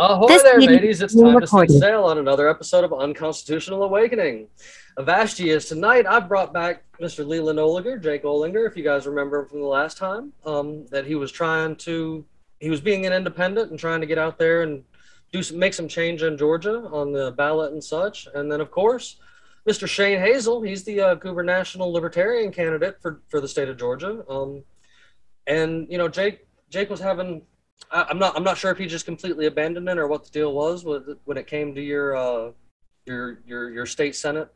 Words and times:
Ahoy 0.00 0.28
This 0.28 0.44
there, 0.44 0.60
ladies. 0.60 1.02
It's 1.02 1.20
time 1.20 1.40
to 1.40 1.46
set 1.46 1.70
sail 1.72 2.04
on 2.04 2.18
another 2.18 2.48
episode 2.48 2.84
of 2.84 2.92
Unconstitutional 2.92 3.82
Awakening. 3.82 4.46
Avashti 4.96 5.52
is 5.52 5.64
tonight. 5.64 6.06
I've 6.06 6.28
brought 6.28 6.52
back 6.52 6.84
Mr. 7.00 7.26
Leland 7.26 7.58
Olinger, 7.58 8.00
Jake 8.00 8.22
Olinger, 8.22 8.64
if 8.64 8.76
you 8.76 8.84
guys 8.84 9.08
remember 9.08 9.40
him 9.40 9.48
from 9.48 9.58
the 9.58 9.66
last 9.66 9.98
time, 9.98 10.32
um, 10.46 10.86
that 10.92 11.04
he 11.04 11.16
was 11.16 11.32
trying 11.32 11.74
to, 11.78 12.24
he 12.60 12.70
was 12.70 12.80
being 12.80 13.06
an 13.06 13.12
independent 13.12 13.72
and 13.72 13.78
trying 13.80 14.00
to 14.00 14.06
get 14.06 14.18
out 14.18 14.38
there 14.38 14.62
and 14.62 14.84
do 15.32 15.42
some, 15.42 15.58
make 15.58 15.74
some 15.74 15.88
change 15.88 16.22
in 16.22 16.38
Georgia 16.38 16.88
on 16.92 17.10
the 17.10 17.32
ballot 17.32 17.72
and 17.72 17.82
such. 17.82 18.28
And 18.36 18.52
then, 18.52 18.60
of 18.60 18.70
course, 18.70 19.16
Mr. 19.68 19.88
Shane 19.88 20.20
Hazel, 20.20 20.62
he's 20.62 20.84
the 20.84 21.00
uh, 21.00 21.14
gubernatorial 21.16 21.92
libertarian 21.92 22.52
candidate 22.52 23.02
for, 23.02 23.20
for 23.28 23.40
the 23.40 23.48
state 23.48 23.68
of 23.68 23.76
Georgia. 23.76 24.22
Um, 24.30 24.62
and, 25.48 25.88
you 25.90 25.98
know, 25.98 26.06
Jake, 26.06 26.46
Jake 26.70 26.88
was 26.88 27.00
having 27.00 27.42
I, 27.90 28.06
I'm 28.10 28.18
not. 28.18 28.36
I'm 28.36 28.44
not 28.44 28.58
sure 28.58 28.70
if 28.70 28.78
he 28.78 28.86
just 28.86 29.04
completely 29.04 29.46
abandoned 29.46 29.88
it 29.88 29.98
or 29.98 30.06
what 30.08 30.24
the 30.24 30.30
deal 30.30 30.52
was 30.52 30.84
with 30.84 31.08
when 31.24 31.36
it 31.36 31.46
came 31.46 31.74
to 31.74 31.80
your 31.80 32.16
uh, 32.16 32.50
your 33.06 33.40
your 33.46 33.70
your 33.70 33.86
state 33.86 34.14
senate 34.16 34.52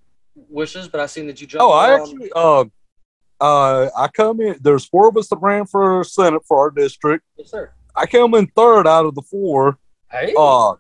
wishes. 0.49 0.89
But 0.89 1.01
I 1.01 1.07
seen 1.07 1.27
that 1.29 1.41
you 1.41 1.47
jumped. 1.47 1.63
Oh, 1.63 1.71
I 1.73 1.95
actually, 1.95 2.31
uh, 2.35 2.65
uh, 3.41 3.89
I 3.97 4.09
come 4.09 4.41
in. 4.41 4.57
There's 4.61 4.85
four 4.87 5.09
of 5.09 5.17
us 5.17 5.29
that 5.29 5.39
ran 5.41 5.67
for 5.67 6.05
senate 6.05 6.43
for 6.47 6.59
our 6.59 6.71
district. 6.71 7.25
yes, 7.37 7.51
sir. 7.51 7.73
I 7.95 8.07
came 8.07 8.35
in 8.35 8.47
third 8.49 8.87
out 8.87 9.07
of 9.07 9.15
the 9.15 9.23
four. 9.23 9.79
Hey, 10.11 10.35
Uh, 10.37 10.75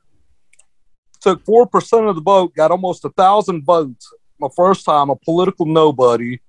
took 1.21 1.45
four 1.45 1.67
percent 1.67 2.07
of 2.07 2.17
the 2.17 2.23
vote. 2.23 2.55
Got 2.55 2.71
almost 2.71 3.05
a 3.05 3.11
thousand 3.11 3.65
votes. 3.65 4.13
My 4.39 4.49
first 4.57 4.85
time, 4.85 5.09
a 5.09 5.17
political 5.17 5.67
nobody, 5.67 6.41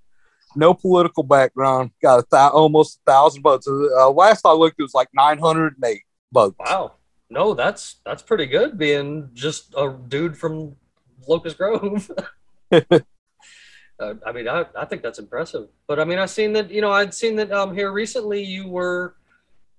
no 0.56 0.74
political 0.74 1.24
background. 1.24 1.91
Got 2.02 2.19
a 2.19 2.25
thou- 2.30 2.50
almost 2.50 3.00
a 3.06 3.12
thousand 3.12 3.41
votes. 3.41 3.68
Uh, 3.68 4.09
last 4.12 4.46
I 4.46 4.52
looked, 4.52 4.80
it 4.80 4.84
was 4.84 4.94
like 4.94 5.09
nine 5.14 5.40
hundred 5.40 5.75
and 5.75 5.86
eight 5.86 6.02
votes. 6.31 6.56
wow. 6.59 6.94
No, 7.30 7.53
that's 7.56 7.96
that's 8.06 8.22
pretty 8.22 8.46
good. 8.46 8.78
Being 8.78 9.30
just 9.34 9.74
a 9.75 9.96
dude 10.08 10.38
from 10.38 10.75
Locust 11.28 11.58
Grove. 11.58 12.12
Uh, 14.00 14.16
I 14.25 14.31
mean, 14.31 14.47
I, 14.47 14.66
I 14.75 14.86
think 14.86 15.03
that's 15.03 15.19
impressive. 15.19 15.68
But 15.88 16.00
I 16.00 16.03
mean, 16.03 16.18
I've 16.18 16.31
seen 16.31 16.52
that, 16.53 16.72
you 16.72 16.81
know, 16.81 16.92
I'd 16.92 17.13
seen 17.13 17.36
that 17.36 17.52
um, 17.52 17.75
here 17.75 17.92
recently 17.92 18.44
you 18.44 18.68
were 18.68 19.16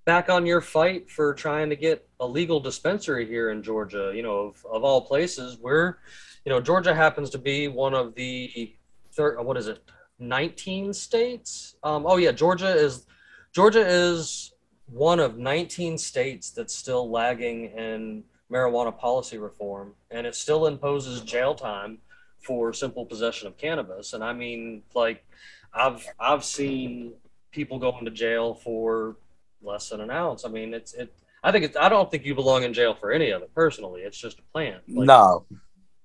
back 0.05 0.29
on 0.29 0.45
your 0.45 0.61
fight 0.61 1.09
for 1.11 1.33
trying 1.33 1.69
to 1.69 1.75
get 1.75 2.07
a 2.21 2.25
legal 2.25 2.61
dispensary 2.61 3.27
here 3.27 3.51
in 3.51 3.61
Georgia, 3.61 4.13
you 4.15 4.23
know, 4.23 4.37
of, 4.37 4.65
of 4.71 4.83
all 4.85 5.01
places. 5.01 5.57
Where, 5.59 5.99
you 6.45 6.49
know, 6.49 6.61
Georgia 6.61 6.95
happens 6.95 7.29
to 7.31 7.37
be 7.37 7.67
one 7.67 7.93
of 7.93 8.15
the, 8.15 8.73
thir- 9.13 9.41
what 9.41 9.57
is 9.57 9.67
it, 9.67 9.83
19 10.19 10.93
states? 10.93 11.75
Um, 11.83 12.05
oh, 12.05 12.17
yeah, 12.17 12.31
Georgia 12.31 12.69
is, 12.69 13.05
Georgia 13.51 13.85
is 13.85 14.53
one 14.87 15.19
of 15.19 15.37
19 15.37 15.97
states 15.97 16.51
that's 16.51 16.75
still 16.75 17.09
lagging 17.09 17.65
in 17.77 18.23
marijuana 18.51 18.95
policy 18.95 19.37
reform, 19.37 19.93
and 20.11 20.27
it 20.27 20.35
still 20.35 20.67
imposes 20.67 21.21
jail 21.21 21.55
time 21.55 21.97
for 22.41 22.73
simple 22.73 23.05
possession 23.05 23.47
of 23.47 23.57
cannabis. 23.57 24.13
And 24.13 24.23
I 24.23 24.33
mean, 24.33 24.83
like, 24.93 25.25
I've 25.73 26.05
I've 26.19 26.43
seen 26.43 27.13
people 27.51 27.79
go 27.79 27.97
into 27.97 28.11
jail 28.11 28.53
for 28.53 29.17
less 29.61 29.89
than 29.89 30.01
an 30.01 30.11
ounce. 30.11 30.45
I 30.45 30.49
mean, 30.49 30.73
it's 30.73 30.93
it. 30.93 31.13
I 31.43 31.51
think 31.51 31.65
it's. 31.65 31.77
I 31.77 31.89
don't 31.89 32.09
think 32.09 32.25
you 32.25 32.35
belong 32.35 32.63
in 32.63 32.73
jail 32.73 32.93
for 32.93 33.11
any 33.11 33.31
of 33.31 33.41
it 33.41 33.53
personally. 33.53 34.01
It's 34.01 34.17
just 34.17 34.39
a 34.39 34.43
plant. 34.53 34.83
Like, 34.87 35.07
no, 35.07 35.45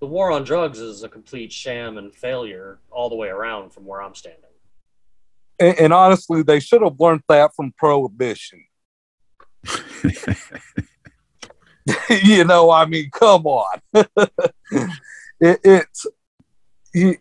the 0.01 0.07
war 0.07 0.31
on 0.31 0.43
drugs 0.43 0.79
is 0.79 1.03
a 1.03 1.09
complete 1.09 1.53
sham 1.53 1.97
and 1.97 2.13
failure 2.13 2.79
all 2.89 3.07
the 3.07 3.15
way 3.15 3.29
around 3.29 3.71
from 3.71 3.85
where 3.85 4.01
I'm 4.01 4.15
standing. 4.15 4.41
and, 5.59 5.79
and 5.79 5.93
honestly, 5.93 6.41
they 6.41 6.59
should 6.59 6.81
have 6.81 6.99
learned 6.99 7.21
that 7.29 7.51
from 7.55 7.71
prohibition. 7.77 8.65
you 12.23 12.43
know, 12.43 12.71
I 12.71 12.85
mean, 12.87 13.11
come 13.11 13.45
on. 13.45 13.79
it, 13.93 15.59
it's 15.63 16.07
the 16.93 17.17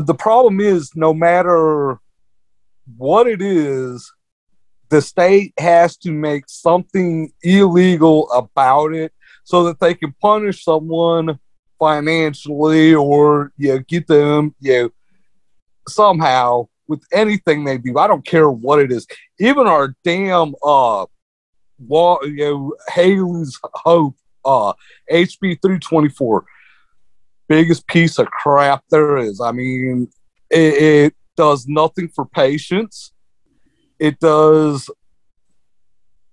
the 0.00 0.14
problem 0.14 0.60
is 0.60 0.92
no 0.94 1.12
matter 1.12 1.98
what 2.96 3.26
it 3.26 3.42
is, 3.42 4.12
the 4.88 5.02
state 5.02 5.52
has 5.58 5.96
to 5.98 6.12
make 6.12 6.44
something 6.46 7.32
illegal 7.42 8.30
about 8.30 8.94
it 8.94 9.12
so 9.48 9.64
that 9.64 9.80
they 9.80 9.94
can 9.94 10.14
punish 10.20 10.62
someone 10.62 11.38
financially 11.78 12.94
or 12.94 13.50
you 13.56 13.68
know, 13.68 13.78
get 13.88 14.06
them 14.06 14.54
you 14.60 14.72
know, 14.72 14.90
somehow 15.88 16.68
with 16.86 17.02
anything 17.14 17.64
they 17.64 17.78
do. 17.78 17.96
I 17.96 18.06
don't 18.06 18.26
care 18.26 18.50
what 18.50 18.78
it 18.78 18.92
is. 18.92 19.06
Even 19.40 19.66
our 19.66 19.96
damn 20.04 20.54
uh 20.62 21.06
law, 21.88 22.22
you 22.24 22.36
know, 22.36 22.74
Haleigh's 22.88 23.58
Hope, 23.72 24.16
uh, 24.44 24.74
HB 25.10 25.62
324, 25.62 26.44
biggest 27.48 27.86
piece 27.86 28.18
of 28.18 28.26
crap 28.26 28.84
there 28.90 29.16
is. 29.16 29.40
I 29.40 29.52
mean, 29.52 30.10
it, 30.50 30.74
it 30.74 31.14
does 31.38 31.66
nothing 31.66 32.08
for 32.08 32.26
patients, 32.26 33.14
it 33.98 34.20
does 34.20 34.90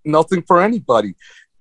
nothing 0.03 0.41
for 0.41 0.61
anybody. 0.61 1.15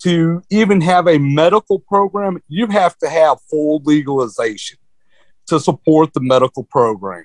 To 0.04 0.42
even 0.50 0.80
have 0.82 1.08
a 1.08 1.18
medical 1.18 1.78
program, 1.78 2.42
you 2.48 2.66
have 2.66 2.96
to 2.98 3.08
have 3.08 3.38
full 3.50 3.80
legalization 3.84 4.78
to 5.46 5.58
support 5.58 6.12
the 6.12 6.20
medical 6.20 6.64
program. 6.64 7.24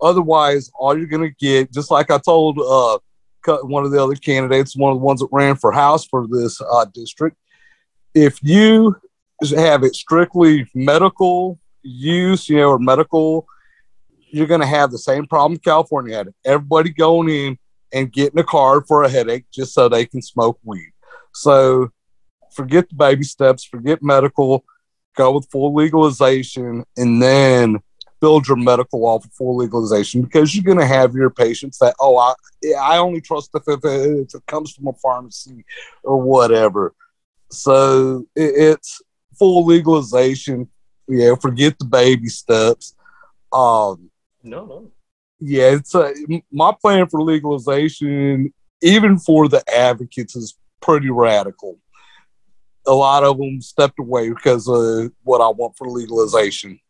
Otherwise, 0.00 0.70
all 0.74 0.98
you're 0.98 1.06
going 1.06 1.22
to 1.22 1.36
get, 1.38 1.72
just 1.72 1.90
like 1.92 2.10
I 2.10 2.18
told 2.18 2.58
uh, 2.58 2.98
one 3.62 3.84
of 3.84 3.92
the 3.92 4.02
other 4.02 4.16
candidates, 4.16 4.76
one 4.76 4.92
of 4.92 4.98
the 4.98 5.04
ones 5.04 5.20
that 5.20 5.28
ran 5.30 5.54
for 5.54 5.70
House 5.70 6.04
for 6.04 6.26
this 6.28 6.60
uh, 6.60 6.86
district, 6.92 7.36
if 8.14 8.42
you 8.42 8.96
have 9.56 9.84
it 9.84 9.94
strictly 9.94 10.68
medical 10.74 11.60
use, 11.82 12.48
you 12.48 12.56
know, 12.56 12.70
or 12.70 12.78
medical, 12.78 13.46
you're 14.30 14.46
going 14.46 14.60
to 14.60 14.66
have 14.66 14.90
the 14.90 14.98
same 14.98 15.26
problem 15.26 15.58
California 15.58 16.16
had. 16.16 16.28
Everybody 16.44 16.90
going 16.90 17.28
in 17.28 17.58
and 17.92 18.12
getting 18.12 18.40
a 18.40 18.44
card 18.44 18.84
for 18.88 19.04
a 19.04 19.08
headache 19.08 19.44
just 19.52 19.74
so 19.74 19.88
they 19.88 20.06
can 20.06 20.22
smoke 20.22 20.58
weed. 20.64 20.91
So 21.34 21.90
forget 22.54 22.88
the 22.88 22.94
baby 22.94 23.24
steps, 23.24 23.64
forget 23.64 24.02
medical, 24.02 24.64
go 25.16 25.32
with 25.32 25.50
full 25.50 25.74
legalization, 25.74 26.84
and 26.96 27.22
then 27.22 27.80
build 28.20 28.46
your 28.46 28.56
medical 28.56 29.04
off 29.04 29.24
of 29.24 29.32
full 29.32 29.56
legalization 29.56 30.22
because 30.22 30.54
you're 30.54 30.62
going 30.64 30.78
to 30.78 30.86
have 30.86 31.12
your 31.14 31.30
patients 31.30 31.78
that, 31.78 31.94
oh, 31.98 32.16
I, 32.18 32.34
I 32.78 32.98
only 32.98 33.20
trust 33.20 33.50
if, 33.54 33.62
it, 33.66 33.80
if 33.82 34.34
it 34.34 34.46
comes 34.46 34.72
from 34.72 34.86
a 34.86 34.92
pharmacy 34.92 35.64
or 36.04 36.20
whatever. 36.22 36.94
So 37.50 38.26
it, 38.36 38.76
it's 38.78 39.02
full 39.38 39.66
legalization. 39.66 40.68
Yeah, 41.08 41.34
forget 41.34 41.78
the 41.78 41.84
baby 41.84 42.28
steps. 42.28 42.94
Um, 43.52 44.10
No, 44.42 44.64
no. 44.64 44.90
yeah, 45.40 45.72
it's 45.72 45.94
a, 45.94 46.14
my 46.50 46.72
plan 46.80 47.08
for 47.08 47.20
legalization, 47.20 48.54
even 48.80 49.18
for 49.18 49.48
the 49.48 49.62
advocates, 49.68 50.36
is 50.36 50.56
pretty 50.82 51.08
radical. 51.10 51.78
A 52.86 52.92
lot 52.92 53.22
of 53.22 53.38
them 53.38 53.60
stepped 53.60 53.98
away 54.00 54.28
because 54.28 54.68
of 54.68 55.12
what 55.22 55.40
I 55.40 55.48
want 55.48 55.76
for 55.76 55.88
legalization. 55.88 56.80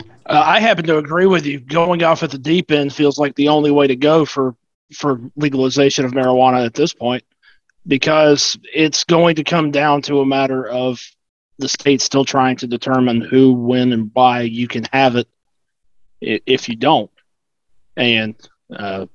Uh, 0.00 0.42
I 0.44 0.60
happen 0.60 0.84
to 0.86 0.98
agree 0.98 1.26
with 1.26 1.46
you. 1.46 1.60
Going 1.60 2.02
off 2.02 2.22
at 2.22 2.30
the 2.30 2.38
deep 2.38 2.70
end 2.70 2.94
feels 2.94 3.18
like 3.18 3.34
the 3.34 3.48
only 3.48 3.70
way 3.70 3.86
to 3.86 3.96
go 3.96 4.24
for 4.24 4.56
for 4.94 5.20
legalization 5.36 6.06
of 6.06 6.12
marijuana 6.12 6.64
at 6.64 6.72
this 6.72 6.94
point, 6.94 7.22
because 7.86 8.58
it's 8.74 9.04
going 9.04 9.36
to 9.36 9.44
come 9.44 9.70
down 9.70 10.00
to 10.02 10.20
a 10.20 10.26
matter 10.26 10.66
of 10.66 11.00
the 11.58 11.68
state 11.68 12.00
still 12.00 12.24
trying 12.24 12.56
to 12.56 12.66
determine 12.66 13.20
who, 13.20 13.52
when, 13.52 13.92
and 13.92 14.10
why 14.14 14.40
you 14.40 14.66
can 14.66 14.84
have 14.92 15.16
it. 15.16 15.28
If 16.20 16.68
you 16.68 16.76
don't, 16.76 17.10
and 17.96 18.34
uh, 18.74 19.06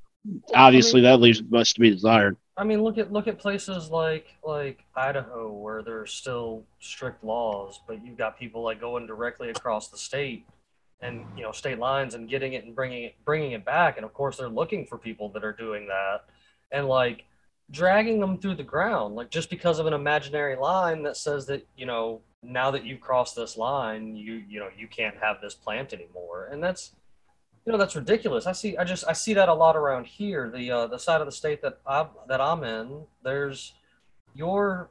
obviously 0.54 1.02
that 1.02 1.20
leaves 1.20 1.44
much 1.44 1.74
to 1.74 1.82
be 1.82 1.90
desired. 1.90 2.38
I 2.56 2.64
mean, 2.64 2.84
look 2.84 2.98
at 2.98 3.12
look 3.12 3.28
at 3.28 3.40
places 3.40 3.90
like 3.90 4.36
like 4.44 4.84
Idaho 4.96 5.52
where 5.52 5.82
there's 5.82 6.14
still 6.14 6.64
strict 6.80 7.24
laws, 7.24 7.80
but 7.88 8.06
you've 8.06 8.18
got 8.18 8.38
people 8.38 8.62
like 8.62 8.80
going 8.80 9.08
directly 9.08 9.50
across 9.50 9.90
the 9.90 9.98
state 9.98 10.46
and 11.02 11.26
you 11.36 11.44
know 11.44 11.52
state 11.52 11.80
lines 11.80 12.14
and 12.14 12.30
getting 12.30 12.54
it 12.54 12.64
and 12.64 12.76
bringing 12.76 13.04
it 13.04 13.16
bringing 13.26 13.54
it 13.54 13.66
back, 13.66 13.98
and 13.98 14.06
of 14.06 14.14
course 14.14 14.38
they're 14.38 14.50
looking 14.50 14.86
for 14.86 14.98
people 14.98 15.30
that 15.30 15.44
are 15.44 15.54
doing 15.54 15.88
that. 15.88 16.26
And 16.72 16.88
like 16.88 17.26
dragging 17.72 18.20
them 18.20 18.38
through 18.38 18.56
the 18.56 18.64
ground, 18.64 19.16
like 19.16 19.32
just 19.32 19.50
because 19.50 19.80
of 19.80 19.88
an 19.88 19.94
imaginary 19.94 20.56
line 20.56 21.04
that 21.04 21.18
says 21.18 21.48
that 21.48 21.68
you 21.76 21.88
know 21.88 22.22
now 22.44 22.70
that 22.72 22.86
you've 22.86 23.02
crossed 23.02 23.36
this 23.36 23.58
line, 23.58 24.16
you 24.16 24.44
you 24.48 24.60
know 24.60 24.70
you 24.78 24.88
can't 24.88 25.16
have 25.22 25.42
this 25.42 25.56
plant 25.56 25.92
anymore, 25.92 26.50
and 26.52 26.64
that's 26.64 26.92
you 27.66 27.72
know 27.72 27.78
that's 27.78 27.96
ridiculous. 27.96 28.46
I 28.46 28.52
see 28.52 28.78
I 28.78 28.84
just 28.84 29.06
I 29.08 29.14
see 29.14 29.34
that 29.36 29.50
a 29.50 29.54
lot 29.54 29.76
around 29.76 30.06
here. 30.06 30.52
The 30.54 30.72
uh, 30.72 30.88
the 30.88 30.98
side 30.98 31.22
of 31.22 31.28
the 31.28 31.32
state 31.32 31.62
that 31.62 31.80
I'm 31.88 32.08
that 32.28 32.42
I'm 32.42 32.64
in, 32.64 33.04
there's 33.24 33.74
your 34.34 34.90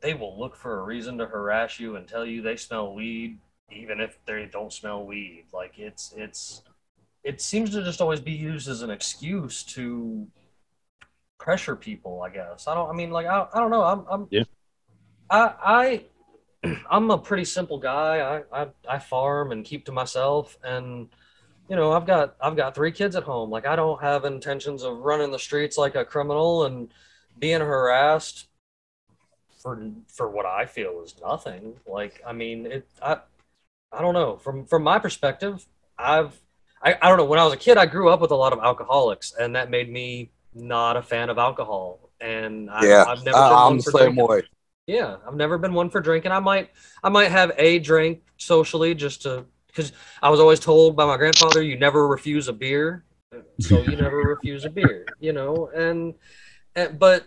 they 0.00 0.14
will 0.14 0.38
look 0.38 0.56
for 0.56 0.80
a 0.80 0.82
reason 0.82 1.18
to 1.18 1.26
harass 1.26 1.78
you 1.78 1.96
and 1.96 2.06
tell 2.06 2.24
you 2.24 2.42
they 2.42 2.56
smell 2.56 2.94
weed 2.94 3.38
even 3.72 4.00
if 4.00 4.18
they 4.26 4.48
don't 4.50 4.72
smell 4.72 5.04
weed. 5.06 5.44
Like 5.52 5.78
it's 5.78 6.12
it's 6.16 6.62
it 7.24 7.40
seems 7.40 7.70
to 7.70 7.82
just 7.82 8.00
always 8.00 8.20
be 8.20 8.32
used 8.32 8.68
as 8.68 8.82
an 8.82 8.90
excuse 8.90 9.62
to 9.64 10.26
pressure 11.38 11.76
people, 11.76 12.22
I 12.22 12.30
guess. 12.30 12.66
I 12.66 12.74
don't 12.74 12.90
I 12.90 12.92
mean 12.92 13.10
like 13.10 13.26
I, 13.26 13.46
I 13.52 13.58
don't 13.58 13.70
know. 13.70 13.82
I'm 13.82 14.04
I'm 14.10 14.28
Yeah. 14.30 14.44
I 15.30 16.04
I 16.62 16.74
I'm 16.90 17.10
a 17.10 17.18
pretty 17.18 17.44
simple 17.44 17.78
guy. 17.78 18.42
I, 18.52 18.62
I 18.62 18.68
I 18.88 18.98
farm 18.98 19.52
and 19.52 19.64
keep 19.64 19.86
to 19.86 19.92
myself 19.92 20.58
and 20.62 21.08
you 21.70 21.76
know, 21.76 21.92
I've 21.92 22.04
got 22.06 22.34
I've 22.40 22.56
got 22.56 22.74
three 22.74 22.90
kids 22.90 23.14
at 23.14 23.22
home. 23.22 23.48
Like 23.48 23.64
I 23.64 23.76
don't 23.76 24.02
have 24.02 24.24
intentions 24.24 24.82
of 24.82 24.98
running 24.98 25.30
the 25.30 25.38
streets 25.38 25.78
like 25.78 25.94
a 25.94 26.04
criminal 26.04 26.64
and 26.64 26.92
being 27.38 27.60
harassed 27.60 28.48
for 29.62 29.80
for 30.08 30.28
what 30.28 30.46
I 30.46 30.66
feel 30.66 31.00
is 31.04 31.14
nothing. 31.22 31.76
Like 31.86 32.20
I 32.26 32.32
mean, 32.32 32.66
it 32.66 32.88
I 33.00 33.18
I 33.92 34.02
don't 34.02 34.14
know. 34.14 34.36
From 34.36 34.66
from 34.66 34.82
my 34.82 34.98
perspective, 34.98 35.64
I've 35.96 36.40
I, 36.82 36.96
I 37.00 37.08
don't 37.08 37.18
know. 37.18 37.24
When 37.24 37.38
I 37.38 37.44
was 37.44 37.54
a 37.54 37.58
kid, 37.58 37.76
I 37.78 37.86
grew 37.86 38.08
up 38.10 38.20
with 38.20 38.32
a 38.32 38.36
lot 38.36 38.52
of 38.52 38.58
alcoholics, 38.58 39.32
and 39.38 39.54
that 39.54 39.70
made 39.70 39.90
me 39.90 40.32
not 40.54 40.96
a 40.96 41.02
fan 41.02 41.30
of 41.30 41.38
alcohol. 41.38 42.10
And 42.20 42.68
I, 42.70 42.86
yeah, 42.86 43.04
I've 43.06 43.24
never 43.24 43.38
I, 43.38 43.64
one 43.64 43.76
the 43.76 43.82
for 43.82 43.92
same 43.92 44.14
drinking. 44.14 44.26
way. 44.26 44.42
Yeah, 44.86 45.18
I've 45.26 45.36
never 45.36 45.56
been 45.56 45.74
one 45.74 45.88
for 45.90 46.00
drinking. 46.00 46.32
I 46.32 46.40
might 46.40 46.70
I 47.04 47.10
might 47.10 47.30
have 47.30 47.52
a 47.56 47.78
drink 47.78 48.22
socially 48.38 48.94
just 48.94 49.22
to 49.22 49.44
because 49.70 49.92
I 50.22 50.30
was 50.30 50.40
always 50.40 50.60
told 50.60 50.96
by 50.96 51.06
my 51.06 51.16
grandfather 51.16 51.62
you 51.62 51.78
never 51.78 52.08
refuse 52.08 52.48
a 52.48 52.52
beer, 52.52 53.04
so 53.60 53.80
you 53.82 53.96
never 53.96 54.16
refuse 54.16 54.64
a 54.64 54.70
beer, 54.70 55.06
you 55.18 55.32
know. 55.32 55.70
And, 55.74 56.14
and 56.74 56.98
but 56.98 57.26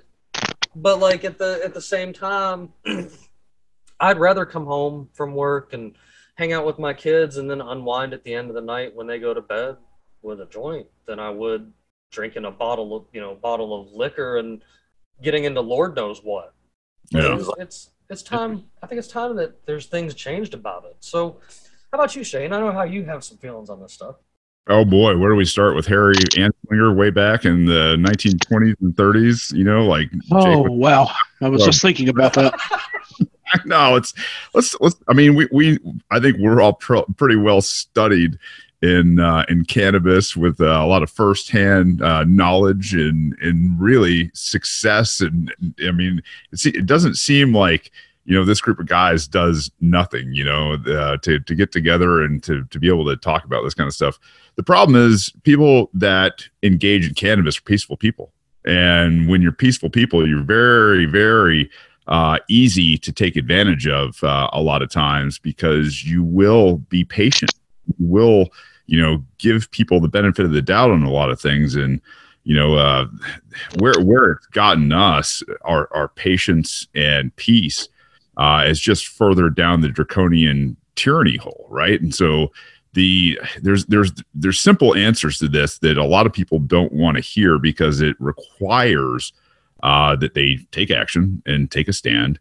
but 0.75 0.99
like 0.99 1.23
at 1.23 1.37
the 1.37 1.61
at 1.63 1.73
the 1.73 1.81
same 1.81 2.13
time, 2.13 2.69
I'd 3.99 4.19
rather 4.19 4.45
come 4.45 4.65
home 4.65 5.09
from 5.13 5.33
work 5.33 5.73
and 5.73 5.95
hang 6.35 6.53
out 6.53 6.65
with 6.65 6.79
my 6.79 6.93
kids 6.93 7.37
and 7.37 7.49
then 7.49 7.61
unwind 7.61 8.13
at 8.13 8.23
the 8.23 8.33
end 8.33 8.49
of 8.49 8.55
the 8.55 8.61
night 8.61 8.95
when 8.95 9.07
they 9.07 9.19
go 9.19 9.33
to 9.33 9.41
bed 9.41 9.77
with 10.21 10.41
a 10.41 10.45
joint 10.47 10.87
than 11.05 11.19
I 11.19 11.29
would 11.29 11.71
drinking 12.11 12.45
a 12.45 12.51
bottle 12.51 12.95
of 12.95 13.05
you 13.11 13.21
know 13.21 13.35
bottle 13.35 13.79
of 13.79 13.91
liquor 13.91 14.37
and 14.37 14.63
getting 15.21 15.43
into 15.43 15.61
Lord 15.61 15.95
knows 15.95 16.21
what. 16.23 16.53
Yeah. 17.11 17.35
It's, 17.37 17.49
it's 17.59 17.89
it's 18.09 18.23
time. 18.23 18.65
I 18.81 18.87
think 18.87 18.99
it's 18.99 19.07
time 19.07 19.35
that 19.37 19.65
there's 19.65 19.87
things 19.87 20.13
changed 20.13 20.53
about 20.53 20.85
it. 20.85 20.95
So, 20.99 21.39
how 21.93 21.99
about 21.99 22.15
you, 22.15 22.23
Shane? 22.23 22.51
I 22.51 22.59
know 22.59 22.71
how 22.71 22.81
you 22.83 23.03
have 23.05 23.23
some 23.23 23.37
feelings 23.37 23.69
on 23.69 23.79
this 23.79 23.93
stuff. 23.93 24.15
Oh 24.67 24.83
boy, 24.83 25.15
where 25.15 25.29
do 25.29 25.35
we 25.35 25.45
start 25.45 25.75
with 25.75 25.85
Harry 25.85 26.15
Anslinger 26.15 26.95
way 26.95 27.11
back 27.11 27.45
in 27.45 27.65
the 27.67 27.95
1920s 27.99 28.75
and 28.81 28.95
30s? 28.95 29.53
You 29.53 29.63
know, 29.63 29.85
like 29.85 30.09
Oh 30.31 30.63
Jake 30.63 30.71
wow! 30.71 31.07
I 31.39 31.49
was 31.49 31.59
Well- 31.59 31.67
just 31.67 31.83
thinking 31.83 32.09
about 32.09 32.33
that. 32.33 32.59
no, 33.65 33.95
it's 33.95 34.11
let's 34.55 34.75
let's. 34.81 34.95
I 35.07 35.13
mean, 35.13 35.35
we 35.35 35.47
we 35.51 35.77
I 36.09 36.19
think 36.19 36.37
we're 36.39 36.61
all 36.61 36.73
pro, 36.73 37.03
pretty 37.17 37.35
well 37.35 37.61
studied 37.61 38.39
in 38.81 39.19
uh, 39.19 39.45
in 39.47 39.63
cannabis 39.65 40.35
with 40.35 40.59
uh, 40.61 40.65
a 40.65 40.87
lot 40.87 41.03
of 41.03 41.11
firsthand 41.11 42.01
uh, 42.01 42.23
knowledge 42.23 42.95
and 42.95 43.37
and 43.39 43.79
really 43.79 44.31
success. 44.33 45.21
And 45.21 45.53
I 45.87 45.91
mean, 45.91 46.23
it's, 46.51 46.65
it 46.65 46.87
doesn't 46.87 47.15
seem 47.17 47.53
like 47.53 47.91
you 48.25 48.35
know 48.35 48.45
this 48.45 48.61
group 48.61 48.79
of 48.79 48.87
guys 48.87 49.27
does 49.27 49.71
nothing. 49.81 50.33
You 50.33 50.45
know, 50.45 50.73
uh, 50.73 51.17
to 51.17 51.39
to 51.39 51.55
get 51.55 51.71
together 51.71 52.21
and 52.21 52.41
to 52.43 52.63
to 52.65 52.79
be 52.79 52.87
able 52.87 53.05
to 53.05 53.17
talk 53.17 53.43
about 53.43 53.63
this 53.63 53.73
kind 53.73 53.87
of 53.87 53.93
stuff. 53.93 54.19
The 54.55 54.63
problem 54.63 54.95
is 54.95 55.31
people 55.43 55.89
that 55.93 56.47
engage 56.61 57.07
in 57.07 57.13
cannabis 57.13 57.57
are 57.57 57.63
peaceful 57.63 57.97
people. 57.97 58.31
And 58.65 59.27
when 59.27 59.41
you're 59.41 59.51
peaceful 59.51 59.89
people, 59.89 60.27
you're 60.27 60.43
very, 60.43 61.05
very 61.05 61.69
uh, 62.07 62.39
easy 62.47 62.97
to 62.97 63.11
take 63.11 63.35
advantage 63.35 63.87
of 63.87 64.23
uh, 64.23 64.49
a 64.53 64.61
lot 64.61 64.81
of 64.81 64.89
times 64.89 65.39
because 65.39 66.03
you 66.03 66.23
will 66.23 66.77
be 66.77 67.03
patient. 67.03 67.53
You 67.87 68.07
will, 68.07 68.49
you 68.85 69.01
know, 69.01 69.23
give 69.37 69.69
people 69.71 69.99
the 69.99 70.07
benefit 70.07 70.45
of 70.45 70.51
the 70.51 70.61
doubt 70.61 70.91
on 70.91 71.03
a 71.03 71.11
lot 71.11 71.29
of 71.29 71.41
things. 71.41 71.75
And, 71.75 71.99
you 72.43 72.55
know, 72.55 72.75
uh, 72.75 73.07
where 73.79 73.99
where 74.01 74.31
it's 74.33 74.47
gotten 74.47 74.91
us, 74.91 75.43
our 75.61 75.89
our 75.93 76.09
patience 76.09 76.87
and 76.93 77.33
peace, 77.37 77.87
uh, 78.37 78.63
is 78.67 78.79
just 78.79 79.07
further 79.07 79.49
down 79.49 79.81
the 79.81 79.89
draconian 79.89 80.75
tyranny 80.95 81.37
hole, 81.37 81.67
right? 81.69 82.01
And 82.01 82.13
so 82.13 82.51
the 82.93 83.39
there's 83.61 83.85
there's 83.85 84.11
there's 84.33 84.59
simple 84.59 84.95
answers 84.95 85.39
to 85.39 85.47
this 85.47 85.79
that 85.79 85.97
a 85.97 86.05
lot 86.05 86.25
of 86.25 86.33
people 86.33 86.59
don't 86.59 86.93
want 86.93 87.17
to 87.17 87.21
hear 87.21 87.57
because 87.57 88.01
it 88.01 88.15
requires 88.19 89.33
uh, 89.81 90.15
that 90.17 90.33
they 90.33 90.59
take 90.71 90.91
action 90.91 91.41
and 91.45 91.69
take 91.69 91.87
a 91.87 91.93
stand 91.93 92.39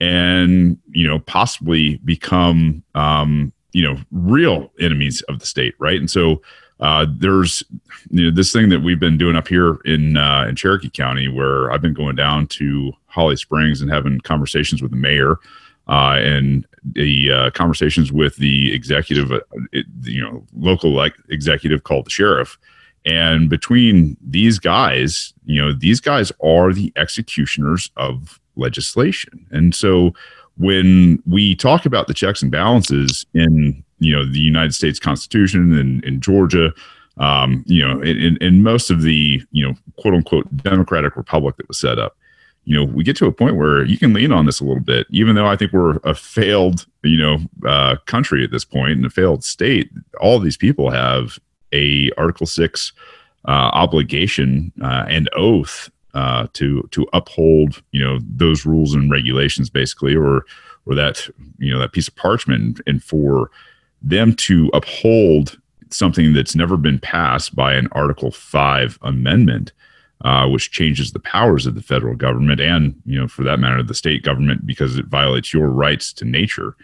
and 0.00 0.78
you 0.90 1.06
know 1.06 1.18
possibly 1.20 1.96
become 1.98 2.82
um, 2.94 3.52
you 3.72 3.82
know 3.82 3.98
real 4.10 4.70
enemies 4.80 5.22
of 5.22 5.38
the 5.38 5.46
state 5.46 5.74
right 5.78 5.98
and 5.98 6.10
so 6.10 6.42
uh, 6.84 7.06
there's 7.08 7.62
you 8.10 8.26
know 8.26 8.30
this 8.30 8.52
thing 8.52 8.68
that 8.68 8.80
we've 8.80 9.00
been 9.00 9.16
doing 9.16 9.36
up 9.36 9.48
here 9.48 9.76
in 9.86 10.18
uh, 10.18 10.44
in 10.46 10.54
Cherokee 10.54 10.90
County 10.90 11.28
where 11.28 11.72
I've 11.72 11.80
been 11.80 11.94
going 11.94 12.14
down 12.14 12.46
to 12.48 12.92
Holly 13.06 13.36
Springs 13.36 13.80
and 13.80 13.90
having 13.90 14.20
conversations 14.20 14.82
with 14.82 14.90
the 14.90 14.98
mayor 14.98 15.38
uh, 15.88 16.18
and 16.18 16.66
the 16.84 17.32
uh, 17.32 17.50
conversations 17.52 18.12
with 18.12 18.36
the 18.36 18.74
executive, 18.74 19.32
uh, 19.32 19.40
it, 19.72 19.86
you 20.02 20.20
know, 20.20 20.44
local 20.54 20.90
like 20.90 21.14
executive 21.30 21.84
called 21.84 22.04
the 22.04 22.10
sheriff. 22.10 22.58
And 23.06 23.48
between 23.48 24.18
these 24.20 24.58
guys, 24.58 25.32
you 25.46 25.62
know, 25.62 25.72
these 25.72 26.00
guys 26.00 26.32
are 26.42 26.74
the 26.74 26.92
executioners 26.96 27.90
of 27.96 28.38
legislation. 28.56 29.46
And 29.50 29.74
so 29.74 30.12
when 30.58 31.22
we 31.24 31.54
talk 31.54 31.86
about 31.86 32.08
the 32.08 32.14
checks 32.14 32.42
and 32.42 32.52
balances 32.52 33.24
in, 33.32 33.82
you 33.98 34.14
know, 34.14 34.24
the 34.24 34.40
United 34.40 34.74
States 34.74 34.98
Constitution 34.98 35.76
and 35.78 36.04
in 36.04 36.20
Georgia, 36.20 36.72
um, 37.18 37.64
you 37.66 37.86
know, 37.86 38.02
in, 38.02 38.62
most 38.62 38.90
of 38.90 39.02
the, 39.02 39.42
you 39.52 39.66
know, 39.66 39.74
quote 39.98 40.14
unquote 40.14 40.56
democratic 40.58 41.16
republic 41.16 41.56
that 41.56 41.68
was 41.68 41.78
set 41.78 41.98
up, 41.98 42.16
you 42.64 42.76
know, 42.76 42.84
we 42.84 43.04
get 43.04 43.16
to 43.16 43.26
a 43.26 43.32
point 43.32 43.56
where 43.56 43.84
you 43.84 43.98
can 43.98 44.12
lean 44.12 44.32
on 44.32 44.46
this 44.46 44.60
a 44.60 44.64
little 44.64 44.82
bit, 44.82 45.06
even 45.10 45.36
though 45.36 45.46
I 45.46 45.56
think 45.56 45.72
we're 45.72 45.98
a 46.02 46.14
failed, 46.14 46.86
you 47.02 47.18
know, 47.18 47.38
uh, 47.68 47.96
country 48.06 48.42
at 48.42 48.50
this 48.50 48.64
point 48.64 48.92
and 48.92 49.06
a 49.06 49.10
failed 49.10 49.44
state. 49.44 49.90
All 50.20 50.38
these 50.38 50.56
people 50.56 50.90
have 50.90 51.38
a 51.72 52.10
Article 52.16 52.46
Six 52.46 52.92
uh, 53.46 53.70
obligation 53.74 54.72
uh, 54.82 55.04
and 55.08 55.28
oath 55.36 55.90
uh, 56.14 56.46
to 56.54 56.88
to 56.92 57.06
uphold, 57.12 57.82
you 57.92 58.02
know, 58.02 58.18
those 58.22 58.64
rules 58.64 58.94
and 58.94 59.10
regulations, 59.10 59.68
basically, 59.68 60.16
or 60.16 60.46
or 60.86 60.94
that 60.94 61.28
you 61.58 61.72
know 61.72 61.78
that 61.78 61.92
piece 61.92 62.08
of 62.08 62.16
parchment, 62.16 62.80
and 62.86 63.02
for 63.02 63.50
them 64.08 64.34
to 64.34 64.70
uphold 64.72 65.58
something 65.90 66.32
that's 66.32 66.54
never 66.54 66.76
been 66.76 66.98
passed 66.98 67.54
by 67.54 67.74
an 67.74 67.88
Article 67.92 68.30
Five 68.30 68.98
amendment 69.02 69.72
uh, 70.24 70.48
which 70.48 70.70
changes 70.70 71.12
the 71.12 71.20
powers 71.20 71.66
of 71.66 71.74
the 71.74 71.82
federal 71.82 72.16
government 72.16 72.60
and, 72.60 72.94
you 73.04 73.20
know, 73.20 73.28
for 73.28 73.42
that 73.42 73.60
matter, 73.60 73.82
the 73.82 73.94
state 73.94 74.22
government 74.22 74.66
because 74.66 74.96
it 74.96 75.06
violates 75.06 75.52
your 75.52 75.68
rights 75.68 76.12
to 76.14 76.24
nature. 76.24 76.74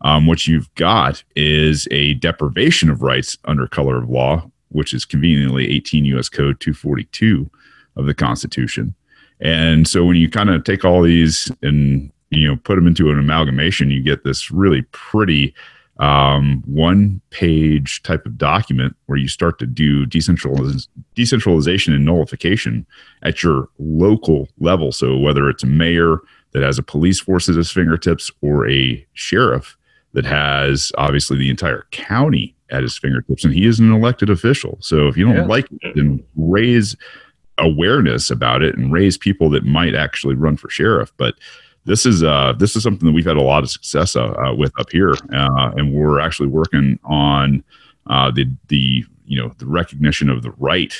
Um, 0.00 0.26
what 0.26 0.46
you've 0.46 0.72
got 0.74 1.22
is 1.36 1.86
a 1.90 2.14
deprivation 2.14 2.90
of 2.90 3.02
rights 3.02 3.36
under 3.44 3.68
color 3.68 3.98
of 3.98 4.10
law, 4.10 4.50
which 4.70 4.92
is 4.92 5.04
conveniently 5.04 5.70
18 5.70 6.04
U.S. 6.06 6.28
Code 6.28 6.58
242 6.60 7.48
of 7.96 8.06
the 8.06 8.14
Constitution. 8.14 8.94
And 9.40 9.86
so 9.86 10.04
when 10.04 10.16
you 10.16 10.28
kind 10.28 10.50
of 10.50 10.64
take 10.64 10.84
all 10.84 11.02
these 11.02 11.52
and 11.62 12.10
you 12.30 12.48
know 12.48 12.56
put 12.56 12.74
them 12.74 12.88
into 12.88 13.10
an 13.10 13.18
amalgamation, 13.18 13.90
you 13.90 14.02
get 14.02 14.24
this 14.24 14.50
really 14.50 14.82
pretty 14.90 15.54
um, 15.98 16.62
one 16.66 17.20
page 17.30 18.02
type 18.02 18.24
of 18.24 18.38
document 18.38 18.94
where 19.06 19.18
you 19.18 19.26
start 19.28 19.58
to 19.58 19.66
do 19.66 20.06
decentraliz- 20.06 20.86
decentralization 21.14 21.92
and 21.92 22.04
nullification 22.04 22.86
at 23.22 23.42
your 23.42 23.68
local 23.78 24.48
level. 24.60 24.92
So 24.92 25.16
whether 25.18 25.48
it's 25.50 25.64
a 25.64 25.66
mayor 25.66 26.20
that 26.52 26.62
has 26.62 26.78
a 26.78 26.82
police 26.82 27.20
force 27.20 27.48
at 27.48 27.56
his 27.56 27.70
fingertips 27.70 28.30
or 28.42 28.68
a 28.70 29.04
sheriff 29.14 29.76
that 30.12 30.24
has 30.24 30.92
obviously 30.96 31.36
the 31.36 31.50
entire 31.50 31.86
county 31.90 32.54
at 32.70 32.82
his 32.82 32.96
fingertips, 32.96 33.44
and 33.44 33.52
he 33.52 33.66
is 33.66 33.80
an 33.80 33.92
elected 33.92 34.30
official. 34.30 34.78
So 34.80 35.08
if 35.08 35.16
you 35.16 35.24
don't 35.26 35.36
Yeah. 35.36 35.46
like 35.46 35.66
it, 35.82 35.96
then 35.96 36.22
raise 36.36 36.96
awareness 37.58 38.30
about 38.30 38.62
it 38.62 38.76
and 38.76 38.92
raise 38.92 39.18
people 39.18 39.50
that 39.50 39.64
might 39.64 39.94
actually 39.94 40.36
run 40.36 40.56
for 40.56 40.70
sheriff. 40.70 41.12
But 41.16 41.34
this 41.88 42.04
is 42.04 42.22
uh, 42.22 42.52
this 42.58 42.76
is 42.76 42.82
something 42.82 43.06
that 43.06 43.12
we've 43.12 43.24
had 43.24 43.38
a 43.38 43.42
lot 43.42 43.62
of 43.62 43.70
success 43.70 44.14
uh, 44.14 44.26
uh, 44.32 44.54
with 44.54 44.78
up 44.78 44.90
here, 44.92 45.14
uh, 45.32 45.72
and 45.74 45.94
we're 45.94 46.20
actually 46.20 46.48
working 46.48 47.00
on 47.04 47.64
uh, 48.08 48.30
the 48.30 48.44
the 48.68 49.04
you 49.24 49.42
know 49.42 49.52
the 49.56 49.66
recognition 49.66 50.28
of 50.28 50.42
the 50.42 50.50
right 50.58 50.94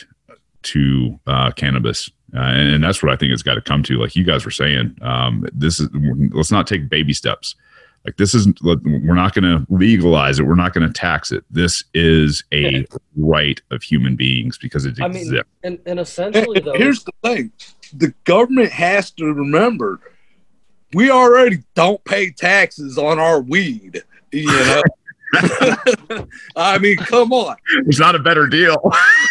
to 0.63 1.21
uh, 1.27 1.51
cannabis. 1.53 2.11
Uh, 2.35 2.41
and, 2.41 2.75
and 2.75 2.85
that's 2.85 3.03
what 3.03 3.13
I 3.13 3.17
think 3.17 3.33
it's 3.33 3.43
got 3.43 3.55
to 3.55 3.61
come 3.61 3.83
to. 3.85 3.99
Like 3.99 4.17
you 4.17 4.25
guys 4.25 4.45
were 4.45 4.51
saying, 4.51 4.97
um, 5.03 5.47
this 5.53 5.79
is 5.79 5.89
let's 6.33 6.51
not 6.51 6.67
take 6.67 6.89
baby 6.89 7.13
steps. 7.13 7.55
Like 8.07 8.17
this 8.17 8.35
isn't. 8.35 8.59
We're 8.63 9.15
not 9.15 9.35
going 9.35 9.45
to 9.45 9.67
legalize 9.69 10.39
it. 10.39 10.45
We're 10.45 10.55
not 10.55 10.73
going 10.73 10.87
to 10.87 10.93
tax 10.93 11.33
it. 11.33 11.45
This 11.51 11.85
is 11.93 12.45
a 12.55 12.87
right 13.15 13.61
of 13.71 13.83
human 13.83 14.17
beings 14.17 14.57
because 14.57 14.87
it 14.87 14.99
I 15.03 15.09
mean, 15.09 15.39
and, 15.63 15.79
and 15.85 16.01
essentially, 16.01 16.61
though, 16.61 16.75
Here's 16.75 17.05
the 17.05 17.13
thing: 17.23 17.53
the 17.93 18.15
government 18.25 18.73
has 18.73 19.11
to 19.13 19.27
remember 19.27 20.01
we 20.95 21.11
already 21.11 21.63
don't 21.75 22.03
pay 22.05 22.31
taxes 22.31 22.99
on 22.99 23.19
our 23.19 23.41
weed. 23.41 24.03
You 24.33 24.47
know, 24.47 24.83
I 26.57 26.79
mean, 26.79 26.97
come 26.97 27.33
on. 27.33 27.57
It's 27.87 27.99
not 27.99 28.15
a 28.15 28.19
better 28.19 28.47
deal. 28.47 28.79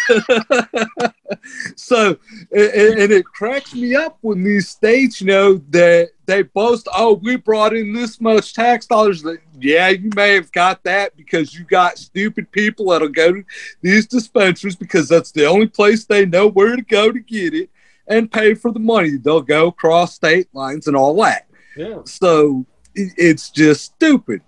so, 1.76 2.16
and, 2.52 3.00
and 3.00 3.12
it 3.12 3.24
cracks 3.24 3.74
me 3.74 3.96
up 3.96 4.18
when 4.20 4.44
these 4.44 4.68
states, 4.68 5.20
you 5.20 5.26
know, 5.26 5.60
that 5.70 6.10
they 6.26 6.42
boast, 6.42 6.88
oh, 6.94 7.14
we 7.14 7.36
brought 7.36 7.74
in 7.74 7.92
this 7.92 8.20
much 8.20 8.54
tax 8.54 8.86
dollars. 8.86 9.22
That 9.22 9.38
yeah, 9.58 9.88
you 9.88 10.10
may 10.14 10.34
have 10.34 10.52
got 10.52 10.82
that 10.84 11.16
because 11.16 11.54
you 11.54 11.64
got 11.64 11.98
stupid 11.98 12.50
people 12.52 12.90
that'll 12.90 13.08
go 13.08 13.32
to 13.32 13.44
these 13.82 14.06
dispensaries 14.06 14.76
because 14.76 15.08
that's 15.08 15.32
the 15.32 15.46
only 15.46 15.66
place 15.66 16.04
they 16.04 16.26
know 16.26 16.46
where 16.46 16.76
to 16.76 16.82
go 16.82 17.10
to 17.10 17.20
get 17.20 17.54
it 17.54 17.70
and 18.06 18.30
pay 18.30 18.54
for 18.54 18.70
the 18.70 18.80
money. 18.80 19.16
They'll 19.16 19.42
go 19.42 19.66
across 19.68 20.14
state 20.14 20.48
lines 20.54 20.86
and 20.86 20.96
all 20.96 21.20
that. 21.22 21.47
Yeah. 21.78 21.98
So 22.04 22.66
it's 22.94 23.50
just 23.50 23.84
stupid. 23.84 24.42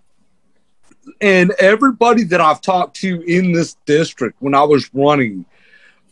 And 1.20 1.52
everybody 1.52 2.24
that 2.24 2.40
I've 2.40 2.60
talked 2.60 2.96
to 2.96 3.22
in 3.22 3.52
this 3.52 3.76
district 3.86 4.36
when 4.40 4.54
I 4.54 4.62
was 4.62 4.90
running 4.92 5.44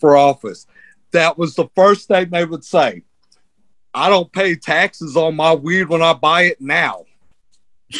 for 0.00 0.16
office, 0.16 0.66
that 1.12 1.36
was 1.36 1.54
the 1.54 1.68
first 1.74 2.08
thing 2.08 2.30
they 2.30 2.44
would 2.44 2.64
say. 2.64 3.02
I 3.92 4.08
don't 4.08 4.32
pay 4.32 4.54
taxes 4.54 5.16
on 5.16 5.34
my 5.34 5.54
weed 5.54 5.84
when 5.84 6.02
I 6.02 6.12
buy 6.12 6.42
it 6.42 6.60
now. 6.60 7.04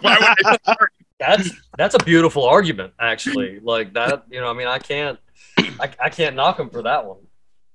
Why 0.00 0.34
would 0.44 0.76
That's 1.18 1.50
that's 1.78 1.94
a 1.94 1.98
beautiful 2.04 2.44
argument, 2.44 2.92
actually. 2.98 3.60
Like 3.60 3.92
that, 3.94 4.24
you 4.30 4.40
know. 4.40 4.50
I 4.50 4.52
mean, 4.54 4.66
I 4.66 4.78
can't, 4.78 5.18
I, 5.58 5.90
I 6.02 6.08
can't 6.08 6.34
knock 6.34 6.58
him 6.58 6.70
for 6.70 6.82
that 6.82 7.06
one. 7.06 7.18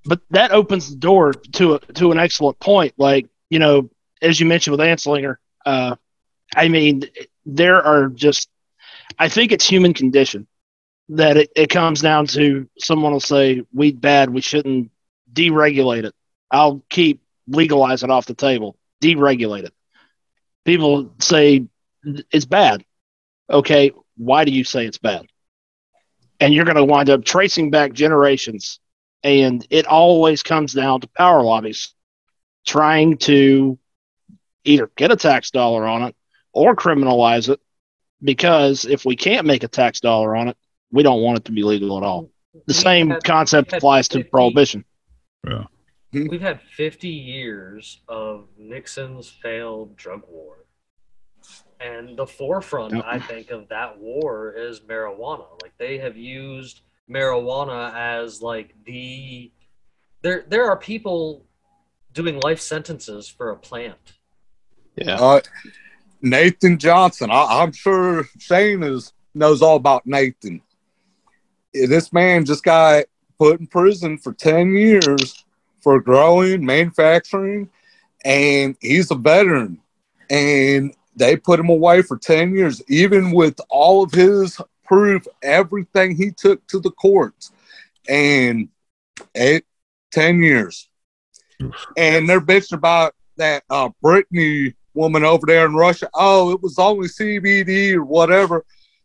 but 0.04 0.20
that 0.30 0.50
opens 0.52 0.90
the 0.90 0.96
door 0.96 1.32
to 1.32 1.74
a, 1.74 1.78
to 1.94 2.12
an 2.12 2.18
excellent 2.18 2.58
point. 2.60 2.94
Like 2.98 3.28
you 3.50 3.58
know, 3.58 3.90
as 4.22 4.40
you 4.40 4.46
mentioned 4.46 4.76
with 4.76 4.86
Anslinger, 4.86 5.36
uh, 5.66 5.96
I 6.54 6.68
mean, 6.68 7.04
there 7.44 7.82
are 7.82 8.08
just, 8.08 8.48
I 9.18 9.28
think 9.28 9.52
it's 9.52 9.66
human 9.66 9.94
condition 9.94 10.46
that 11.10 11.36
it, 11.36 11.50
it 11.56 11.70
comes 11.70 12.00
down 12.00 12.26
to 12.28 12.68
someone 12.78 13.12
will 13.12 13.20
say 13.20 13.62
weed 13.74 14.00
bad, 14.00 14.30
we 14.30 14.40
shouldn't 14.40 14.90
deregulate 15.32 16.04
it. 16.04 16.14
I'll 16.50 16.82
keep 16.88 17.22
legalize 17.48 18.02
it 18.02 18.10
off 18.10 18.26
the 18.26 18.34
table, 18.34 18.76
deregulate 19.02 19.64
it. 19.64 19.74
People 20.64 21.12
say 21.18 21.66
it's 22.30 22.44
bad. 22.44 22.84
Okay, 23.50 23.90
why 24.16 24.44
do 24.44 24.52
you 24.52 24.64
say 24.64 24.86
it's 24.86 24.98
bad? 24.98 25.26
And 26.40 26.54
you're 26.54 26.64
going 26.64 26.76
to 26.76 26.84
wind 26.84 27.10
up 27.10 27.24
tracing 27.24 27.70
back 27.70 27.92
generations 27.92 28.80
and 29.22 29.66
it 29.70 29.86
always 29.86 30.42
comes 30.42 30.72
down 30.72 31.00
to 31.00 31.08
power 31.08 31.42
lobbies 31.42 31.94
trying 32.66 33.18
to 33.18 33.78
either 34.64 34.90
get 34.96 35.10
a 35.12 35.16
tax 35.16 35.50
dollar 35.50 35.86
on 35.86 36.02
it 36.02 36.14
or 36.52 36.74
criminalize 36.76 37.48
it 37.48 37.60
because 38.22 38.84
if 38.84 39.04
we 39.04 39.16
can't 39.16 39.46
make 39.46 39.62
a 39.64 39.68
tax 39.68 40.00
dollar 40.00 40.36
on 40.36 40.48
it 40.48 40.56
we 40.90 41.02
don't 41.02 41.22
want 41.22 41.38
it 41.38 41.44
to 41.46 41.52
be 41.52 41.62
legal 41.62 41.96
at 41.98 42.02
all 42.04 42.30
the 42.54 42.60
We 42.68 42.74
same 42.74 43.10
had- 43.10 43.24
concept 43.24 43.72
we 43.72 43.76
had 43.76 43.78
applies 43.78 44.08
to 44.08 44.18
50 44.18 44.30
prohibition 44.30 44.84
hmm? 45.46 45.62
We've 46.12 46.42
had 46.42 46.60
50 46.60 47.08
years 47.08 48.02
of 48.06 48.46
Nixon's 48.58 49.30
failed 49.30 49.96
drug 49.96 50.20
war. 50.28 50.66
And 51.80 52.18
the 52.18 52.26
forefront, 52.26 52.92
Yep. 52.94 53.04
I 53.06 53.18
think, 53.18 53.50
of 53.50 53.66
that 53.70 53.98
war 53.98 54.52
is 54.52 54.80
marijuana. 54.80 55.46
Like 55.62 55.72
they 55.78 55.96
have 55.96 56.14
used 56.18 56.82
marijuana 57.10 57.94
as 57.94 58.42
like 58.42 58.74
the 58.84 59.50
there 60.20 60.44
there 60.48 60.66
are 60.66 60.76
people 60.76 61.46
doing 62.12 62.38
life 62.40 62.60
sentences 62.60 63.26
for 63.26 63.50
a 63.50 63.56
plant. 63.56 64.18
Yeah 64.96 65.16
Uh, 65.16 65.40
Nathan 66.22 66.78
Johnson. 66.78 67.30
I, 67.30 67.62
I'm 67.62 67.72
sure 67.72 68.28
Shane 68.38 68.82
is 68.82 69.12
knows 69.34 69.62
all 69.62 69.76
about 69.76 70.06
Nathan. 70.06 70.62
This 71.72 72.12
man 72.12 72.44
just 72.44 72.62
got 72.62 73.04
put 73.38 73.60
in 73.60 73.66
prison 73.66 74.18
for 74.18 74.32
10 74.32 74.72
years 74.72 75.44
for 75.80 76.00
growing, 76.00 76.64
manufacturing, 76.64 77.68
and 78.24 78.76
he's 78.80 79.10
a 79.10 79.14
veteran. 79.14 79.80
And 80.30 80.94
they 81.16 81.36
put 81.36 81.58
him 81.58 81.68
away 81.68 82.02
for 82.02 82.16
10 82.18 82.54
years, 82.54 82.82
even 82.88 83.32
with 83.32 83.60
all 83.68 84.04
of 84.04 84.12
his 84.12 84.60
proof, 84.84 85.26
everything 85.42 86.14
he 86.14 86.30
took 86.30 86.64
to 86.68 86.78
the 86.78 86.90
courts. 86.90 87.52
And 88.08 88.68
eight, 89.34 89.64
10 90.12 90.42
years. 90.42 90.88
And 91.96 92.28
they're 92.28 92.40
bitching 92.40 92.76
about 92.76 93.14
that 93.36 93.64
uh, 93.70 93.90
Brittney 94.04 94.74
woman 94.94 95.24
over 95.24 95.46
there 95.46 95.66
in 95.66 95.74
Russia. 95.74 96.08
Oh, 96.14 96.52
it 96.52 96.62
was 96.62 96.78
only 96.78 97.08
CBD 97.08 97.94
or 97.94 98.04
whatever. 98.04 98.64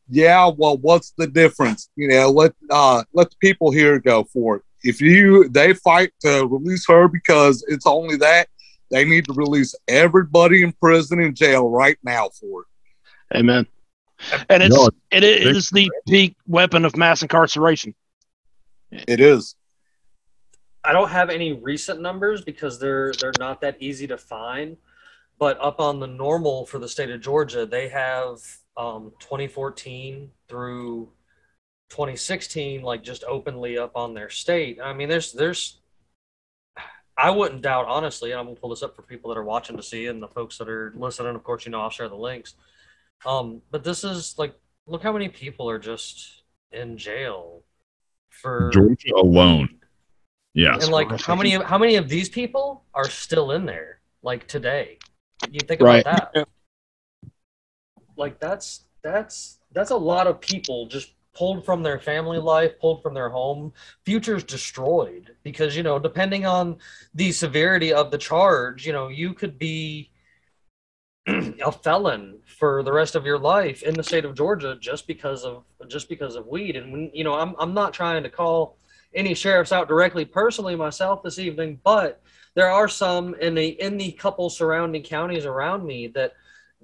Yeah, 0.09 0.49
well, 0.55 0.77
what's 0.77 1.11
the 1.17 1.27
difference? 1.27 1.89
You 1.95 2.07
know, 2.07 2.29
let 2.29 2.53
uh, 2.69 3.03
let 3.13 3.29
the 3.29 3.35
people 3.41 3.71
here 3.71 3.99
go 3.99 4.23
for 4.25 4.57
it. 4.57 4.63
If 4.83 5.01
you 5.01 5.49
they 5.49 5.73
fight 5.73 6.11
to 6.21 6.47
release 6.47 6.85
her 6.87 7.07
because 7.07 7.65
it's 7.67 7.85
only 7.85 8.15
that, 8.17 8.47
they 8.91 9.03
need 9.03 9.25
to 9.25 9.33
release 9.33 9.75
everybody 9.87 10.63
in 10.63 10.71
prison 10.73 11.19
and 11.19 11.35
jail 11.35 11.69
right 11.69 11.97
now 12.03 12.29
for 12.39 12.61
it. 12.61 13.37
amen 13.37 13.67
and 14.49 14.63
it's 14.63 14.75
No, 14.75 14.89
it 15.11 15.23
is 15.23 15.69
the 15.69 15.91
peak 16.07 16.35
weapon 16.47 16.85
of 16.85 16.95
mass 16.95 17.21
incarceration 17.21 17.93
It 18.91 19.19
is. 19.19 19.55
I 20.83 20.93
don't 20.93 21.09
have 21.09 21.29
any 21.29 21.53
recent 21.53 22.01
numbers 22.01 22.41
because 22.43 22.79
they're 22.79 23.11
they're 23.19 23.33
not 23.39 23.61
that 23.61 23.77
easy 23.79 24.07
to 24.07 24.17
find. 24.17 24.77
But 25.39 25.59
up 25.61 25.79
on 25.79 25.99
the 25.99 26.07
NORML 26.07 26.67
for 26.67 26.79
the 26.79 26.89
state 26.89 27.11
of 27.11 27.21
Georgia, 27.21 27.65
they 27.65 27.89
have 27.89 28.39
um, 28.75 29.11
2014 29.19 30.31
through 30.47 31.09
2016, 31.89 32.81
like 32.81 33.03
just 33.03 33.23
openly 33.23 33.77
up 33.77 33.91
on 33.95 34.13
their 34.13 34.29
state. 34.29 34.79
I 34.83 34.93
mean, 34.93 35.09
there's 35.09 35.33
there's 35.33 35.79
I 37.17 37.31
wouldn't 37.31 37.61
doubt 37.61 37.87
honestly, 37.87 38.31
and 38.31 38.39
I'm 38.39 38.45
gonna 38.45 38.57
pull 38.57 38.69
this 38.69 38.83
up 38.83 38.95
for 38.95 39.01
people 39.01 39.29
that 39.29 39.37
are 39.37 39.43
watching 39.43 39.77
to 39.77 39.83
see, 39.83 40.07
and 40.07 40.21
the 40.21 40.27
folks 40.27 40.57
that 40.57 40.69
are 40.69 40.93
listening. 40.95 41.35
Of 41.35 41.43
course, 41.43 41.65
you 41.65 41.71
know 41.71 41.81
I'll 41.81 41.89
share 41.89 42.09
the 42.09 42.15
links. 42.15 42.55
Um, 43.25 43.61
but 43.71 43.83
this 43.83 44.03
is 44.03 44.35
like, 44.37 44.53
look 44.85 45.01
how 45.01 45.11
many 45.11 45.29
people 45.29 45.69
are 45.69 45.79
just 45.79 46.43
in 46.71 46.97
jail 46.97 47.63
for 48.29 48.69
Georgia 48.73 49.15
alone. 49.15 49.69
Yes. 50.53 50.83
and 50.83 50.91
like 50.91 51.09
how 51.21 51.35
many 51.35 51.51
how 51.51 51.77
many 51.77 51.95
of 51.95 52.09
these 52.09 52.29
people 52.29 52.83
are 52.95 53.09
still 53.09 53.51
in 53.51 53.65
there 53.65 53.99
like 54.23 54.47
today 54.47 54.97
you 55.51 55.61
think 55.61 55.81
Right. 55.81 56.01
about 56.01 56.33
that 56.33 56.47
like 58.17 58.39
that's 58.39 58.85
that's 59.03 59.59
that's 59.71 59.91
a 59.91 59.95
lot 59.95 60.27
of 60.27 60.41
people 60.41 60.87
just 60.87 61.13
pulled 61.33 61.63
from 61.63 61.83
their 61.83 61.99
family 61.99 62.39
life 62.39 62.79
pulled 62.79 63.01
from 63.03 63.13
their 63.13 63.29
home. 63.29 63.71
Futures 64.05 64.43
destroyed 64.43 65.35
because 65.43 65.75
you 65.77 65.83
know 65.83 65.99
depending 65.99 66.45
on 66.45 66.77
the 67.13 67.31
severity 67.31 67.93
of 67.93 68.11
the 68.11 68.17
charge 68.17 68.85
you 68.85 68.91
know 68.91 69.07
you 69.07 69.33
could 69.33 69.57
be 69.59 70.09
a 71.27 71.71
felon 71.71 72.39
for 72.45 72.83
the 72.83 72.91
rest 72.91 73.15
of 73.15 73.25
your 73.25 73.37
life 73.37 73.83
in 73.83 73.93
the 73.93 74.03
state 74.03 74.25
of 74.25 74.33
Georgia 74.33 74.77
just 74.79 75.05
because 75.07 75.43
of 75.43 75.63
just 75.87 76.09
because 76.09 76.35
of 76.35 76.47
weed. 76.47 76.75
And 76.75 76.91
when 76.91 77.11
you 77.13 77.23
know 77.23 77.35
I'm 77.35 77.55
I'm 77.59 77.73
not 77.73 77.93
trying 77.93 78.23
to 78.23 78.29
call 78.29 78.77
any 79.13 79.33
sheriffs 79.33 79.71
out 79.71 79.87
directly 79.87 80.25
personally 80.25 80.75
myself 80.75 81.23
this 81.23 81.39
evening, 81.39 81.79
but 81.83 82.21
there 82.57 82.71
are 82.71 82.87
some 82.87 83.35
in 83.35 83.53
the 83.53 83.67
in 83.79 83.97
the 83.97 84.11
couple 84.13 84.49
surrounding 84.49 85.03
counties 85.03 85.45
around 85.45 85.85
me 85.85 86.07
that 86.07 86.33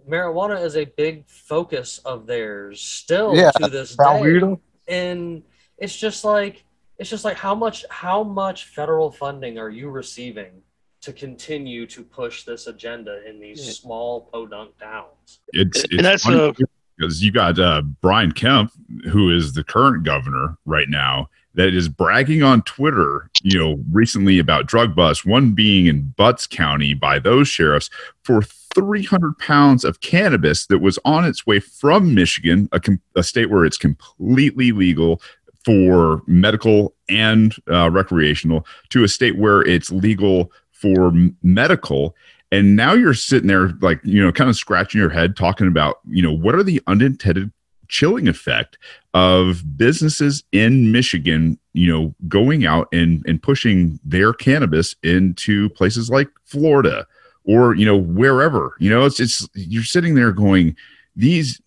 marijuana 0.08 0.64
is 0.64 0.78
a 0.78 0.86
big 0.86 1.28
focus 1.28 1.98
of 2.06 2.28
theirs 2.28 2.80
still 2.80 3.36
Yeah, 3.36 3.50
to 3.60 3.68
this 3.70 3.96
day. 3.96 4.04
Valvita. 4.04 4.60
And 4.88 5.42
it's 5.80 5.98
just 5.98 6.24
like 6.24 6.64
it's 7.00 7.10
just 7.10 7.26
like 7.26 7.38
how 7.38 7.56
much 7.56 7.86
how 7.90 8.24
much 8.24 8.66
federal 8.68 9.12
funding 9.12 9.58
are 9.58 9.72
you 9.72 9.90
receiving 9.90 10.62
to 11.02 11.12
continue 11.12 11.88
to 11.88 12.04
push 12.04 12.44
this 12.44 12.68
agenda 12.68 13.28
in 13.28 13.40
these 13.40 13.66
Yeah. 13.66 13.72
small 13.74 14.22
podunk 14.32 14.78
towns? 14.78 15.40
it's, 15.54 15.84
And 15.86 16.06
that's 16.06 16.24
funny 16.24 16.38
a- 16.40 16.54
because 16.98 17.24
you 17.24 17.32
got 17.32 17.58
uh, 17.58 17.82
Brian 18.02 18.32
Kemp, 18.32 18.72
who 19.12 19.36
is 19.36 19.54
the 19.54 19.64
current 19.64 20.04
governor 20.04 20.58
right 20.66 20.88
now, 20.88 21.30
that 21.56 21.74
is 21.74 21.88
bragging 21.88 22.44
on 22.44 22.62
Twitter, 22.64 23.30
you 23.44 23.58
know, 23.58 23.78
recently 23.92 24.40
about 24.40 24.66
drug 24.66 24.96
busts, 24.96 25.26
one 25.26 25.52
being 25.52 25.86
in 25.86 26.14
Butts 26.18 26.48
County 26.48 26.94
by 26.94 27.20
those 27.20 27.48
sheriffs 27.48 27.90
for 28.24 28.42
300 28.74 29.38
pounds 29.38 29.84
of 29.84 30.02
cannabis 30.02 30.66
that 30.68 30.80
was 30.80 30.98
on 31.06 31.26
its 31.26 31.46
way 31.46 31.60
from 31.60 32.16
Michigan, 32.16 32.68
a, 32.72 32.80
com- 32.80 33.02
a 33.16 33.24
state 33.24 33.50
where 33.50 33.66
it's 33.66 33.78
completely 33.78 34.72
legal 34.72 35.22
for 35.64 36.22
medical 36.28 36.94
and 37.08 37.56
uh, 37.72 37.90
recreational, 37.90 38.66
to 38.90 39.04
a 39.04 39.08
state 39.08 39.38
where 39.38 39.62
it's 39.62 39.92
legal 39.92 40.52
for 40.72 41.08
m- 41.08 41.38
medical. 41.44 42.16
And 42.52 42.76
now 42.76 42.94
you're 42.94 43.14
sitting 43.14 43.48
there, 43.48 43.70
like, 43.82 44.00
you 44.04 44.22
know, 44.22 44.32
kind 44.32 44.50
of 44.50 44.56
scratching 44.56 45.00
your 45.00 45.10
head 45.10 45.38
talking 45.38 45.68
about, 45.68 46.00
you 46.08 46.22
know, 46.22 46.34
what 46.34 46.56
are 46.56 46.64
the 46.64 46.82
unintended 46.88 47.52
chilling 47.94 48.28
effect 48.28 48.80
of 49.14 49.78
businesses 49.78 50.44
in 50.52 50.92
Michigan, 50.92 51.60
you 51.74 51.88
know, 51.88 52.16
going 52.28 52.66
out 52.66 52.88
and, 52.92 53.24
and 53.28 53.42
pushing 53.42 54.00
their 54.04 54.34
cannabis 54.34 54.96
into 55.04 55.70
places 55.70 56.10
like 56.10 56.28
Florida 56.44 57.06
or, 57.44 57.76
you 57.76 57.86
know, 57.86 57.96
wherever, 57.96 58.76
you 58.80 58.90
know, 58.90 59.06
it's, 59.06 59.20
it's, 59.20 59.48
you're 59.54 59.84
sitting 59.84 60.16
there 60.16 60.32
going, 60.32 60.76
these, 61.16 61.62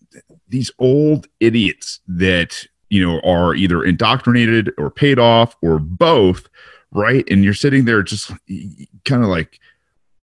these 0.49 0.69
old 0.79 1.27
idiots 1.39 2.01
that, 2.09 2.65
you 2.89 3.05
know, 3.05 3.21
are 3.21 3.55
either 3.55 3.81
indoctrinated 3.81 4.73
or 4.77 4.91
paid 4.91 5.19
off 5.19 5.55
or 5.61 5.79
both, 5.79 6.49
right? 6.91 7.23
And 7.31 7.41
you're 7.41 7.53
sitting 7.53 7.85
there 7.85 8.03
just 8.03 8.31
kind 9.05 9.23
of 9.23 9.29
like, 9.29 9.61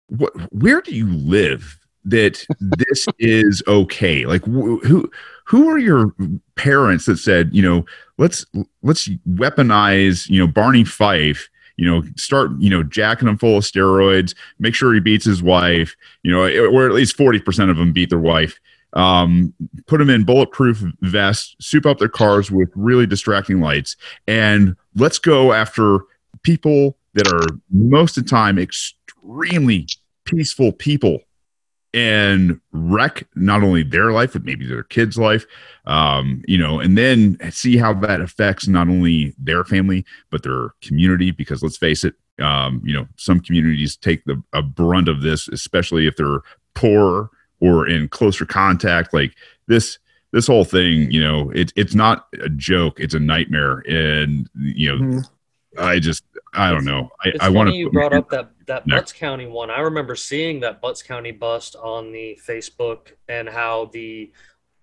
what, 0.08 0.34
where 0.52 0.82
do 0.82 0.94
you 0.94 1.06
live 1.06 1.78
that 2.04 2.44
this 2.60 3.06
is 3.18 3.62
okay? 3.66 4.26
Like 4.26 4.42
wh- 4.42 4.84
who, 4.84 5.10
who 5.44 5.68
are 5.68 5.78
your 5.78 6.14
parents 6.56 7.06
that 7.06 7.18
said, 7.18 7.50
you 7.52 7.62
know, 7.62 7.84
let's 8.18 8.44
let's 8.82 9.08
weaponize, 9.28 10.28
you 10.28 10.38
know, 10.38 10.46
Barney 10.46 10.84
Fife, 10.84 11.48
you 11.76 11.86
know, 11.86 12.02
start, 12.16 12.50
you 12.58 12.70
know, 12.70 12.82
jacking 12.82 13.28
him 13.28 13.38
full 13.38 13.58
of 13.58 13.64
steroids, 13.64 14.34
make 14.58 14.74
sure 14.74 14.92
he 14.94 15.00
beats 15.00 15.24
his 15.24 15.42
wife, 15.42 15.96
you 16.22 16.30
know, 16.30 16.42
or 16.42 16.86
at 16.86 16.94
least 16.94 17.16
40% 17.16 17.70
of 17.70 17.76
them 17.76 17.92
beat 17.92 18.10
their 18.10 18.18
wife. 18.18 18.58
Um, 18.94 19.52
put 19.88 19.98
them 19.98 20.08
in 20.08 20.22
bulletproof 20.22 20.84
vests, 21.00 21.56
soup 21.60 21.84
up 21.84 21.98
their 21.98 22.08
cars 22.08 22.50
with 22.52 22.70
really 22.76 23.06
distracting 23.06 23.60
lights, 23.60 23.96
and 24.28 24.76
let's 24.94 25.18
go 25.18 25.52
after 25.52 25.98
people 26.44 26.96
that 27.14 27.26
are 27.26 27.58
most 27.70 28.16
of 28.16 28.22
the 28.22 28.30
time 28.30 28.56
extremely 28.56 29.88
peaceful 30.24 30.70
people 30.70 31.18
and 31.94 32.60
wreck 32.72 33.26
not 33.36 33.62
only 33.62 33.82
their 33.82 34.10
life 34.12 34.32
but 34.34 34.44
maybe 34.44 34.66
their 34.66 34.82
kids 34.82 35.16
life. 35.16 35.46
Um, 35.86 36.42
you 36.48 36.58
know 36.58 36.80
and 36.80 36.96
then 36.98 37.38
see 37.50 37.76
how 37.76 37.92
that 37.94 38.20
affects 38.20 38.66
not 38.66 38.88
only 38.88 39.34
their 39.38 39.64
family 39.64 40.04
but 40.30 40.42
their 40.42 40.70
community 40.80 41.30
because 41.30 41.62
let's 41.62 41.76
face 41.76 42.04
it 42.04 42.14
um, 42.42 42.82
you 42.84 42.94
know 42.94 43.06
some 43.16 43.38
communities 43.40 43.96
take 43.96 44.24
the 44.24 44.42
a 44.54 44.62
brunt 44.62 45.08
of 45.08 45.20
this 45.20 45.46
especially 45.48 46.06
if 46.06 46.16
they're 46.16 46.40
poor 46.74 47.30
or 47.60 47.86
in 47.86 48.08
closer 48.08 48.44
contact. 48.44 49.14
Like 49.14 49.34
this 49.68 49.98
this 50.32 50.46
whole 50.48 50.64
thing 50.64 51.10
you 51.10 51.22
know 51.22 51.50
it, 51.50 51.72
it's 51.76 51.94
not 51.94 52.26
a 52.42 52.48
joke. 52.48 52.98
It's 52.98 53.14
a 53.14 53.20
nightmare. 53.20 53.78
And 53.88 54.48
you 54.58 54.88
know 54.96 55.04
Mhm. 55.04 55.28
i 55.78 55.98
just 55.98 56.22
i 56.54 56.70
don't 56.70 56.84
know 56.84 57.10
i, 57.22 57.32
I 57.40 57.48
want 57.48 57.68
funny 57.68 57.78
you 57.78 57.90
brought 57.90 58.12
up 58.12 58.30
that 58.30 58.50
that 58.66 58.86
No. 58.86 58.96
Butts 58.96 59.12
County 59.12 59.46
one. 59.46 59.70
I 59.70 59.80
remember 59.80 60.16
seeing 60.16 60.60
that 60.60 60.80
Butts 60.80 61.02
County 61.02 61.32
bust 61.32 61.76
on 61.76 62.12
the 62.12 62.38
Facebook 62.46 63.12
and 63.28 63.48
how 63.48 63.90
the 63.92 64.32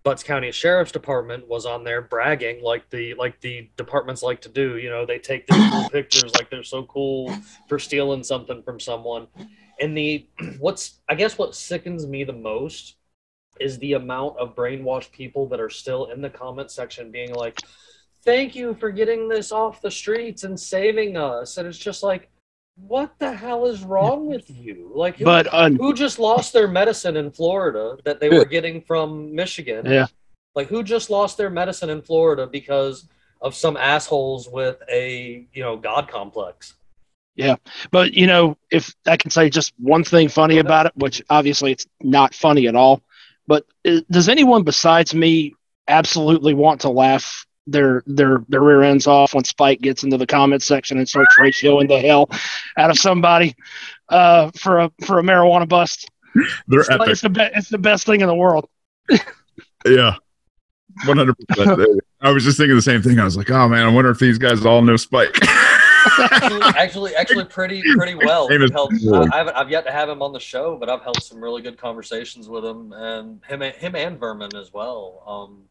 Butts 0.04 0.24
County 0.24 0.52
Sheriff's 0.52 0.92
Department 0.92 1.48
was 1.48 1.66
on 1.66 1.84
there 1.84 2.02
bragging 2.02 2.64
like 2.64 2.90
the 2.90 3.14
like 3.16 3.40
the 3.42 3.70
departments 3.78 4.24
like 4.24 4.42
to 4.42 4.50
do. 4.50 4.78
You 4.78 4.90
know, 4.90 5.06
they 5.06 5.20
take 5.20 5.48
these 5.48 5.70
cool 5.72 5.90
pictures 5.92 6.34
like 6.36 6.50
they're 6.50 6.64
so 6.64 6.84
cool 6.84 7.34
for 7.68 7.80
stealing 7.80 8.24
something 8.24 8.64
from 8.64 8.80
someone. 8.80 9.28
And 9.80 9.98
the 9.98 10.28
what's 10.60 11.00
I 11.08 11.16
guess 11.16 11.38
what 11.38 11.56
sickens 11.56 12.06
me 12.06 12.24
the 12.24 12.34
most 12.34 12.96
is 13.60 13.78
the 13.78 13.94
amount 13.94 14.38
of 14.38 14.56
brainwashed 14.56 15.12
people 15.12 15.48
that 15.50 15.60
are 15.60 15.70
still 15.70 16.06
in 16.06 16.22
the 16.22 16.30
comment 16.30 16.72
section 16.72 17.12
being 17.12 17.34
like, 17.34 17.60
"Thank 18.24 18.56
you 18.56 18.74
for 18.76 18.92
getting 18.92 19.28
this 19.28 19.52
off 19.52 19.82
the 19.82 19.92
streets 19.92 20.44
and 20.44 20.60
saving 20.60 21.18
us." 21.18 21.58
And 21.58 21.68
it's 21.68 21.78
just 21.78 22.04
like, 22.04 22.30
what 22.88 23.14
the 23.20 23.32
hell 23.34 23.66
is 23.66 23.84
wrong 23.84 24.28
with 24.28 24.50
you? 24.50 24.92
Like, 24.96 25.18
who, 25.18 25.26
But 25.26 25.48
uh, 25.52 25.70
who 25.70 25.94
just 25.94 26.20
lost 26.20 26.54
their 26.54 26.68
medicine 26.68 27.18
in 27.18 27.32
Florida 27.32 27.98
that 28.06 28.20
they 28.20 28.30
were 28.30 28.46
getting 28.46 28.82
from 28.82 29.34
Michigan? 29.36 29.86
Yeah. 29.86 30.08
Like, 30.56 30.68
who 30.68 30.84
just 30.84 31.10
lost 31.10 31.38
their 31.38 31.50
medicine 31.50 31.90
in 31.90 32.02
Florida 32.02 32.48
because 32.48 33.08
of 33.42 33.56
some 33.56 33.76
assholes 33.78 34.48
with 34.50 34.78
a 34.92 35.48
you 35.54 35.64
know 35.64 35.78
god 35.78 36.08
complex? 36.08 36.76
Yeah. 37.36 37.56
But 37.92 38.14
you 38.14 38.28
know, 38.28 38.58
if 38.72 38.94
I 39.06 39.18
can 39.18 39.32
say 39.32 39.50
just 39.50 39.74
one 39.78 40.04
thing 40.04 40.28
funny 40.30 40.58
about 40.60 40.86
it, 40.88 40.94
which 40.96 41.22
obviously 41.30 41.72
it's 41.72 41.86
not 42.02 42.34
funny 42.34 42.68
at 42.68 42.76
all, 42.76 43.02
but 43.48 43.66
i- 43.86 44.04
does 44.12 44.28
anyone 44.30 44.64
besides 44.64 45.14
me 45.14 45.54
absolutely 45.88 46.54
want 46.54 46.82
to 46.82 46.90
laugh 46.90 47.46
their 47.68 48.04
their 48.06 48.44
their 48.50 48.62
rear 48.62 48.82
ends 48.82 49.08
off 49.08 49.34
when 49.34 49.44
Spike 49.44 49.82
gets 49.82 50.04
into 50.04 50.18
the 50.18 50.28
comment 50.28 50.64
section 50.64 50.98
and 50.98 51.08
starts 51.08 51.36
ratioing 51.40 51.88
the 51.88 52.00
hell 52.00 52.30
out 52.78 52.90
of 52.90 52.98
somebody 52.98 53.56
uh, 54.10 54.52
for 54.58 54.80
a 54.80 54.92
for 55.06 55.20
a 55.20 55.24
marijuana 55.24 55.68
bust? 55.68 56.10
they're 56.68 56.82
It's, 56.82 56.90
epic 56.90 57.08
it's 57.10 57.22
the 57.22 57.30
be- 57.30 57.50
it's 57.54 57.70
the 57.70 57.78
best 57.78 58.06
thing 58.06 58.22
in 58.22 58.28
the 58.28 58.36
world. 58.36 58.68
Yeah. 59.86 60.16
100%. 61.06 61.34
I 62.22 62.32
was 62.32 62.44
just 62.44 62.58
thinking 62.58 62.76
the 62.76 62.82
same 62.82 63.02
thing. 63.02 63.20
I 63.20 63.24
was 63.24 63.38
like, 63.38 63.50
oh 63.50 63.68
man, 63.68 63.86
I 63.86 63.90
wonder 63.90 64.12
if 64.12 64.20
these 64.20 64.38
guys 64.38 64.66
all 64.66 64.82
know 64.82 64.98
Spike. 64.98 65.38
actually, 66.20 66.62
actually, 66.78 67.16
actually, 67.16 67.46
pretty 67.46 67.82
pretty 67.96 68.16
well. 68.26 68.50
Name 68.50 68.62
is 68.62 68.70
We've 68.70 68.76
held, 68.76 68.94
Lord. 69.02 69.30
I 69.32 69.38
haven't, 69.38 69.56
I've 69.56 69.70
yet 69.70 69.86
to 69.86 69.92
have 69.92 70.10
him 70.10 70.22
on 70.22 70.34
the 70.34 70.40
show, 70.40 70.78
but 70.78 70.90
I've 70.90 71.02
held 71.02 71.22
some 71.24 71.42
really 71.42 71.62
good 71.62 71.78
conversations 71.78 72.50
with 72.50 72.66
him 72.66 72.94
and 72.94 73.42
him, 73.46 73.62
him 73.62 73.96
and 73.96 74.20
Vermin 74.20 74.56
as 74.56 74.74
well. 74.74 75.24
Um, 75.26 75.64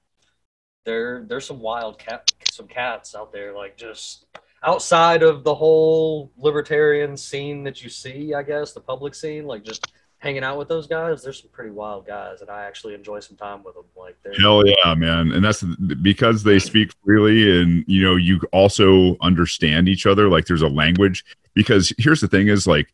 there, 0.84 1.24
there's 1.28 1.46
some 1.46 1.60
wild 1.60 1.98
cat, 1.98 2.30
some 2.50 2.66
cats 2.66 3.14
out 3.14 3.32
there, 3.32 3.54
like 3.54 3.76
just 3.76 4.26
outside 4.62 5.22
of 5.22 5.44
the 5.44 5.54
whole 5.54 6.30
libertarian 6.36 7.16
scene 7.16 7.64
that 7.64 7.82
you 7.82 7.90
see. 7.90 8.34
I 8.34 8.42
guess 8.42 8.72
the 8.72 8.80
public 8.80 9.14
scene, 9.14 9.46
like 9.46 9.64
just 9.64 9.86
hanging 10.18 10.44
out 10.44 10.58
with 10.58 10.68
those 10.68 10.86
guys. 10.86 11.22
There's 11.22 11.40
some 11.40 11.50
pretty 11.50 11.70
wild 11.70 12.06
guys, 12.06 12.40
and 12.42 12.50
I 12.50 12.64
actually 12.64 12.94
enjoy 12.94 13.20
some 13.20 13.36
time 13.36 13.64
with 13.64 13.74
them. 13.74 13.84
Like 13.96 14.16
Hell 14.38 14.66
yeah, 14.66 14.94
man. 14.94 15.32
And 15.32 15.44
that's 15.44 15.62
because 16.02 16.42
they 16.42 16.58
speak 16.58 16.92
freely 17.04 17.60
and 17.60 17.84
you 17.86 18.02
know, 18.02 18.16
you 18.16 18.40
also 18.52 19.16
understand 19.20 19.88
each 19.88 20.06
other. 20.06 20.28
Like 20.28 20.46
there's 20.46 20.62
a 20.62 20.68
language. 20.68 21.24
Because 21.52 21.92
here's 21.98 22.20
the 22.20 22.28
thing 22.28 22.46
is 22.46 22.66
like 22.66 22.92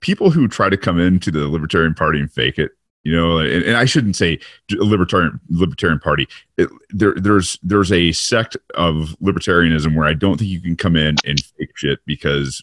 people 0.00 0.30
who 0.30 0.46
try 0.46 0.68
to 0.68 0.76
come 0.76 1.00
into 1.00 1.30
the 1.30 1.48
Libertarian 1.48 1.94
Party 1.94 2.20
and 2.20 2.30
fake 2.30 2.58
it, 2.58 2.72
you 3.04 3.14
know, 3.14 3.38
and, 3.38 3.62
and 3.62 3.76
I 3.76 3.84
shouldn't 3.84 4.16
say 4.16 4.38
Libertarian 4.70 5.38
Libertarian 5.50 6.00
Party. 6.00 6.26
It, 6.56 6.70
there 6.90 7.14
there's 7.14 7.58
there's 7.62 7.92
a 7.92 8.12
sect 8.12 8.56
of 8.74 9.14
libertarianism 9.22 9.94
where 9.94 10.08
I 10.08 10.14
don't 10.14 10.38
think 10.38 10.50
you 10.50 10.60
can 10.60 10.74
come 10.74 10.96
in 10.96 11.16
and 11.26 11.38
fake 11.40 11.76
shit 11.76 12.00
because 12.06 12.62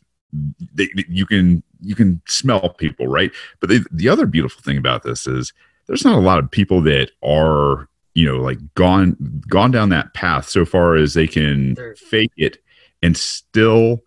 they, 0.73 0.89
you 1.07 1.25
can 1.25 1.63
you 1.79 1.95
can 1.95 2.21
smell 2.27 2.69
people, 2.69 3.07
right? 3.07 3.31
But 3.59 3.69
they, 3.69 3.79
the 3.91 4.09
other 4.09 4.25
beautiful 4.25 4.61
thing 4.63 4.77
about 4.77 5.03
this 5.03 5.27
is 5.27 5.53
there's 5.87 6.05
not 6.05 6.17
a 6.17 6.21
lot 6.21 6.39
of 6.39 6.49
people 6.49 6.81
that 6.81 7.11
are 7.23 7.87
you 8.15 8.25
know 8.25 8.41
like 8.41 8.57
gone 8.73 9.15
gone 9.47 9.71
down 9.71 9.89
that 9.89 10.13
path 10.15 10.49
so 10.49 10.65
far 10.65 10.95
as 10.95 11.13
they 11.13 11.27
can 11.27 11.75
fake 11.95 12.33
it 12.35 12.57
and 13.03 13.15
still 13.15 14.01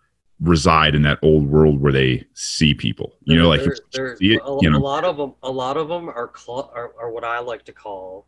reside 0.45 0.95
in 0.95 1.03
that 1.03 1.19
old 1.23 1.49
world 1.49 1.81
where 1.81 1.93
they 1.93 2.25
see 2.35 2.75
people. 2.75 3.17
You 3.25 3.37
know 3.39 3.49
like 3.49 3.63
They're- 3.63 3.73
if 3.73 3.91
they're- 3.93 4.17
you 4.21 4.35
see 4.35 4.35
it, 4.37 4.43
a, 4.45 4.59
you 4.61 4.77
a 4.77 4.79
lot 4.79 5.05
of 5.05 5.17
them 5.17 5.35
a 5.43 5.51
lot 5.51 5.77
of 5.77 5.89
them 5.89 6.09
are, 6.09 6.29
clo- 6.29 6.71
are 6.75 6.93
are 6.99 7.11
what 7.11 7.25
i 7.25 7.39
like 7.39 7.65
to 7.65 7.73
call 7.73 8.27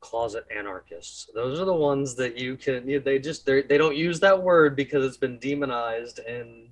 closet 0.00 0.44
anarchists. 0.54 1.30
Those 1.34 1.58
are 1.60 1.64
the 1.64 1.74
ones 1.74 2.14
that 2.16 2.36
you 2.38 2.56
can 2.56 2.86
you, 2.88 3.00
they 3.00 3.18
just 3.18 3.46
they 3.46 3.62
they 3.62 3.78
don't 3.78 3.96
use 3.96 4.20
that 4.20 4.40
word 4.42 4.76
because 4.76 5.04
it's 5.04 5.16
been 5.16 5.38
demonized 5.38 6.18
in 6.20 6.68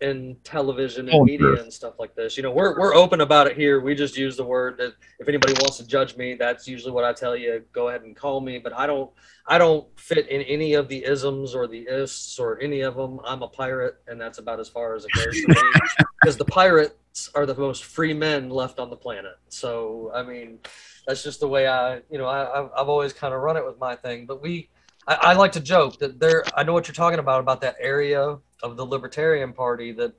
in 0.00 0.36
television 0.44 1.08
and 1.08 1.14
Oh, 1.18 1.24
media 1.24 1.38
sure. 1.38 1.54
and 1.56 1.72
stuff 1.72 1.94
like 1.98 2.14
this 2.14 2.36
you 2.36 2.42
know 2.44 2.52
we're, 2.52 2.78
we're 2.78 2.94
open 2.94 3.20
about 3.20 3.48
it 3.48 3.56
here 3.56 3.80
we 3.80 3.96
just 3.96 4.16
use 4.16 4.36
the 4.36 4.44
word 4.44 4.76
that 4.78 4.94
if 5.18 5.28
anybody 5.28 5.54
wants 5.54 5.76
to 5.78 5.86
judge 5.86 6.16
me 6.16 6.34
that's 6.34 6.68
usually 6.68 6.92
what 6.92 7.02
i 7.04 7.12
tell 7.12 7.36
you 7.36 7.64
go 7.72 7.88
ahead 7.88 8.02
and 8.02 8.14
call 8.14 8.40
me 8.40 8.58
but 8.58 8.72
i 8.74 8.86
don't 8.86 9.10
i 9.48 9.58
don't 9.58 9.86
fit 9.98 10.28
in 10.28 10.42
any 10.42 10.74
of 10.74 10.86
the 10.88 11.04
isms 11.04 11.52
or 11.52 11.66
the 11.66 11.84
ists 11.88 12.38
or 12.38 12.60
any 12.60 12.82
of 12.82 12.94
them 12.94 13.18
i'm 13.24 13.42
a 13.42 13.48
pirate 13.48 13.96
and 14.06 14.20
that's 14.20 14.38
about 14.38 14.60
as 14.60 14.68
far 14.68 14.94
as 14.94 15.04
it 15.04 15.10
goes 15.16 15.40
for 15.40 15.48
me 15.50 15.72
because 16.20 16.36
the 16.36 16.44
pirates 16.44 17.30
are 17.34 17.46
the 17.46 17.54
most 17.56 17.82
free 17.82 18.14
men 18.14 18.48
left 18.48 18.78
on 18.78 18.90
the 18.90 18.96
planet. 18.96 19.34
So 19.48 20.12
I 20.14 20.22
mean, 20.22 20.60
that's 21.04 21.24
just 21.24 21.40
the 21.40 21.48
way 21.48 21.66
I, 21.66 21.96
you 22.10 22.18
know, 22.18 22.26
I, 22.26 22.60
I've, 22.60 22.70
I've 22.76 22.88
always 22.88 23.12
kind 23.12 23.34
of 23.34 23.40
run 23.40 23.56
it 23.56 23.66
with 23.66 23.76
my 23.80 23.96
thing. 23.96 24.24
But 24.24 24.40
we, 24.40 24.70
I, 25.08 25.14
I 25.14 25.32
like 25.32 25.52
to 25.52 25.60
joke 25.60 25.98
that 25.98 26.20
there. 26.20 26.44
I 26.54 26.62
know 26.62 26.72
what 26.74 26.86
you're 26.86 26.94
talking 26.94 27.18
about 27.18 27.40
about 27.40 27.60
that 27.62 27.74
area 27.80 28.38
of 28.62 28.76
the 28.76 28.86
Libertarian 28.86 29.52
Party 29.52 29.90
that. 29.92 30.12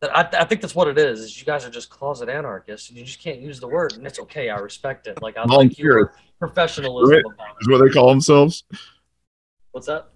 That 0.00 0.16
I, 0.16 0.42
I 0.42 0.44
think 0.46 0.60
that's 0.60 0.74
what 0.74 0.88
it 0.88 0.98
is. 0.98 1.20
Is 1.20 1.38
you 1.38 1.46
guys 1.46 1.64
are 1.64 1.70
just 1.70 1.88
closet 1.88 2.28
anarchists, 2.28 2.88
and 2.88 2.98
you 2.98 3.04
just 3.04 3.20
can't 3.22 3.38
use 3.38 3.60
the 3.60 3.68
word, 3.68 3.92
and 3.92 4.04
it's 4.04 4.18
okay. 4.18 4.50
I 4.50 4.58
respect 4.58 5.06
it. 5.06 5.22
Like 5.22 5.36
I 5.36 5.44
like 5.44 5.78
your 5.78 6.12
professionalism 6.40 7.14
Right. 7.14 7.24
about 7.24 7.56
is 7.60 7.68
what 7.68 7.78
they 7.86 7.88
call 7.88 8.08
themselves 8.08 8.64
What's 9.70 9.86
that? 9.86 10.08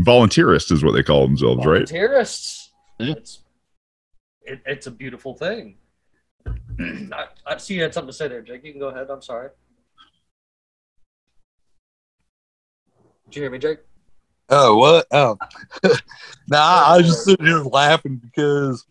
volunteerist 0.00 0.72
is 0.72 0.82
what 0.84 0.90
they 0.90 1.04
call 1.04 1.24
themselves, 1.24 1.64
right? 1.64 1.82
Volunteerists. 1.82 2.70
Yeah. 2.98 3.12
It's 3.12 3.42
it, 4.42 4.60
it's 4.66 4.88
a 4.88 4.90
beautiful 4.90 5.34
thing. 5.34 5.76
I, 6.80 7.26
I 7.46 7.56
see 7.58 7.74
you 7.74 7.82
had 7.82 7.94
something 7.94 8.10
to 8.10 8.16
say 8.16 8.26
there, 8.26 8.42
Jake. 8.42 8.64
You 8.64 8.72
can 8.72 8.80
go 8.80 8.88
ahead. 8.88 9.06
I'm 9.08 9.22
sorry. 9.22 9.50
Did 13.30 13.36
you 13.36 13.42
hear 13.42 13.50
me, 13.50 13.58
Jake? 13.58 13.78
Oh, 14.48 14.76
what? 14.78 15.06
Oh, 15.10 15.36
nah, 16.48 16.84
I 16.86 16.96
was 16.96 17.06
just 17.06 17.24
sitting 17.24 17.44
here 17.44 17.62
laughing 17.62 18.16
because 18.16 18.86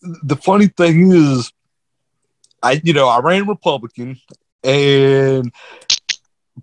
the 0.00 0.36
funny 0.36 0.68
thing 0.68 1.12
is, 1.12 1.52
I, 2.62 2.80
you 2.82 2.94
know, 2.94 3.06
I 3.06 3.20
ran 3.20 3.46
Republican, 3.46 4.18
and 4.64 5.52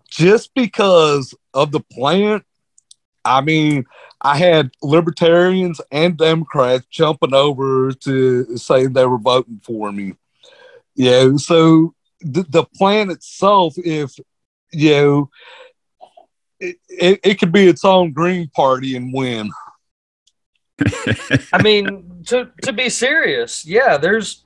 just 0.09 0.55
because 0.55 1.35
of 1.53 1.71
the 1.71 1.81
plan, 1.81 2.43
I 3.23 3.41
mean, 3.41 3.85
I 4.19 4.37
had 4.37 4.71
libertarians 4.81 5.79
and 5.91 6.17
Democrats 6.17 6.87
jumping 6.89 7.35
over 7.35 7.91
to 7.91 8.57
saying 8.57 8.93
they 8.93 9.05
were 9.05 9.19
voting 9.19 9.61
for 9.63 9.91
me. 9.91 10.15
Know, 10.97 11.37
so 11.37 11.93
the, 12.21 12.43
the 12.49 12.63
plan 12.75 13.11
itself, 13.11 13.75
if 13.77 14.15
you 14.71 14.91
know, 14.91 15.29
it, 16.89 17.19
it, 17.23 17.39
could 17.39 17.51
be 17.51 17.67
its 17.67 17.83
own 17.83 18.11
green 18.11 18.47
party 18.49 18.95
and 18.95 19.13
win. 19.13 19.49
I 21.53 21.61
mean, 21.61 22.23
to 22.27 22.49
to 22.63 22.73
be 22.73 22.89
serious, 22.89 23.65
yeah, 23.65 23.97
there's 23.97 24.45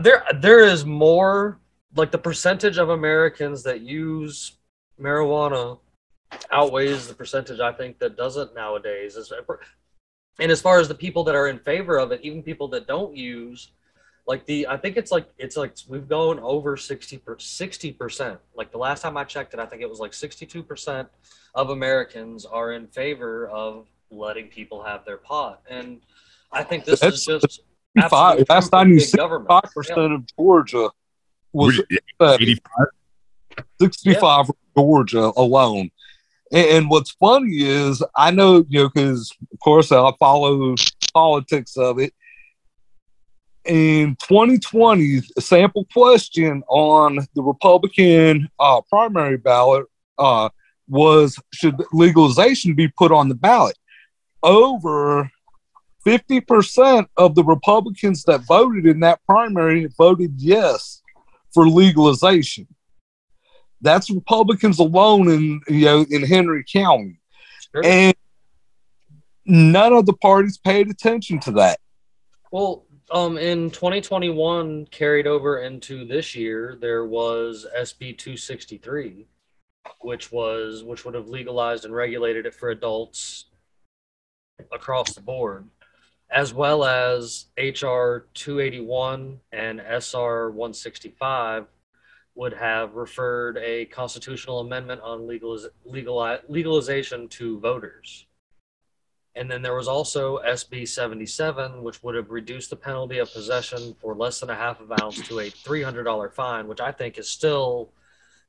there 0.00 0.24
there 0.40 0.64
is 0.64 0.84
more 0.84 1.58
like 1.96 2.10
the 2.10 2.18
percentage 2.18 2.78
of 2.78 2.90
Americans 2.90 3.62
that 3.64 3.80
use 3.80 4.52
marijuana 5.00 5.78
outweighs 6.50 7.08
the 7.08 7.14
percentage 7.14 7.60
I 7.60 7.72
think 7.72 7.98
that 7.98 8.16
doesn't 8.16 8.54
nowadays. 8.54 9.16
And 10.38 10.50
as 10.50 10.60
far 10.60 10.78
as 10.78 10.88
the 10.88 10.94
people 10.94 11.24
that 11.24 11.34
are 11.34 11.48
in 11.48 11.58
favor 11.58 11.98
of 11.98 12.12
it, 12.12 12.20
even 12.22 12.42
people 12.42 12.68
that 12.68 12.86
don't 12.86 13.16
use, 13.16 13.72
like 14.26 14.46
the 14.46 14.66
I 14.68 14.76
think 14.76 14.96
it's 14.96 15.10
like 15.10 15.26
it's 15.38 15.56
like 15.56 15.74
we've 15.88 16.08
gone 16.08 16.38
over 16.40 16.76
60 16.76 17.18
per 17.18 17.38
60 17.38 17.92
percent. 17.92 18.38
Like 18.54 18.70
the 18.70 18.78
last 18.78 19.02
time 19.02 19.16
I 19.16 19.24
checked 19.24 19.52
it, 19.54 19.60
I 19.60 19.66
think 19.66 19.82
it 19.82 19.88
was 19.90 19.98
like 19.98 20.14
62 20.14 20.62
percent 20.62 21.08
of 21.54 21.70
Americans 21.70 22.44
are 22.46 22.72
in 22.72 22.86
favor 22.86 23.48
of 23.48 23.86
letting 24.10 24.48
people 24.48 24.82
have 24.82 25.04
their 25.04 25.16
pot. 25.16 25.62
And 25.68 26.00
I 26.52 26.62
think 26.62 26.84
this 26.84 27.00
That's- 27.00 27.26
is 27.28 27.40
just 27.42 27.60
Five, 28.08 28.38
absolute 28.40 28.48
last 28.48 28.48
proof 28.48 28.64
of 28.64 28.70
time 28.70 28.88
you 28.88 28.94
big 28.96 29.04
said 29.04 29.16
government. 29.18 29.48
five 29.48 29.70
percent 29.74 30.12
of 30.12 30.24
Georgia 30.36 30.90
was 31.52 31.82
We- 31.90 31.98
uh, 32.20 32.38
85 32.40 32.86
65 33.80 34.46
for 34.46 34.54
Georgia 34.76 35.32
alone. 35.36 35.90
And, 36.52 36.66
and 36.68 36.90
what's 36.90 37.10
funny 37.12 37.58
is 37.62 38.02
I 38.16 38.30
know, 38.30 38.64
you 38.68 38.84
know, 38.84 38.88
because 38.88 39.30
of 39.52 39.58
course 39.60 39.92
I 39.92 40.10
follow 40.18 40.74
politics 41.12 41.76
of 41.76 41.98
it. 41.98 42.14
In 43.64 44.16
2020, 44.16 45.20
a 45.36 45.40
sample 45.40 45.86
question 45.92 46.64
on 46.68 47.20
the 47.34 47.42
Republican 47.42 48.48
uh, 48.58 48.80
primary 48.88 49.36
ballot 49.36 49.86
uh, 50.18 50.48
was 50.88 51.38
should 51.52 51.76
legalization 51.92 52.74
be 52.74 52.88
put 52.88 53.12
on 53.12 53.28
the 53.28 53.36
ballot? 53.36 53.78
Over 54.42 55.30
50% 56.04 57.06
of 57.16 57.36
the 57.36 57.44
Republicans 57.44 58.24
that 58.24 58.40
voted 58.48 58.86
in 58.86 58.98
that 59.00 59.20
primary 59.26 59.88
voted 59.96 60.34
yes 60.38 61.00
for 61.54 61.68
legalization. 61.68 62.66
That's 63.80 64.10
Republicans 64.10 64.80
alone 64.80 65.28
in 65.30 65.60
you 65.68 65.84
know 65.84 66.06
in 66.10 66.22
Henry 66.24 66.64
County, 66.64 67.20
Sure. 67.72 67.84
and 67.84 68.14
none 69.44 69.92
of 69.92 70.06
the 70.06 70.12
parties 70.14 70.58
paid 70.58 70.88
attention 70.88 71.38
to 71.40 71.52
that. 71.52 71.78
Well, 72.50 72.86
um, 73.12 73.36
in 73.36 73.70
2021, 73.70 74.86
carried 74.86 75.26
over 75.26 75.60
into 75.60 76.06
this 76.06 76.34
year, 76.34 76.78
there 76.80 77.04
was 77.04 77.66
SB 77.78 78.16
263, 78.16 79.26
which 80.00 80.32
was 80.32 80.82
which 80.82 81.04
would 81.04 81.14
have 81.14 81.28
legalized 81.28 81.84
and 81.84 81.94
regulated 81.94 82.46
it 82.46 82.54
for 82.54 82.70
adults 82.70 83.46
across 84.72 85.14
the 85.14 85.20
board, 85.20 85.68
as 86.30 86.54
well 86.54 86.84
as 86.84 87.46
HR 87.58 88.28
281 88.32 89.40
and 89.52 89.80
SR 89.80 90.50
165 90.50 91.66
would 92.34 92.54
have 92.54 92.94
referred 92.94 93.58
a 93.58 93.84
constitutional 93.86 94.60
amendment 94.60 95.02
on 95.02 95.20
legaliz- 95.20 95.68
legalization 96.48 97.28
to 97.28 97.60
voters. 97.60 98.26
And 99.34 99.50
then 99.50 99.62
there 99.62 99.74
was 99.74 99.88
also 99.88 100.38
SB 100.46 100.86
77, 100.86 101.82
which 101.82 102.02
would 102.02 102.14
have 102.14 102.30
reduced 102.30 102.70
the 102.70 102.76
penalty 102.76 103.18
of 103.18 103.32
possession 103.32 103.96
for 104.00 104.14
less 104.14 104.40
than 104.40 104.50
a 104.50 104.54
half 104.54 104.80
of 104.80 104.92
ounce 105.00 105.26
to 105.28 105.40
a 105.40 105.50
$300 105.50 106.32
fine, 106.32 106.68
which 106.68 106.80
I 106.80 106.92
think 106.92 107.18
is 107.18 107.28
still 107.28 107.90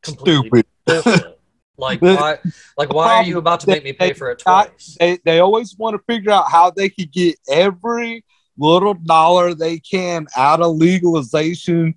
completely 0.01 0.63
Stupid. 0.87 1.35
Like 1.77 2.01
why? 2.01 2.37
Like 2.77 2.93
why 2.93 3.15
are 3.15 3.23
you 3.23 3.37
about 3.37 3.61
to 3.61 3.67
make 3.67 3.83
me 3.83 3.93
pay 3.93 4.13
for 4.13 4.29
it 4.31 4.39
twice? 4.39 4.97
They 4.99 5.17
they 5.23 5.39
always 5.39 5.75
want 5.77 5.95
to 5.95 6.13
figure 6.13 6.31
out 6.31 6.51
how 6.51 6.71
they 6.71 6.89
could 6.89 7.11
get 7.11 7.37
every 7.49 8.23
little 8.57 8.93
dollar 8.93 9.53
they 9.53 9.79
can 9.79 10.27
out 10.37 10.61
of 10.61 10.75
legalization, 10.75 11.95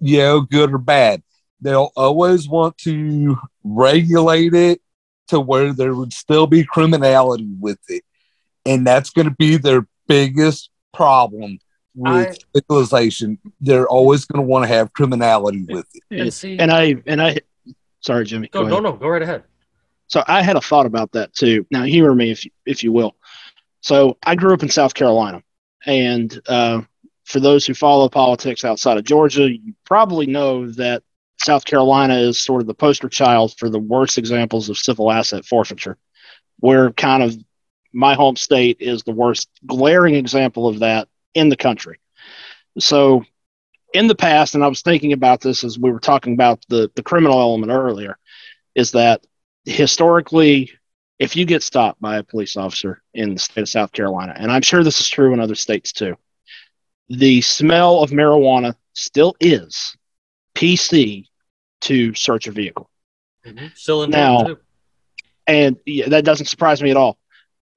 you 0.00 0.18
know, 0.18 0.40
good 0.40 0.72
or 0.72 0.78
bad. 0.78 1.22
They'll 1.60 1.92
always 1.96 2.48
want 2.48 2.78
to 2.78 3.36
regulate 3.62 4.54
it 4.54 4.80
to 5.28 5.38
where 5.38 5.72
there 5.72 5.94
would 5.94 6.12
still 6.12 6.46
be 6.46 6.64
criminality 6.64 7.48
with 7.60 7.78
it. 7.88 8.02
And 8.66 8.86
that's 8.86 9.10
going 9.10 9.28
to 9.28 9.34
be 9.34 9.56
their 9.56 9.86
biggest 10.06 10.70
problem 10.92 11.58
with 11.94 12.12
I- 12.12 12.36
legalization. 12.54 13.38
They're 13.60 13.88
always 13.88 14.24
going 14.24 14.44
to 14.44 14.46
want 14.48 14.64
to 14.64 14.68
have 14.68 14.92
criminality 14.92 15.64
with 15.68 15.86
it. 15.94 16.02
And 16.10 16.32
see, 16.32 16.58
And 16.58 16.70
I 16.70 16.96
and 17.06 17.22
I 17.22 17.38
sorry, 18.00 18.24
Jimmy. 18.24 18.48
go, 18.48 18.62
go 18.62 18.68
no, 18.68 18.80
no, 18.80 18.92
go 18.92 19.08
right 19.08 19.22
ahead. 19.22 19.44
So 20.08 20.24
I 20.26 20.42
had 20.42 20.56
a 20.56 20.60
thought 20.60 20.86
about 20.86 21.12
that 21.12 21.32
too. 21.32 21.66
Now 21.70 21.84
humor 21.84 22.14
me 22.14 22.30
if 22.32 22.44
if 22.66 22.82
you 22.82 22.92
will. 22.92 23.16
So 23.80 24.18
I 24.24 24.34
grew 24.34 24.52
up 24.52 24.62
in 24.62 24.68
South 24.68 24.92
Carolina, 24.94 25.42
and 25.86 26.38
uh, 26.48 26.82
for 27.24 27.40
those 27.40 27.64
who 27.64 27.74
follow 27.74 28.08
politics 28.08 28.64
outside 28.64 28.98
of 28.98 29.04
Georgia, 29.04 29.50
you 29.50 29.72
probably 29.84 30.26
know 30.26 30.70
that 30.72 31.02
South 31.38 31.64
Carolina 31.64 32.16
is 32.16 32.38
sort 32.38 32.60
of 32.60 32.66
the 32.66 32.74
poster 32.74 33.08
child 33.08 33.54
for 33.56 33.70
the 33.70 33.78
worst 33.78 34.18
examples 34.18 34.68
of 34.68 34.76
civil 34.76 35.10
asset 35.10 35.46
forfeiture, 35.46 35.96
where 36.58 36.90
kind 36.92 37.22
of 37.22 37.36
my 37.92 38.14
home 38.14 38.36
state 38.36 38.78
is 38.80 39.02
the 39.02 39.12
worst 39.12 39.48
glaring 39.66 40.14
example 40.14 40.68
of 40.68 40.80
that 40.80 41.08
in 41.34 41.48
the 41.48 41.56
country. 41.56 42.00
So 42.78 43.24
in 43.92 44.06
the 44.06 44.14
past, 44.14 44.54
and 44.54 44.64
I 44.64 44.68
was 44.68 44.82
thinking 44.82 45.12
about 45.12 45.40
this 45.40 45.64
as 45.64 45.78
we 45.78 45.90
were 45.90 46.00
talking 46.00 46.34
about 46.34 46.64
the, 46.68 46.90
the 46.94 47.02
criminal 47.02 47.40
element 47.40 47.72
earlier, 47.72 48.18
is 48.74 48.92
that 48.92 49.26
historically, 49.64 50.72
if 51.18 51.36
you 51.36 51.44
get 51.44 51.62
stopped 51.62 52.00
by 52.00 52.18
a 52.18 52.22
police 52.22 52.56
officer 52.56 53.02
in 53.12 53.34
the 53.34 53.40
state 53.40 53.62
of 53.62 53.68
South 53.68 53.92
Carolina, 53.92 54.34
and 54.36 54.50
I'm 54.50 54.62
sure 54.62 54.82
this 54.82 55.00
is 55.00 55.08
true 55.08 55.32
in 55.32 55.40
other 55.40 55.54
states 55.54 55.92
too, 55.92 56.16
the 57.08 57.40
smell 57.40 58.02
of 58.02 58.10
marijuana 58.10 58.74
still 58.94 59.34
is 59.40 59.96
PC 60.54 61.26
to 61.82 62.14
search 62.14 62.46
a 62.46 62.52
vehicle. 62.52 62.88
Mm-hmm. 63.44 63.66
Still 63.74 64.04
in 64.04 64.10
Now- 64.10 64.44
too. 64.44 64.58
And 65.46 65.78
yeah, 65.84 66.08
that 66.10 66.24
doesn't 66.24 66.46
surprise 66.46 66.80
me 66.80 66.92
at 66.92 66.96
all. 66.96 67.18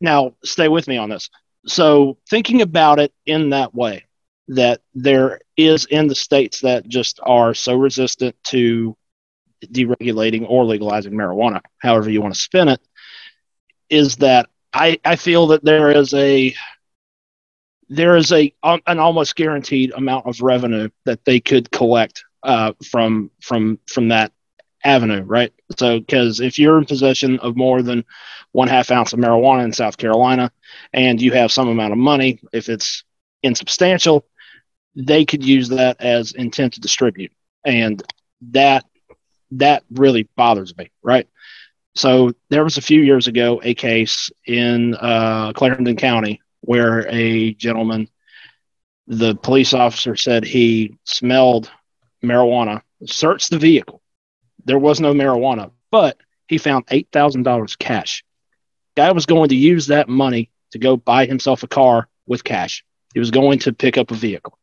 Now, 0.01 0.35
stay 0.43 0.67
with 0.67 0.87
me 0.87 0.97
on 0.97 1.09
this. 1.09 1.29
So, 1.65 2.17
thinking 2.29 2.61
about 2.61 2.99
it 2.99 3.13
in 3.25 3.51
that 3.51 3.73
way, 3.73 4.05
that 4.49 4.81
there 4.93 5.39
is 5.55 5.85
in 5.85 6.07
the 6.07 6.15
states 6.15 6.61
that 6.61 6.87
just 6.87 7.19
are 7.23 7.53
so 7.53 7.75
resistant 7.75 8.35
to 8.45 8.97
deregulating 9.65 10.45
or 10.49 10.65
legalizing 10.65 11.13
marijuana, 11.13 11.61
however 11.79 12.09
you 12.09 12.21
want 12.21 12.33
to 12.33 12.39
spin 12.39 12.67
it, 12.67 12.81
is 13.89 14.17
that 14.17 14.49
I, 14.73 14.99
I 15.05 15.15
feel 15.15 15.47
that 15.47 15.63
there 15.63 15.91
is 15.91 16.13
a 16.13 16.53
there 17.89 18.15
is 18.15 18.31
a 18.31 18.53
um, 18.63 18.81
an 18.87 18.99
almost 18.99 19.35
guaranteed 19.35 19.91
amount 19.95 20.25
of 20.25 20.41
revenue 20.41 20.89
that 21.05 21.23
they 21.25 21.39
could 21.39 21.71
collect 21.71 22.23
uh, 22.41 22.73
from 22.89 23.29
from 23.41 23.79
from 23.87 24.09
that 24.09 24.31
avenue, 24.83 25.23
right? 25.23 25.53
So, 25.77 25.99
because 25.99 26.39
if 26.39 26.59
you're 26.59 26.77
in 26.77 26.85
possession 26.85 27.39
of 27.39 27.55
more 27.55 27.81
than 27.81 28.05
one 28.51 28.67
half 28.67 28.91
ounce 28.91 29.13
of 29.13 29.19
marijuana 29.19 29.63
in 29.63 29.73
South 29.73 29.97
Carolina, 29.97 30.51
and 30.93 31.21
you 31.21 31.31
have 31.31 31.51
some 31.51 31.67
amount 31.67 31.93
of 31.93 31.97
money, 31.97 32.39
if 32.51 32.69
it's 32.69 33.03
insubstantial, 33.41 34.25
they 34.95 35.25
could 35.25 35.43
use 35.43 35.69
that 35.69 36.01
as 36.01 36.33
intent 36.33 36.73
to 36.73 36.81
distribute, 36.81 37.31
and 37.65 38.03
that 38.51 38.85
that 39.51 39.83
really 39.91 40.27
bothers 40.35 40.75
me, 40.77 40.91
right? 41.01 41.27
So 41.95 42.33
there 42.49 42.63
was 42.63 42.77
a 42.77 42.81
few 42.81 43.01
years 43.01 43.27
ago 43.27 43.61
a 43.63 43.75
case 43.75 44.31
in 44.45 44.95
uh, 44.95 45.53
Clarendon 45.53 45.95
County 45.95 46.41
where 46.61 47.07
a 47.09 47.53
gentleman, 47.53 48.07
the 49.07 49.35
police 49.35 49.73
officer 49.73 50.15
said 50.15 50.43
he 50.43 50.97
smelled 51.03 51.69
marijuana, 52.23 52.81
searched 53.05 53.49
the 53.51 53.59
vehicle. 53.59 54.01
There 54.65 54.79
was 54.79 54.99
no 54.99 55.13
marijuana, 55.13 55.71
but 55.91 56.17
he 56.47 56.57
found 56.57 56.85
eight 56.89 57.07
thousand 57.11 57.43
dollars 57.43 57.75
cash 57.75 58.23
Guy 58.95 59.11
was 59.11 59.25
going 59.25 59.49
to 59.49 59.55
use 59.55 59.87
that 59.87 60.07
money 60.07 60.51
to 60.71 60.79
go 60.79 60.97
buy 60.97 61.25
himself 61.25 61.63
a 61.63 61.67
car 61.67 62.07
with 62.27 62.43
cash. 62.43 62.83
He 63.13 63.19
was 63.19 63.31
going 63.31 63.59
to 63.59 63.73
pick 63.73 63.97
up 63.97 64.11
a 64.11 64.15
vehicle. 64.15 64.57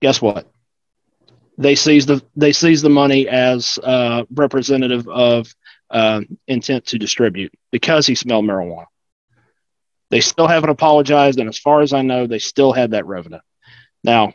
Guess 0.00 0.20
what? 0.22 0.50
They 1.58 1.74
seized 1.74 2.08
the 2.08 2.22
they 2.34 2.52
seized 2.52 2.84
the 2.84 2.90
money 2.90 3.28
as 3.28 3.78
uh, 3.82 4.24
representative 4.30 5.06
of 5.06 5.54
uh, 5.90 6.22
intent 6.48 6.86
to 6.86 6.98
distribute 6.98 7.52
because 7.70 8.06
he 8.06 8.14
smelled 8.14 8.46
marijuana. 8.46 8.86
They 10.10 10.20
still 10.20 10.48
haven't 10.48 10.70
apologized, 10.70 11.38
and 11.38 11.48
as 11.48 11.58
far 11.58 11.82
as 11.82 11.92
I 11.92 12.02
know, 12.02 12.26
they 12.26 12.38
still 12.38 12.72
had 12.72 12.92
that 12.92 13.06
revenue. 13.06 13.38
Now, 14.02 14.34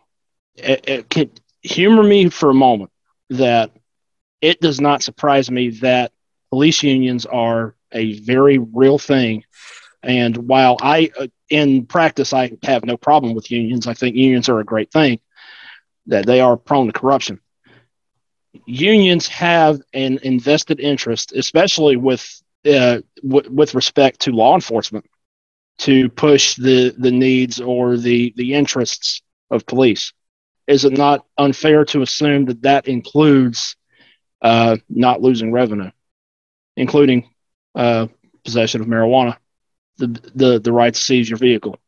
it, 0.56 0.88
it 0.88 1.10
can 1.10 1.32
humor 1.62 2.04
me 2.04 2.30
for 2.30 2.50
a 2.50 2.56
moment 2.56 2.91
that 3.32 3.71
it 4.41 4.60
does 4.62 4.80
not 4.80 5.04
surprise 5.04 5.50
me 5.50 5.69
that 5.82 6.12
police 6.50 6.84
unions 6.84 7.26
are 7.26 7.76
a 7.91 8.19
very 8.21 8.58
real 8.58 8.97
thing. 9.00 9.43
And 10.04 10.38
while 10.38 10.78
I, 10.82 11.12
uh, 11.19 11.28
in 11.50 11.86
practice, 11.86 12.34
I 12.34 12.52
have 12.63 12.86
no 12.86 12.97
problem 12.97 13.34
with 13.34 13.52
unions, 13.52 13.88
I 13.88 13.93
think 13.93 14.15
unions 14.15 14.50
are 14.50 14.60
a 14.60 14.65
great 14.65 14.91
thing, 14.91 15.19
that 16.08 16.26
they 16.26 16.41
are 16.41 16.58
prone 16.58 16.88
to 16.88 16.93
corruption. 16.93 17.39
Unions 18.65 19.28
have 19.28 19.82
an 19.93 20.19
invested 20.23 20.80
interest, 20.80 21.34
especially 21.34 21.95
with 21.95 22.41
uh, 22.65 23.00
w- 23.28 23.50
with 23.52 23.76
respect 23.76 24.21
to 24.21 24.32
law 24.32 24.56
enforcement, 24.56 25.06
to 25.80 26.10
push 26.10 26.56
the 26.56 26.93
the 26.97 27.12
needs 27.12 27.62
or 27.62 27.97
the 27.97 28.34
the 28.36 28.54
interests 28.54 29.21
of 29.52 29.65
police. 29.65 30.13
Is 30.67 30.84
it 30.86 30.97
not 30.97 31.26
unfair 31.38 31.86
to 31.86 32.02
assume 32.02 32.45
that 32.45 32.63
that 32.63 32.88
includes 32.88 33.77
uh, 34.41 34.78
not 34.89 35.21
losing 35.21 35.52
revenue, 35.52 35.91
including 36.76 37.30
uh, 37.76 38.08
possession 38.43 38.82
of 38.82 38.88
marijuana, 38.88 39.38
the, 39.97 40.08
the, 40.36 40.60
the 40.60 40.71
right 40.71 40.93
to 40.93 41.00
seize 41.00 41.30
your 41.30 41.38
vehicle, 41.38 41.80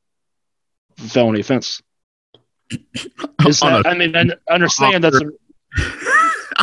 felony 0.97 1.41
offense. 1.41 1.81
Is 3.47 3.59
that, 3.62 3.88
I 3.88 3.95
mean, 3.95 4.15
I 4.15 4.29
understand 4.49 5.03
that's 5.03 5.19
a, 5.19 5.31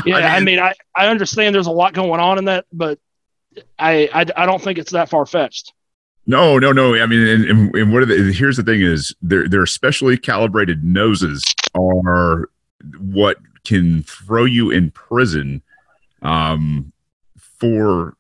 yeah. 0.07 0.17
I 0.17 0.41
mean, 0.41 0.59
I, 0.59 0.75
I 0.95 1.09
understand 1.09 1.55
there's 1.55 1.67
a 1.67 1.73
lot 1.73 1.95
going 1.95 2.21
on 2.21 2.39
in 2.39 2.45
that, 2.45 2.67
but 2.73 2.99
I, 3.79 4.09
I, 4.13 4.27
I 4.37 4.47
don't 4.47 4.63
think 4.63 4.79
it's 4.79 4.93
that 4.93 5.09
far 5.09 5.27
fetched. 5.27 5.73
No, 6.27 6.59
no, 6.59 6.73
no. 6.73 6.95
I 6.95 7.07
mean, 7.07 7.27
and, 7.27 7.45
and, 7.45 7.75
and 7.75 7.93
what 7.93 8.03
are 8.03 8.07
the, 8.07 8.33
here's 8.33 8.57
the 8.57 8.65
thing 8.65 8.83
is 8.83 9.15
their 9.23 9.49
their 9.49 9.65
specially 9.65 10.17
calibrated 10.17 10.83
noses 10.83 11.45
are 11.75 12.51
what 12.99 13.37
can 13.65 14.03
throw 14.03 14.45
you 14.45 14.71
in 14.71 14.91
prison 14.91 15.63
um, 16.27 16.93
for 17.39 18.17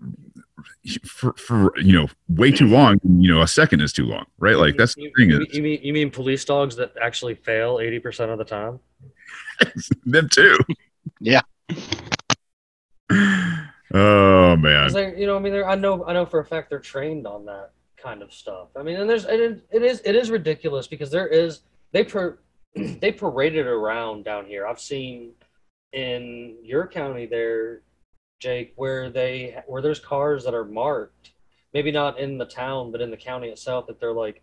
for, 1.05 1.33
for 1.35 1.79
you 1.79 1.93
know 1.93 2.09
way 2.29 2.51
too 2.51 2.67
long 2.67 2.99
you 3.19 3.33
know 3.33 3.43
a 3.43 3.49
second 3.49 3.81
is 3.81 3.93
too 3.93 4.07
long 4.07 4.25
right 4.39 4.57
like 4.57 4.77
that's 4.77 4.95
the 4.95 5.03
you, 5.03 5.13
thing 5.17 5.31
you, 5.31 5.41
is 5.41 5.55
you 5.55 5.63
mean 5.63 5.81
you 5.83 5.93
mean 5.93 6.11
police 6.11 6.45
dogs 6.45 6.77
that 6.77 6.93
actually 7.03 7.35
fail 7.35 7.79
eighty 7.81 7.99
percent 7.99 8.31
of 8.31 8.39
the 8.39 8.45
time? 8.45 8.79
them 10.07 10.29
too 10.31 10.57
Yeah. 11.21 11.41
oh 13.93 14.57
man 14.57 14.93
they, 14.93 15.19
you 15.19 15.27
know, 15.27 15.37
I 15.37 15.39
mean, 15.41 15.55
I 15.55 15.75
know, 15.75 16.05
I 16.05 16.13
know 16.13 16.27
for 16.27 16.41
a 16.41 16.45
fact 16.45 16.71
they're 16.71 16.79
trained 16.79 17.27
on 17.27 17.45
that 17.47 17.71
kind 17.97 18.23
of 18.23 18.33
stuff. 18.33 18.69
I 18.77 18.83
mean, 18.83 18.97
and 18.97 19.09
there's, 19.09 19.25
it, 19.25 19.41
is- 19.41 19.63
it 19.71 19.83
is, 19.83 20.01
it 20.05 20.15
is 20.17 20.31
ridiculous 20.31 20.87
because 20.87 21.11
there 21.11 21.29
is, 21.29 21.61
they 21.93 22.05
per, 22.05 22.39
they 22.75 23.13
paraded 23.13 23.67
around 23.67 24.25
down 24.25 24.47
here. 24.47 24.67
I've 24.67 24.81
seen 24.81 25.33
in 25.93 26.57
your 26.63 26.87
county 26.87 27.27
there, 27.27 27.83
Jake, 28.39 28.73
where 28.77 29.11
they, 29.11 29.63
where 29.67 29.83
there's 29.83 30.01
cars 30.01 30.45
that 30.45 30.55
are 30.55 30.65
marked, 30.65 31.33
maybe 31.73 31.91
not 31.91 32.19
in 32.19 32.39
the 32.39 32.45
town, 32.45 32.93
but 32.93 33.01
in 33.01 33.11
the 33.11 33.17
county 33.17 33.49
itself, 33.49 33.87
that 33.87 34.01
they're 34.01 34.13
like, 34.13 34.43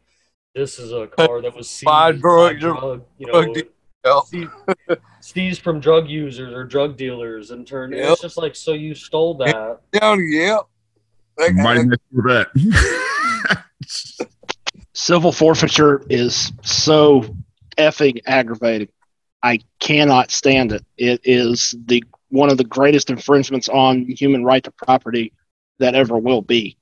this 0.56 0.79
is 0.79 0.91
a 0.91 1.08
car 1.08 1.41
that 1.41 1.56
was 1.56 1.69
seized 1.69 1.86
By 1.86 2.12
by 2.12 2.17
drug- 2.17 2.60
drug, 2.60 3.06
you 3.17 3.27
know, 3.27 3.53
deal. 3.53 3.63
Seized, 4.25 4.51
seized 5.21 5.62
from 5.62 5.79
drug 5.79 6.10
users 6.10 6.53
or 6.53 6.65
drug 6.65 6.97
dealers 6.97 7.51
and 7.51 7.65
turned. 7.65 7.93
Yep. 7.93 8.12
It's 8.12 8.21
just 8.21 8.36
like, 8.36 8.53
so 8.53 8.73
you 8.73 8.93
stole 8.93 9.36
that. 9.36 9.79
Yeah, 9.93 10.17
yeah. 10.19 10.58
Like, 11.38 11.53
mighty 11.56 11.86
nice 11.86 11.97
Corvette. 12.13 12.47
Civil 14.93 15.32
forfeiture 15.32 16.03
is 16.10 16.51
so 16.63 17.34
effing 17.77 18.21
aggravating. 18.25 18.89
I 19.41 19.60
cannot 19.79 20.32
stand 20.32 20.73
it. 20.73 20.86
It 20.97 21.21
is 21.23 21.73
the 21.86 22.03
one 22.34 22.50
of 22.50 22.58
the 22.58 22.63
greatest 22.63 23.12
infringements 23.12 23.69
on 23.69 24.06
human 24.06 24.43
right 24.43 24.63
to 24.63 24.72
property 24.72 25.32
that 25.78 25.93
ever 25.93 26.17
will 26.17 26.41
be. 26.41 26.76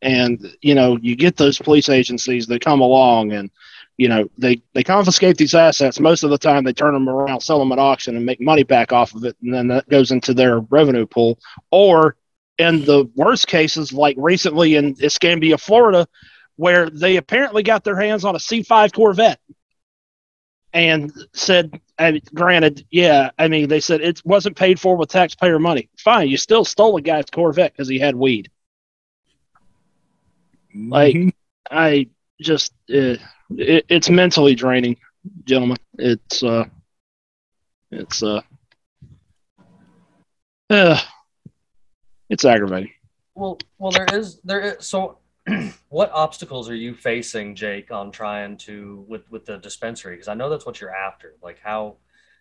And 0.00 0.40
you 0.62 0.74
know, 0.74 0.96
you 0.96 1.14
get 1.14 1.36
those 1.36 1.58
police 1.58 1.90
agencies 1.90 2.46
that 2.46 2.64
come 2.64 2.80
along 2.80 3.32
and 3.32 3.50
you 3.98 4.08
know 4.08 4.28
they 4.38 4.62
they 4.72 4.82
confiscate 4.82 5.36
these 5.36 5.54
assets. 5.54 6.00
Most 6.00 6.22
of 6.22 6.30
the 6.30 6.38
time, 6.38 6.64
they 6.64 6.72
turn 6.72 6.94
them 6.94 7.08
around, 7.08 7.40
sell 7.42 7.58
them 7.58 7.70
at 7.70 7.78
auction, 7.78 8.16
and 8.16 8.24
make 8.24 8.40
money 8.40 8.62
back 8.62 8.92
off 8.92 9.14
of 9.14 9.24
it, 9.24 9.36
and 9.42 9.52
then 9.52 9.68
that 9.68 9.88
goes 9.90 10.10
into 10.10 10.32
their 10.32 10.60
revenue 10.60 11.06
pool. 11.06 11.38
Or 11.70 12.16
in 12.56 12.84
the 12.86 13.10
worst 13.14 13.48
cases, 13.48 13.92
like 13.92 14.16
recently 14.18 14.76
in 14.76 14.96
Escambia, 15.02 15.58
Florida, 15.58 16.08
where 16.56 16.88
they 16.88 17.18
apparently 17.18 17.62
got 17.62 17.84
their 17.84 18.00
hands 18.00 18.24
on 18.24 18.34
a 18.34 18.38
C5 18.38 18.94
Corvette 18.94 19.38
and 20.72 21.12
said, 21.32 21.80
I 21.98 22.12
mean, 22.12 22.22
granted, 22.34 22.86
yeah, 22.90 23.30
I 23.38 23.48
mean, 23.48 23.68
they 23.68 23.80
said 23.80 24.00
it 24.00 24.22
wasn't 24.24 24.56
paid 24.56 24.80
for 24.80 24.96
with 24.96 25.10
taxpayer 25.10 25.58
money. 25.58 25.88
Fine, 25.98 26.28
you 26.28 26.36
still 26.36 26.64
stole 26.64 26.96
a 26.96 27.02
guy's 27.02 27.26
Corvette 27.26 27.72
because 27.72 27.88
he 27.88 27.98
had 27.98 28.14
weed. 28.14 28.50
Like, 30.74 31.14
mhm. 31.14 31.32
I 31.70 32.08
just, 32.40 32.72
uh, 32.90 33.16
it, 33.50 33.86
it's 33.88 34.08
mentally 34.08 34.54
draining, 34.54 34.96
gentlemen. 35.44 35.76
It's, 35.98 36.42
uh, 36.42 36.64
it's, 37.90 38.22
uh, 38.22 38.40
uh, 40.70 40.98
it's 42.30 42.44
aggravating. 42.44 42.92
Well, 43.34 43.58
well, 43.78 43.90
there 43.92 44.06
is 44.12 44.40
there 44.44 44.60
is 44.60 44.86
so. 44.86 45.18
what 45.88 46.10
obstacles 46.12 46.70
are 46.70 46.74
you 46.74 46.94
facing, 46.94 47.54
Jake, 47.54 47.90
on 47.90 48.10
trying 48.10 48.56
to 48.58 49.04
with 49.08 49.30
with 49.30 49.44
the 49.44 49.58
dispensary? 49.58 50.14
Because 50.14 50.28
I 50.28 50.34
know 50.34 50.48
that's 50.48 50.66
what 50.66 50.80
you're 50.80 50.94
after. 50.94 51.34
Like 51.42 51.58
how 51.62 51.96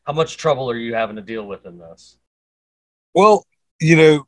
how 0.05 0.13
much 0.13 0.37
trouble 0.37 0.69
are 0.69 0.77
you 0.77 0.93
having 0.93 1.15
to 1.15 1.21
deal 1.21 1.45
with 1.45 1.65
in 1.65 1.77
this? 1.77 2.17
Well, 3.13 3.45
you 3.79 3.95
know, 3.95 4.25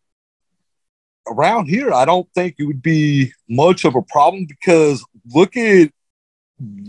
around 1.28 1.68
here, 1.68 1.94
I 1.94 2.06
don't 2.06 2.28
think 2.34 2.56
it 2.58 2.66
would 2.66 2.82
be 2.82 3.32
much 3.50 3.86
of 3.86 3.96
a 3.96 4.02
problem 4.02 4.46
because 4.46 5.06
look 5.34 5.56
at 5.56 5.92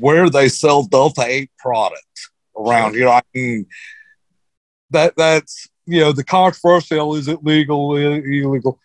where 0.00 0.28
they 0.28 0.48
sell 0.48 0.84
Delta 0.84 1.24
8 1.26 1.50
products 1.58 2.30
around 2.56 2.94
here. 2.94 3.08
I 3.08 3.22
mean, 3.34 3.66
that 4.90 5.14
that's, 5.16 5.68
you 5.86 6.00
know, 6.00 6.12
the 6.12 6.24
controversial 6.24 7.14
is 7.14 7.28
it 7.28 7.44
legal, 7.44 7.96
illegal? 7.96 8.80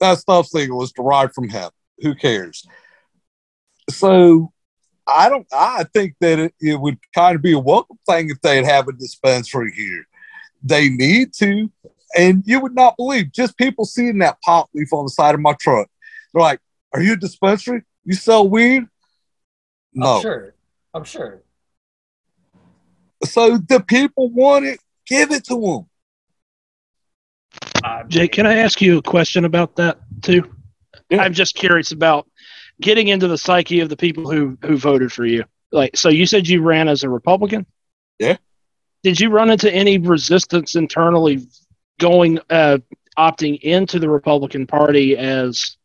That 0.00 0.18
stuff's 0.18 0.54
legal. 0.54 0.82
It's 0.82 0.92
derived 0.92 1.34
from 1.34 1.48
hemp. 1.48 1.72
Who 2.00 2.14
cares? 2.14 2.66
So, 3.90 4.52
I 5.06 5.28
don't, 5.30 5.46
I 5.52 5.84
think 5.94 6.14
that 6.20 6.38
it, 6.38 6.54
it 6.60 6.80
would 6.80 6.98
kind 7.14 7.34
of 7.34 7.42
be 7.42 7.52
a 7.52 7.58
welcome 7.58 7.98
thing 8.06 8.28
if 8.28 8.40
they'd 8.42 8.64
have 8.64 8.88
a 8.88 8.92
dispensary 8.92 9.72
here. 9.72 10.06
They 10.62 10.90
need 10.90 11.32
to, 11.34 11.70
and 12.16 12.42
you 12.46 12.60
would 12.60 12.74
not 12.74 12.96
believe 12.96 13.32
just 13.32 13.56
people 13.56 13.84
seeing 13.84 14.18
that 14.18 14.40
pop 14.42 14.68
leaf 14.74 14.92
on 14.92 15.04
the 15.04 15.10
side 15.10 15.34
of 15.34 15.40
my 15.40 15.54
truck. 15.60 15.88
They're 16.32 16.42
like, 16.42 16.60
"Are 16.92 17.00
you 17.00 17.14
a 17.14 17.16
dispensary? 17.16 17.82
You 18.04 18.14
sell 18.14 18.48
weed?" 18.48 18.84
No. 19.94 20.16
I'm 20.16 20.22
sure. 20.22 20.54
I'm 20.94 21.04
sure. 21.04 21.42
So 23.24 23.56
the 23.56 23.80
people 23.80 24.30
want 24.30 24.66
it. 24.66 24.80
Give 25.06 25.32
it 25.32 25.44
to 25.44 25.60
them. 25.60 25.86
I 27.82 28.02
Jake, 28.04 28.32
can 28.32 28.46
I 28.46 28.56
ask 28.56 28.80
you 28.80 28.98
a 28.98 29.02
question 29.02 29.44
about 29.44 29.76
that 29.76 29.98
too? 30.22 30.54
Yeah. 31.10 31.22
I'm 31.22 31.32
just 31.32 31.54
curious 31.54 31.92
about 31.92 32.28
getting 32.80 33.08
into 33.08 33.28
the 33.28 33.38
psyche 33.38 33.80
of 33.80 33.88
the 33.88 33.96
people 33.96 34.30
who 34.30 34.58
who 34.62 34.76
voted 34.76 35.12
for 35.12 35.24
you. 35.24 35.44
Like, 35.72 35.96
so 35.96 36.08
you 36.08 36.26
said 36.26 36.48
you 36.48 36.62
ran 36.62 36.88
as 36.88 37.02
a 37.02 37.08
Republican. 37.08 37.66
Yeah. 38.18 38.36
Did 39.02 39.20
you 39.20 39.30
run 39.30 39.50
into 39.50 39.72
any 39.72 39.98
resistance 39.98 40.74
internally 40.74 41.46
going 41.98 42.38
uh, 42.50 42.78
opting 43.18 43.60
into 43.60 43.98
the 43.98 44.08
Republican 44.08 44.66
Party 44.66 45.16
as 45.16 45.76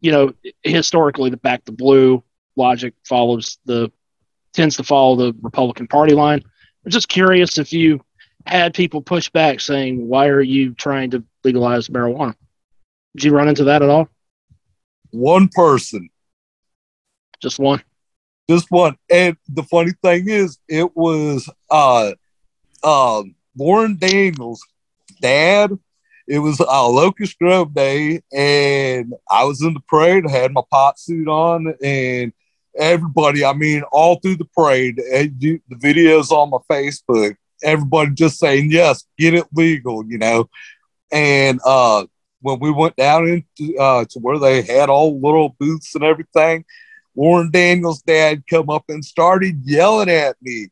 you 0.00 0.12
know 0.12 0.32
historically 0.62 1.30
the 1.30 1.36
back 1.36 1.64
the 1.64 1.72
blue 1.72 2.22
logic 2.56 2.94
follows 3.04 3.58
the 3.64 3.90
tends 4.52 4.76
to 4.76 4.84
follow 4.84 5.16
the 5.16 5.34
Republican 5.40 5.86
Party 5.86 6.14
line. 6.14 6.42
I'm 6.84 6.90
just 6.90 7.08
curious 7.08 7.58
if 7.58 7.72
you 7.72 8.00
had 8.46 8.74
people 8.74 9.02
push 9.02 9.30
back 9.30 9.60
saying, 9.60 10.06
"Why 10.08 10.28
are 10.28 10.42
you 10.42 10.74
trying 10.74 11.10
to 11.12 11.24
legalize 11.44 11.88
marijuana?" 11.88 12.34
Did 13.14 13.24
you 13.24 13.32
run 13.32 13.48
into 13.48 13.64
that 13.64 13.82
at 13.82 13.88
all? 13.88 14.08
One 15.12 15.48
person, 15.48 16.10
Just 17.40 17.58
one. 17.58 17.82
just 18.48 18.70
one. 18.70 18.96
And 19.10 19.36
the 19.48 19.62
funny 19.62 19.92
thing 20.02 20.28
is, 20.28 20.58
it 20.68 20.96
was 20.96 21.48
uh, 21.70 22.12
uh, 22.82 23.22
Lauren 23.56 23.96
Daniels' 23.98 24.66
dad 25.20 25.78
it 26.26 26.38
was 26.38 26.60
uh, 26.60 26.88
Locust 26.88 27.38
Grove 27.38 27.74
Day, 27.74 28.22
and 28.32 29.12
I 29.30 29.44
was 29.44 29.60
in 29.62 29.74
the 29.74 29.80
parade. 29.80 30.24
I 30.26 30.30
had 30.30 30.52
my 30.52 30.62
pot 30.70 30.98
suit 30.98 31.28
on, 31.28 31.74
and 31.82 32.32
everybody, 32.78 33.44
I 33.44 33.52
mean, 33.52 33.82
all 33.92 34.16
through 34.16 34.36
the 34.36 34.46
parade, 34.56 34.98
and 34.98 35.34
you, 35.42 35.60
the 35.68 35.76
videos 35.76 36.30
on 36.30 36.50
my 36.50 36.58
Facebook, 36.70 37.36
everybody 37.62 38.12
just 38.12 38.38
saying, 38.38 38.70
yes, 38.70 39.04
get 39.18 39.34
it 39.34 39.46
legal, 39.52 40.06
you 40.06 40.18
know. 40.18 40.48
And 41.10 41.60
uh, 41.64 42.06
when 42.42 42.58
we 42.58 42.70
went 42.70 42.96
down 42.96 43.26
into 43.26 43.76
uh, 43.78 44.04
to 44.10 44.18
where 44.20 44.38
they 44.38 44.62
had 44.62 44.90
all 44.90 45.20
little 45.20 45.56
booths 45.58 45.94
and 45.94 46.04
everything, 46.04 46.64
Warren 47.14 47.50
Daniels' 47.50 48.02
dad 48.02 48.42
come 48.48 48.68
up 48.68 48.84
and 48.88 49.04
started 49.04 49.60
yelling 49.64 50.10
at 50.10 50.36
me 50.42 50.68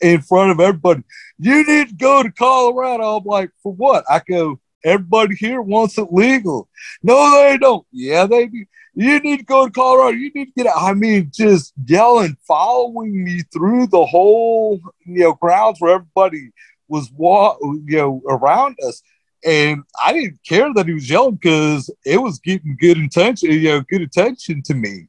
in 0.00 0.22
front 0.22 0.52
of 0.52 0.60
everybody. 0.60 1.02
You 1.38 1.66
need 1.66 1.88
to 1.88 1.94
go 1.94 2.22
to 2.22 2.30
Colorado. 2.30 3.16
I'm 3.16 3.24
like, 3.24 3.50
for 3.62 3.72
what? 3.72 4.04
I 4.08 4.22
go, 4.28 4.60
everybody 4.84 5.34
here 5.34 5.60
wants 5.60 5.98
it 5.98 6.12
legal. 6.12 6.68
No, 7.02 7.30
they 7.32 7.58
don't. 7.58 7.86
Yeah, 7.92 8.26
they 8.26 8.46
do. 8.46 8.64
You 8.94 9.20
need 9.20 9.38
to 9.38 9.44
go 9.44 9.66
to 9.66 9.72
Colorado. 9.72 10.16
You 10.16 10.30
need 10.34 10.46
to 10.46 10.52
get 10.56 10.66
out. 10.66 10.82
I 10.82 10.94
mean, 10.94 11.30
just 11.32 11.72
yelling, 11.86 12.36
following 12.46 13.24
me 13.24 13.42
through 13.52 13.88
the 13.88 14.04
whole, 14.04 14.80
you 15.04 15.20
know, 15.20 15.34
grounds 15.34 15.80
where 15.80 15.94
everybody 15.94 16.50
was, 16.88 17.10
wa- 17.12 17.56
you 17.60 17.96
know, 17.96 18.22
around 18.28 18.76
us. 18.86 19.02
And 19.44 19.84
I 20.02 20.12
didn't 20.12 20.40
care 20.46 20.72
that 20.74 20.86
he 20.86 20.94
was 20.94 21.08
yelling 21.08 21.36
because 21.36 21.90
it 22.04 22.20
was 22.20 22.38
getting 22.40 22.76
good 22.80 22.98
attention, 22.98 23.52
you 23.52 23.68
know, 23.68 23.80
good 23.82 24.02
attention 24.02 24.62
to 24.62 24.74
me. 24.74 25.08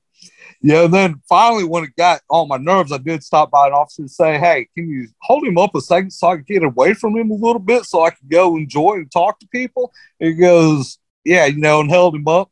Yeah, 0.61 0.85
and 0.85 0.93
then 0.93 1.21
finally, 1.27 1.63
when 1.63 1.85
it 1.85 1.95
got 1.97 2.21
on 2.29 2.49
my 2.49 2.57
nerves, 2.57 2.91
I 2.91 2.97
did 2.97 3.23
stop 3.23 3.49
by 3.49 3.67
an 3.67 3.73
officer 3.73 4.01
and 4.01 4.11
say, 4.11 4.37
Hey, 4.37 4.67
can 4.75 4.89
you 4.89 5.07
hold 5.21 5.45
him 5.45 5.57
up 5.57 5.73
a 5.73 5.81
second 5.81 6.11
so 6.11 6.27
I 6.27 6.35
can 6.35 6.45
get 6.47 6.63
away 6.63 6.93
from 6.93 7.15
him 7.15 7.31
a 7.31 7.35
little 7.35 7.59
bit 7.59 7.85
so 7.85 8.03
I 8.03 8.09
can 8.09 8.27
go 8.27 8.57
enjoy 8.57 8.95
and 8.95 9.09
talk 9.09 9.39
to 9.39 9.47
people? 9.47 9.93
And 10.19 10.29
he 10.29 10.35
goes, 10.35 10.99
Yeah, 11.23 11.45
you 11.45 11.59
know, 11.59 11.79
and 11.79 11.89
held 11.89 12.15
him 12.15 12.27
up 12.27 12.51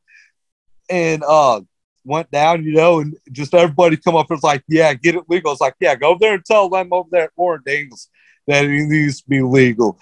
and 0.89 1.21
uh 1.27 1.61
went 2.05 2.31
down, 2.31 2.63
you 2.63 2.71
know, 2.71 2.99
and 2.99 3.17
just 3.33 3.53
everybody 3.53 3.97
come 3.97 4.15
up 4.15 4.29
and 4.29 4.37
was 4.37 4.43
like, 4.43 4.63
Yeah, 4.69 4.93
get 4.93 5.15
it 5.15 5.23
legal. 5.27 5.51
It's 5.51 5.59
like, 5.59 5.75
Yeah, 5.81 5.95
go 5.95 6.11
over 6.11 6.19
there 6.19 6.35
and 6.35 6.45
tell 6.45 6.69
them 6.69 6.93
over 6.93 7.09
there 7.11 7.23
at 7.23 7.31
Warren 7.35 7.61
Daniels 7.65 8.09
that 8.47 8.63
it 8.63 8.87
needs 8.87 9.21
to 9.21 9.27
be 9.27 9.41
legal. 9.41 9.99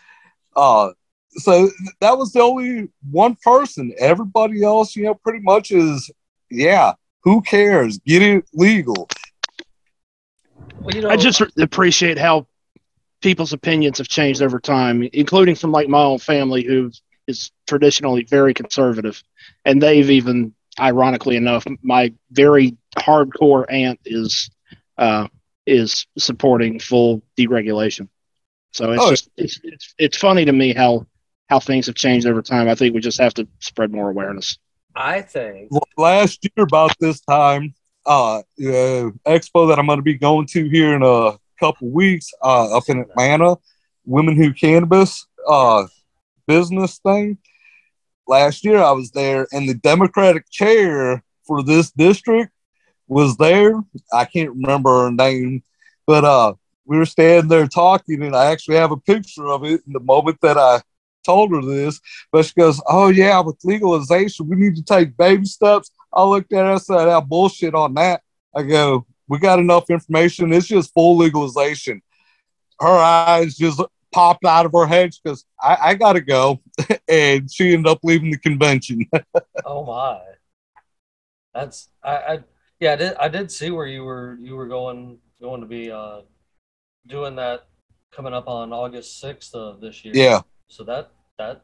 Uh 0.55 0.91
so 1.37 1.69
that 2.01 2.17
was 2.17 2.31
the 2.31 2.41
only 2.41 2.89
one 3.11 3.35
person. 3.43 3.93
Everybody 3.97 4.63
else, 4.63 4.95
you 4.95 5.03
know, 5.03 5.15
pretty 5.15 5.39
much 5.39 5.71
is, 5.71 6.09
yeah, 6.49 6.93
who 7.23 7.41
cares? 7.41 7.97
Get 7.99 8.21
it 8.21 8.45
legal. 8.53 9.07
Well, 10.79 10.95
you 10.95 11.01
know, 11.01 11.09
I 11.09 11.17
just 11.17 11.41
appreciate 11.57 12.17
how 12.17 12.47
people's 13.21 13.53
opinions 13.53 13.97
have 13.97 14.07
changed 14.07 14.41
over 14.41 14.59
time, 14.59 15.03
including 15.13 15.55
from 15.55 15.71
like 15.71 15.87
my 15.87 16.03
own 16.03 16.19
family, 16.19 16.63
who 16.63 16.91
is 17.27 17.51
traditionally 17.65 18.23
very 18.23 18.53
conservative, 18.53 19.23
and 19.65 19.81
they've 19.81 20.09
even, 20.11 20.53
ironically 20.79 21.35
enough, 21.35 21.65
my 21.81 22.13
very 22.31 22.77
hardcore 22.97 23.65
aunt 23.69 23.99
is 24.05 24.49
uh, 24.97 25.27
is 25.65 26.05
supporting 26.17 26.79
full 26.79 27.23
deregulation. 27.37 28.07
So 28.71 28.91
it's 28.91 29.03
Oh, 29.03 29.09
just 29.09 29.29
it's, 29.37 29.59
it's 29.63 29.95
it's 29.97 30.17
funny 30.17 30.45
to 30.45 30.51
me 30.51 30.73
how 30.73 31.07
how 31.49 31.59
things 31.59 31.85
have 31.85 31.95
changed 31.95 32.27
over 32.27 32.41
time. 32.41 32.67
I 32.67 32.75
think 32.75 32.95
we 32.95 33.01
just 33.01 33.19
have 33.19 33.33
to 33.35 33.47
spread 33.59 33.91
more 33.91 34.09
awareness. 34.09 34.57
I 34.95 35.21
think 35.21 35.69
last 35.97 36.43
year 36.43 36.65
about 36.65 36.95
this 36.99 37.19
time 37.21 37.73
uh, 38.05 38.37
uh 38.37 39.09
expo 39.25 39.67
that 39.67 39.79
i'm 39.79 39.87
going 39.87 39.97
to 39.97 40.03
be 40.03 40.13
going 40.13 40.45
to 40.45 40.69
here 40.69 40.93
in 40.95 41.03
a 41.03 41.37
couple 41.59 41.89
weeks 41.89 42.31
uh 42.43 42.75
up 42.77 42.83
in 42.87 42.99
atlanta 42.99 43.55
women 44.05 44.35
who 44.35 44.53
cannabis 44.53 45.25
uh 45.47 45.85
business 46.47 46.99
thing 46.99 47.37
last 48.27 48.63
year 48.63 48.77
i 48.77 48.91
was 48.91 49.11
there 49.11 49.47
and 49.51 49.67
the 49.67 49.73
democratic 49.73 50.49
chair 50.51 51.23
for 51.47 51.63
this 51.63 51.91
district 51.91 52.51
was 53.07 53.35
there 53.37 53.73
i 54.13 54.25
can't 54.25 54.51
remember 54.51 55.05
her 55.05 55.11
name 55.11 55.63
but 56.05 56.23
uh 56.23 56.53
we 56.85 56.97
were 56.97 57.05
standing 57.05 57.49
there 57.49 57.67
talking 57.67 58.21
and 58.21 58.35
i 58.35 58.51
actually 58.51 58.75
have 58.75 58.91
a 58.91 58.97
picture 58.97 59.47
of 59.47 59.63
it 59.63 59.81
in 59.87 59.93
the 59.93 59.99
moment 59.99 60.37
that 60.41 60.57
i 60.57 60.79
told 61.25 61.51
her 61.51 61.61
this 61.61 61.99
but 62.31 62.45
she 62.45 62.53
goes, 62.53 62.81
"Oh 62.87 63.07
yeah, 63.07 63.39
with 63.39 63.57
legalization, 63.63 64.47
we 64.47 64.55
need 64.55 64.75
to 64.75 64.83
take 64.83 65.17
baby 65.17 65.45
steps." 65.45 65.91
I 66.13 66.23
looked 66.23 66.53
at 66.53 66.65
her, 66.65 66.73
I 66.73 66.77
said, 66.77 67.09
"I 67.09 67.19
bullshit 67.19 67.75
on 67.75 67.93
that." 67.95 68.21
I 68.55 68.63
go, 68.63 69.05
"We 69.27 69.39
got 69.39 69.59
enough 69.59 69.89
information. 69.89 70.53
It's 70.53 70.67
just 70.67 70.93
full 70.93 71.17
legalization." 71.17 72.01
Her 72.79 72.87
eyes 72.97 73.55
just 73.55 73.81
popped 74.11 74.45
out 74.45 74.65
of 74.65 74.71
her 74.73 74.87
head. 74.87 75.13
She 75.13 75.21
goes, 75.25 75.45
"I, 75.61 75.77
I 75.81 75.93
gotta 75.95 76.21
go," 76.21 76.61
and 77.07 77.51
she 77.51 77.73
ended 77.73 77.87
up 77.87 77.99
leaving 78.03 78.31
the 78.31 78.37
convention. 78.37 79.05
Oh 79.67 79.83
my, 79.83 80.19
that's 81.53 81.89
I, 82.03 82.15
I 82.17 82.39
yeah 82.79 82.93
I 82.93 82.95
did 82.97 83.13
I 83.15 83.27
did 83.29 83.51
see 83.51 83.71
where 83.71 83.87
you 83.87 84.03
were 84.03 84.37
you 84.39 84.55
were 84.55 84.67
going 84.67 85.17
going 85.41 85.61
to 85.61 85.67
be 85.67 85.89
uh 85.91 86.21
doing 87.07 87.35
that 87.37 87.67
coming 88.11 88.33
up 88.33 88.47
on 88.47 88.71
August 88.71 89.19
sixth 89.19 89.55
of 89.55 89.81
this 89.81 90.05
year. 90.05 90.13
yeah, 90.15 90.41
So 90.67 90.83
that 90.83 91.11
that 91.37 91.63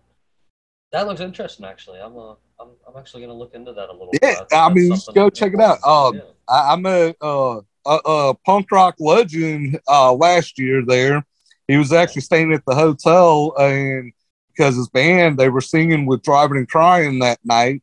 that 0.92 1.08
looks 1.08 1.22
interesting. 1.22 1.66
Actually, 1.66 2.00
I'm 2.00 2.18
uh 2.18 2.36
I'm, 2.60 2.70
I'm 2.88 2.98
actually 2.98 3.22
gonna 3.22 3.34
look 3.34 3.54
into 3.54 3.74
that 3.74 3.90
a 3.90 3.94
little. 3.94 4.10
Yeah, 4.14 4.40
bit. 4.40 4.50
think 4.50 4.54
I 4.54 4.70
mean, 4.74 4.98
go 5.14 5.30
check 5.30 5.54
it 5.54 5.60
out. 5.60 5.84
Um, 5.84 6.16
yeah. 6.16 6.22
I, 6.48 6.74
I 6.74 6.76
met 6.76 7.16
uh, 7.22 7.62
a, 7.86 8.00
a 8.06 8.36
punk 8.46 8.72
rock 8.72 8.96
legend 9.00 9.80
uh, 9.88 10.14
last 10.14 10.60
year 10.60 10.84
there. 10.86 11.26
He 11.68 11.78
was 11.78 11.94
actually 11.94 12.22
staying 12.24 12.54
at 12.54 12.66
the 12.66 12.76
hotel, 12.76 13.54
and 13.58 14.12
because 14.50 14.76
his 14.76 14.90
band 14.90 15.38
they 15.38 15.50
were 15.50 15.62
singing 15.62 16.06
with 16.06 16.22
Drivin 16.22 16.58
N 16.58 16.68
Cryin 16.68 17.22
that 17.22 17.40
night, 17.44 17.82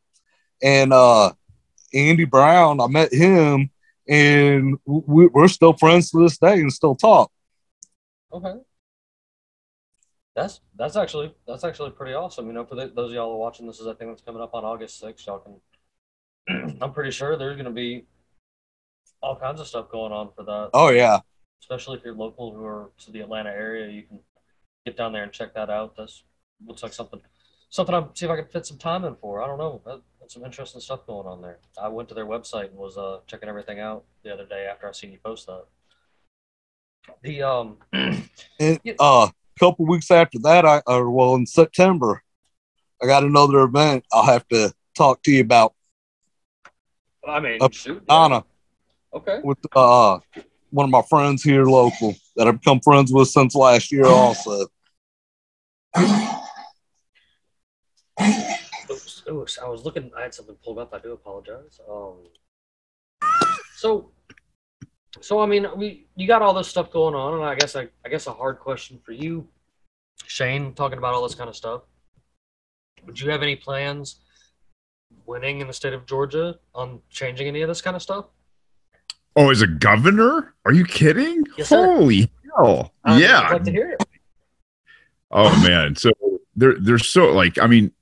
and 0.63 0.93
uh, 0.93 1.33
Andy 1.95 2.25
Brown, 2.25 2.81
I 2.81 2.87
met 2.87 3.13
him, 3.13 3.71
and 4.07 4.77
we, 4.85 5.27
we're 5.29 5.49
still 5.49 5.73
friends 5.73 6.11
to 6.11 6.23
this 6.23 6.39
day 6.39 6.61
and 6.61 6.73
still 6.73 6.95
talk. 6.95 7.31
Okay. 8.33 8.55
That's 10.39 10.61
that's 10.77 10.95
actually 10.95 11.35
that's 11.49 11.65
actually 11.65 11.91
pretty 11.91 12.15
awesome. 12.15 12.47
You 12.47 12.53
know, 12.53 12.65
for 12.65 12.77
the, 12.77 12.93
those 12.95 13.11
of 13.11 13.15
y'all 13.15 13.33
are 13.33 13.39
watching 13.39 13.67
this, 13.67 13.81
is 13.81 13.89
I 13.89 13.95
think 13.95 14.13
that's 14.13 14.23
coming 14.23 14.41
up 14.41 14.55
on 14.55 14.65
August 14.65 15.01
sixth. 15.01 15.27
Y'all 15.27 15.41
can. 16.47 16.79
I'm 16.81 16.93
pretty 16.93 17.11
sure 17.11 17.37
there's 17.37 17.57
going 17.57 17.65
to 17.65 17.73
be 17.73 18.05
all 19.21 19.35
kinds 19.35 19.61
of 19.61 19.67
stuff 19.67 19.91
going 19.91 20.13
on 20.13 20.31
for 20.37 20.45
that. 20.45 20.71
Oh 20.75 20.91
yeah, 20.91 21.19
Especially 21.61 21.99
if 21.99 22.05
you're 22.05 22.15
local 22.15 22.55
who 22.55 22.65
are 22.65 22.93
to 22.99 23.11
the 23.11 23.19
Atlanta 23.21 23.51
area, 23.51 23.91
you 23.91 24.05
can 24.05 24.21
get 24.87 24.97
down 24.97 25.13
there 25.13 25.25
and 25.25 25.33
check 25.33 25.55
that 25.55 25.71
out. 25.71 25.97
That's 25.97 26.23
looks 26.65 26.85
like 26.85 26.93
something 26.93 27.21
something 27.69 27.93
I'm 27.97 28.11
see 28.15 28.27
if 28.27 28.31
I 28.31 28.37
can 28.37 28.47
fit 28.47 28.65
some 28.65 28.79
time 28.79 29.05
in 29.05 29.17
for. 29.17 29.43
I 29.43 29.49
don't 29.49 29.59
know. 29.59 29.83
That, 29.85 30.03
that's 30.21 30.35
some 30.35 30.45
interesting 30.45 30.81
stuff 30.81 31.05
going 31.05 31.27
on 31.27 31.43
there. 31.43 31.59
I 31.83 31.89
went 31.89 32.09
to 32.11 32.15
their 32.15 32.27
website 32.27 32.69
and 32.69 32.77
was 32.77 32.97
uh, 32.97 33.23
checking 33.27 33.49
everything 33.49 33.81
out 33.81 34.05
the 34.23 34.33
other 34.33 34.47
day 34.47 34.69
after 34.71 34.89
I 34.89 34.93
seen 34.93 35.11
you 35.11 35.19
post 35.19 35.49
that. 35.49 35.65
The 37.25 37.43
um 37.43 37.79
Yeah. 38.61 38.95
uh, 39.01 39.29
couple 39.59 39.87
weeks 39.87 40.11
after 40.11 40.39
that, 40.41 40.65
I 40.65 40.83
or 40.87 41.11
well 41.11 41.35
in 41.35 41.47
September, 41.47 42.23
I 43.03 43.07
got 43.07 43.25
another 43.25 43.61
event. 43.61 44.05
I'll 44.13 44.25
have 44.25 44.47
to 44.49 44.73
talk 44.97 45.23
to 45.25 45.33
you 45.33 45.43
about 45.43 45.75
I 47.27 47.41
mean, 47.41 47.63
Up- 47.63 47.73
shoot, 47.75 48.03
yeah. 48.09 48.15
Donna. 48.15 48.45
Okay. 49.15 49.41
with 49.43 49.59
uh 49.75 50.19
one 50.71 50.85
of 50.85 50.91
my 50.91 51.03
friends 51.09 51.43
here 51.43 51.65
local 51.65 52.15
that 52.37 52.47
I've 52.47 52.61
become 52.61 52.81
friends 52.81 53.13
with 53.13 53.29
since 53.29 53.55
last 53.55 53.91
year 53.91 54.07
also. 54.07 54.67
Oops, 58.91 59.23
oops, 59.31 59.59
I 59.59 59.69
was 59.69 59.85
looking. 59.85 60.11
I 60.17 60.23
had 60.23 60.35
something 60.35 60.57
pulled 60.63 60.79
up. 60.79 60.93
I 60.93 60.99
do 60.99 61.13
apologize. 61.13 61.81
Um. 61.91 62.17
So, 63.77 64.11
so 65.21 65.41
I 65.41 65.47
mean, 65.47 65.67
we 65.77 66.07
you 66.17 66.27
got 66.27 66.43
all 66.43 66.55
this 66.55 66.69
stuff 66.69 66.91
going 66.91 67.15
on, 67.15 67.35
and 67.35 67.45
I 67.45 67.55
guess 67.55 67.77
I, 67.77 67.89
I 68.05 68.09
guess 68.09 68.27
a 68.27 68.33
hard 68.33 68.59
question 68.59 68.99
for 69.05 69.13
you, 69.13 69.47
Shane, 70.27 70.75
talking 70.75 70.99
about 70.99 71.15
all 71.15 71.23
this 71.23 71.35
kind 71.35 71.49
of 71.49 71.57
stuff. 71.57 71.83
Would 73.07 73.21
you 73.21 73.31
have 73.31 73.43
any 73.43 73.57
plans, 73.57 74.17
winning 75.27 75.61
in 75.61 75.67
the 75.67 75.73
state 75.73 75.93
of 75.93 76.07
Georgia, 76.07 76.59
on 76.75 77.01
changing 77.11 77.47
any 77.47 77.63
of 77.63 77.69
this 77.69 77.81
kind 77.81 77.97
of 77.97 78.03
stuff? 78.03 78.27
Oh, 79.37 79.51
as 79.51 79.63
a 79.63 79.67
governor? 79.67 80.55
Are 80.65 80.73
you 80.73 80.85
kidding? 80.85 81.45
Yes. 81.57 81.71
Holy 81.71 82.31
hell! 82.57 82.93
Yeah. 83.07 83.49
like 83.51 83.65
to 83.65 83.71
hear 83.71 83.91
it. 83.93 84.05
Oh 85.31 85.51
man. 85.67 85.95
So 85.97 86.11
they're 86.57 86.79
they're 86.81 86.99
so 86.99 87.33
like 87.33 87.59
I 87.59 87.67
mean, 87.67 87.93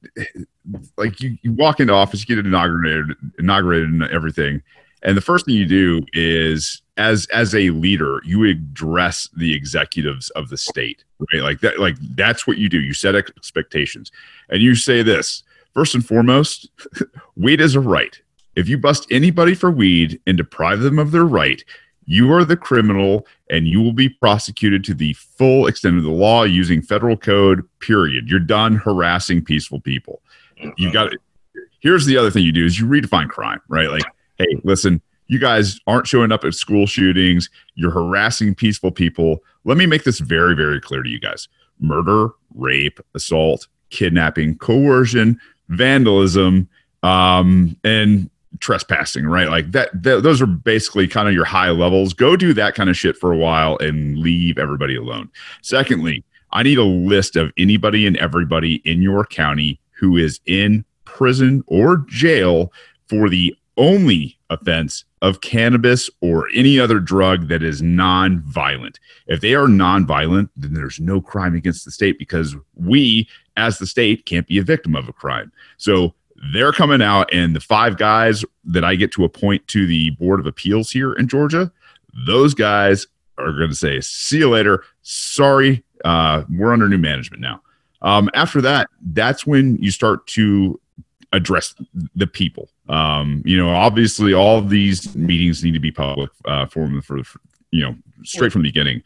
like 0.97 1.21
you, 1.21 1.37
you 1.43 1.53
walk 1.53 1.81
into 1.81 1.93
office, 1.93 2.27
you 2.27 2.35
get 2.35 2.45
inaugurated, 2.45 3.17
inaugurated 3.39 3.91
and 3.91 4.03
everything, 4.05 4.63
and 5.03 5.17
the 5.17 5.21
first 5.21 5.47
thing 5.47 5.55
you 5.55 5.67
do 5.67 6.05
is 6.13 6.83
as 6.97 7.27
as 7.27 7.55
a 7.55 7.71
leader, 7.71 8.21
you 8.25 8.45
address 8.45 9.29
the 9.37 9.55
executives 9.55 10.31
of 10.31 10.49
the 10.49 10.57
state, 10.57 11.05
right? 11.33 11.43
Like 11.43 11.61
that, 11.61 11.79
like 11.79 11.97
that's 12.15 12.47
what 12.47 12.59
you 12.59 12.69
do. 12.69 12.81
You 12.81 12.95
set 12.95 13.15
expectations, 13.15 14.11
and 14.49 14.63
you 14.63 14.75
say 14.75 15.03
this 15.03 15.43
first 15.75 15.95
and 15.95 16.07
foremost: 16.07 16.69
weed 17.37 17.61
is 17.61 17.75
a 17.75 17.81
right. 17.81 18.21
If 18.55 18.69
you 18.69 18.79
bust 18.79 19.07
anybody 19.11 19.55
for 19.55 19.71
weed 19.71 20.21
and 20.27 20.37
deprive 20.37 20.81
them 20.81 20.99
of 20.99 21.11
their 21.11 21.27
right, 21.27 21.63
you 22.07 22.33
are 22.33 22.45
the 22.45 22.57
criminal 22.57 23.27
and 23.51 23.67
you 23.69 23.83
will 23.83 23.93
be 23.93 24.09
prosecuted 24.09 24.83
to 24.85 24.95
the 24.95 25.13
full 25.13 25.67
extent 25.67 25.99
of 25.99 26.05
the 26.05 26.11
law 26.11 26.45
using 26.45 26.81
federal 26.81 27.17
code, 27.17 27.69
period. 27.81 28.29
You're 28.29 28.41
done 28.41 28.77
harassing 28.77 29.45
peaceful 29.45 29.81
people. 29.81 30.23
You've 30.57 30.75
mm-hmm. 30.75 30.93
got 30.93 31.13
here's 31.81 32.07
the 32.07 32.17
other 32.17 32.31
thing 32.31 32.45
you 32.45 32.53
do 32.53 32.65
is 32.65 32.81
you 32.81 32.87
redefine 32.87 33.29
crime, 33.29 33.61
right? 33.69 33.91
Like, 33.91 34.03
hey, 34.39 34.59
listen, 34.65 35.03
you 35.29 35.39
guys 35.39 35.79
aren't 35.87 36.07
showing 36.07 36.33
up 36.33 36.45
at 36.45 36.55
school 36.55 36.87
shootings, 36.87 37.51
you're 37.75 37.91
harassing 37.91 38.55
peaceful 38.55 38.91
people. 38.91 39.43
Let 39.65 39.77
me 39.77 39.87
make 39.87 40.05
this 40.05 40.21
very, 40.21 40.55
very 40.55 40.81
clear 40.81 41.03
to 41.03 41.09
you 41.09 41.21
guys. 41.21 41.49
Murder, 41.81 42.31
rape, 42.55 43.01
assault, 43.15 43.67
kidnapping, 43.91 44.57
coercion, 44.59 45.41
vandalism, 45.69 46.69
um, 47.03 47.77
and 47.85 48.31
trespassing, 48.61 49.27
right? 49.27 49.49
Like 49.49 49.73
that, 49.73 50.03
th- 50.03 50.23
those 50.23 50.41
are 50.41 50.47
basically 50.47 51.07
kind 51.07 51.29
of 51.29 51.35
your 51.35 51.45
high 51.45 51.71
levels. 51.71 52.13
Go 52.13 52.37
do 52.37 52.53
that 52.55 52.75
kind 52.75 52.89
of 52.89 52.97
shit 52.97 53.17
for 53.17 53.33
a 53.33 53.37
while 53.37 53.77
and 53.79 54.19
leave 54.19 54.59
everybody 54.59 54.97
alone. 54.97 55.31
Secondly, 55.63 56.25
I 56.53 56.63
need 56.63 56.79
a 56.79 56.85
list 56.85 57.37
of 57.37 57.53
anybody 57.59 58.07
and 58.07 58.17
everybody 58.17 58.77
in 58.85 59.03
your 59.03 59.27
county 59.27 59.79
who 59.91 60.17
is 60.17 60.41
in 60.47 60.85
prison 61.05 61.63
or 61.67 61.99
jail 62.09 62.73
for 63.09 63.29
the 63.29 63.55
only 63.77 64.36
offense 64.51 65.05
of 65.23 65.41
cannabis 65.41 66.09
or 66.21 66.49
any 66.55 66.79
other 66.79 67.01
drug 67.01 67.49
that 67.49 67.63
is 67.63 67.83
non-violent. 67.83 69.01
If 69.27 69.41
they 69.41 69.55
are 69.55 69.69
non-violent, 69.69 70.51
then 70.57 70.75
there's 70.75 71.01
no 71.01 71.21
crime 71.21 71.55
against 71.55 71.85
the 71.85 71.91
state 71.91 72.19
because 72.19 72.55
we 72.75 73.29
as 73.57 73.79
the 73.79 73.87
state 73.87 74.27
can't 74.27 74.47
be 74.47 74.59
a 74.59 74.63
victim 74.63 74.95
of 74.95 75.09
a 75.09 75.13
crime. 75.13 75.51
So 75.79 76.15
they're 76.53 76.73
coming 76.73 77.03
out 77.03 77.33
and 77.33 77.57
the 77.57 77.61
five 77.61 77.97
guys 77.97 78.45
that 78.65 78.85
I 78.85 78.95
get 78.95 79.13
to 79.13 79.25
appoint 79.25 79.67
to 79.69 79.87
the 79.87 80.11
board 80.11 80.41
of 80.41 80.47
appeals 80.47 80.91
here 80.91 81.13
in 81.15 81.29
Georgia, 81.29 81.73
those 82.27 82.55
guys 82.55 83.07
are 83.39 83.53
going 83.53 83.71
to 83.71 83.77
say, 83.77 84.01
"See 84.01 84.39
you 84.39 84.51
later. 84.51 84.85
Sorry, 85.03 85.85
uh, 86.05 86.45
we're 86.51 86.73
under 86.73 86.89
new 86.89 86.99
management 86.99 87.41
now." 87.41 87.63
Um, 88.03 88.31
after 88.35 88.61
that, 88.63 88.89
that's 89.01 89.47
when 89.47 89.77
you 89.77 89.91
start 89.91 90.27
to 90.29 90.79
address 91.33 91.75
the 92.15 92.27
people. 92.27 92.69
Um, 92.89 93.43
you 93.45 93.57
know, 93.57 93.71
obviously, 93.71 94.33
all 94.33 94.61
these 94.61 95.15
meetings 95.15 95.65
need 95.65 95.75
to 95.75 95.81
be 95.81 95.93
public 95.93 96.31
uh, 96.45 96.67
for, 96.67 96.89
for, 97.03 97.23
for 97.25 97.41
you 97.71 97.83
know 97.83 97.97
straight 98.23 98.53
from 98.53 98.63
the 98.63 98.69
beginning. 98.69 99.03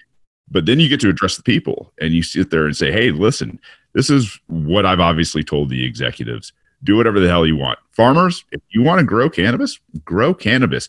But 0.53 0.67
then 0.67 0.81
you 0.81 0.89
get 0.89 1.01
to 1.01 1.09
address 1.09 1.37
the 1.37 1.43
people, 1.43 1.93
and 2.01 2.13
you 2.13 2.23
sit 2.23 2.51
there 2.51 2.67
and 2.67 2.77
say, 2.77 2.91
"Hey, 2.91 3.11
listen, 3.11 3.61
this 3.95 4.11
is 4.11 4.39
what 4.47 4.87
I've 4.87 5.01
obviously 5.01 5.43
told 5.43 5.69
the 5.69 5.85
executives. 5.85 6.53
Do 6.83 6.97
whatever 6.97 7.21
the 7.21 7.29
hell 7.29 7.47
you 7.47 7.57
want. 7.57 7.79
Farmers, 7.91 8.45
if 8.53 8.63
you 8.71 8.83
want 8.83 9.01
to 9.01 9.05
grow 9.05 9.29
cannabis, 9.29 9.79
grow 10.05 10.33
cannabis 10.33 10.89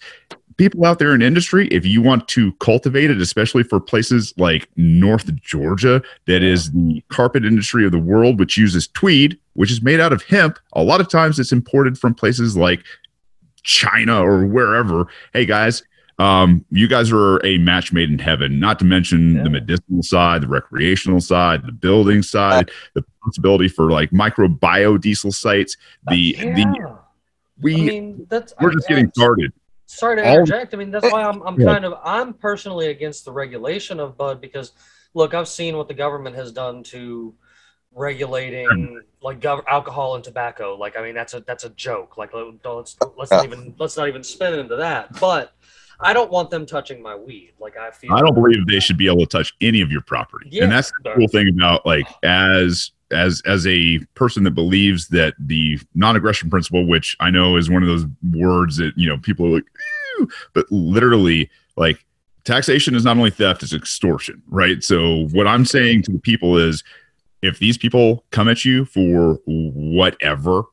people 0.61 0.85
out 0.85 0.99
there 0.99 1.15
in 1.15 1.23
industry, 1.23 1.67
if 1.69 1.87
you 1.87 2.03
want 2.03 2.27
to 2.27 2.53
cultivate 2.59 3.09
it, 3.09 3.19
especially 3.19 3.63
for 3.63 3.79
places 3.79 4.31
like 4.37 4.69
North 4.75 5.33
Georgia, 5.41 6.03
that 6.27 6.43
is 6.43 6.71
the 6.71 7.03
carpet 7.09 7.43
industry 7.43 7.83
of 7.83 7.91
the 7.91 7.97
world, 7.97 8.37
which 8.37 8.57
uses 8.57 8.87
tweed, 8.87 9.39
which 9.53 9.71
is 9.71 9.81
made 9.81 9.99
out 9.99 10.13
of 10.13 10.21
hemp. 10.21 10.59
A 10.73 10.83
lot 10.83 11.01
of 11.01 11.09
times 11.09 11.39
it's 11.39 11.51
imported 11.51 11.97
from 11.97 12.13
places 12.13 12.55
like 12.55 12.83
China 13.63 14.23
or 14.23 14.45
wherever. 14.45 15.07
Hey 15.33 15.47
guys, 15.47 15.81
um, 16.19 16.63
you 16.69 16.87
guys 16.87 17.11
are 17.11 17.43
a 17.43 17.57
match 17.57 17.91
made 17.91 18.11
in 18.11 18.19
heaven, 18.19 18.59
not 18.59 18.77
to 18.79 18.85
mention 18.85 19.37
Yeah. 19.37 19.43
the 19.45 19.49
medicinal 19.49 20.03
side, 20.03 20.43
the 20.43 20.47
recreational 20.47 21.21
side, 21.21 21.65
the 21.65 21.71
building 21.71 22.21
side, 22.21 22.69
the 22.93 23.03
possibility 23.23 23.67
for 23.67 23.89
like 23.89 24.13
micro 24.13 24.47
biodiesel 24.47 25.33
sites. 25.33 25.75
The, 26.07 26.33
the, 26.33 26.97
we, 27.59 27.73
I 27.73 27.77
mean, 27.77 28.27
that's 28.29 28.53
we're 28.61 28.73
just 28.73 28.87
getting 28.87 29.09
started. 29.15 29.53
Sorry 29.91 30.15
to 30.15 30.23
interject. 30.23 30.73
I 30.73 30.77
mean, 30.77 30.89
that's 30.89 31.11
why 31.11 31.23
I'm, 31.23 31.41
I'm 31.41 31.59
Yeah. 31.59 31.73
kind 31.73 31.85
of 31.85 31.99
I'm 32.03 32.33
personally 32.33 32.87
against 32.87 33.25
the 33.25 33.31
regulation 33.31 33.99
of 33.99 34.17
bud 34.17 34.39
because, 34.39 34.71
look, 35.13 35.33
I've 35.33 35.47
seen 35.47 35.75
what 35.77 35.87
the 35.87 35.93
government 35.93 36.35
has 36.35 36.51
done 36.51 36.83
to 36.83 37.33
regulating 37.93 38.67
hmm. 38.67 38.97
like 39.21 39.41
gov- 39.41 39.65
alcohol 39.67 40.15
and 40.15 40.23
tobacco. 40.23 40.75
Like, 40.75 40.97
I 40.97 41.01
mean, 41.01 41.13
that's 41.13 41.33
a 41.33 41.41
that's 41.41 41.65
a 41.65 41.69
joke. 41.71 42.17
Like, 42.17 42.33
let- 42.33 42.45
let's 42.63 42.97
let's 43.17 43.31
not 43.31 43.43
even 43.43 43.75
let's 43.77 43.97
not 43.97 44.07
even 44.07 44.23
spin 44.23 44.53
into 44.53 44.77
that. 44.77 45.19
But 45.19 45.53
I 45.99 46.13
don't 46.13 46.31
want 46.31 46.49
them 46.49 46.65
touching 46.65 47.01
my 47.01 47.15
weed. 47.15 47.53
Like, 47.59 47.77
I 47.77 47.91
feel 47.91 48.13
I 48.13 48.21
don't 48.21 48.33
believe 48.33 48.65
they 48.67 48.79
should 48.79 48.97
be 48.97 49.07
able 49.07 49.19
to 49.19 49.25
touch 49.25 49.53
any 49.59 49.81
of 49.81 49.91
your 49.91 50.01
property. 50.01 50.47
Yeah. 50.51 50.63
And 50.63 50.71
that's 50.71 50.91
the 51.03 51.13
cool 51.15 51.27
thing 51.27 51.49
about 51.49 51.85
like 51.85 52.07
as 52.23 52.91
as 53.11 53.41
as 53.45 53.65
a 53.67 53.99
person 54.15 54.43
that 54.43 54.51
believes 54.51 55.07
that 55.09 55.33
the 55.39 55.79
non-aggression 55.95 56.49
principle, 56.49 56.85
which 56.85 57.15
I 57.19 57.29
know 57.29 57.57
is 57.57 57.69
one 57.69 57.83
of 57.83 57.89
those 57.89 58.05
words 58.31 58.77
that 58.77 58.93
you 58.95 59.07
know 59.07 59.17
people 59.17 59.45
are 59.47 59.55
like, 59.55 59.65
"Ew," 60.19 60.29
but 60.53 60.65
literally 60.71 61.49
like 61.75 62.05
taxation 62.43 62.95
is 62.95 63.05
not 63.05 63.17
only 63.17 63.29
theft, 63.29 63.63
it's 63.63 63.73
extortion, 63.73 64.41
right? 64.47 64.83
So 64.83 65.27
what 65.27 65.47
I'm 65.47 65.65
saying 65.65 66.03
to 66.03 66.11
the 66.11 66.19
people 66.19 66.57
is 66.57 66.83
if 67.41 67.59
these 67.59 67.77
people 67.77 68.23
come 68.31 68.47
at 68.49 68.65
you 68.65 68.85
for 68.85 69.39
whatever 69.45 70.63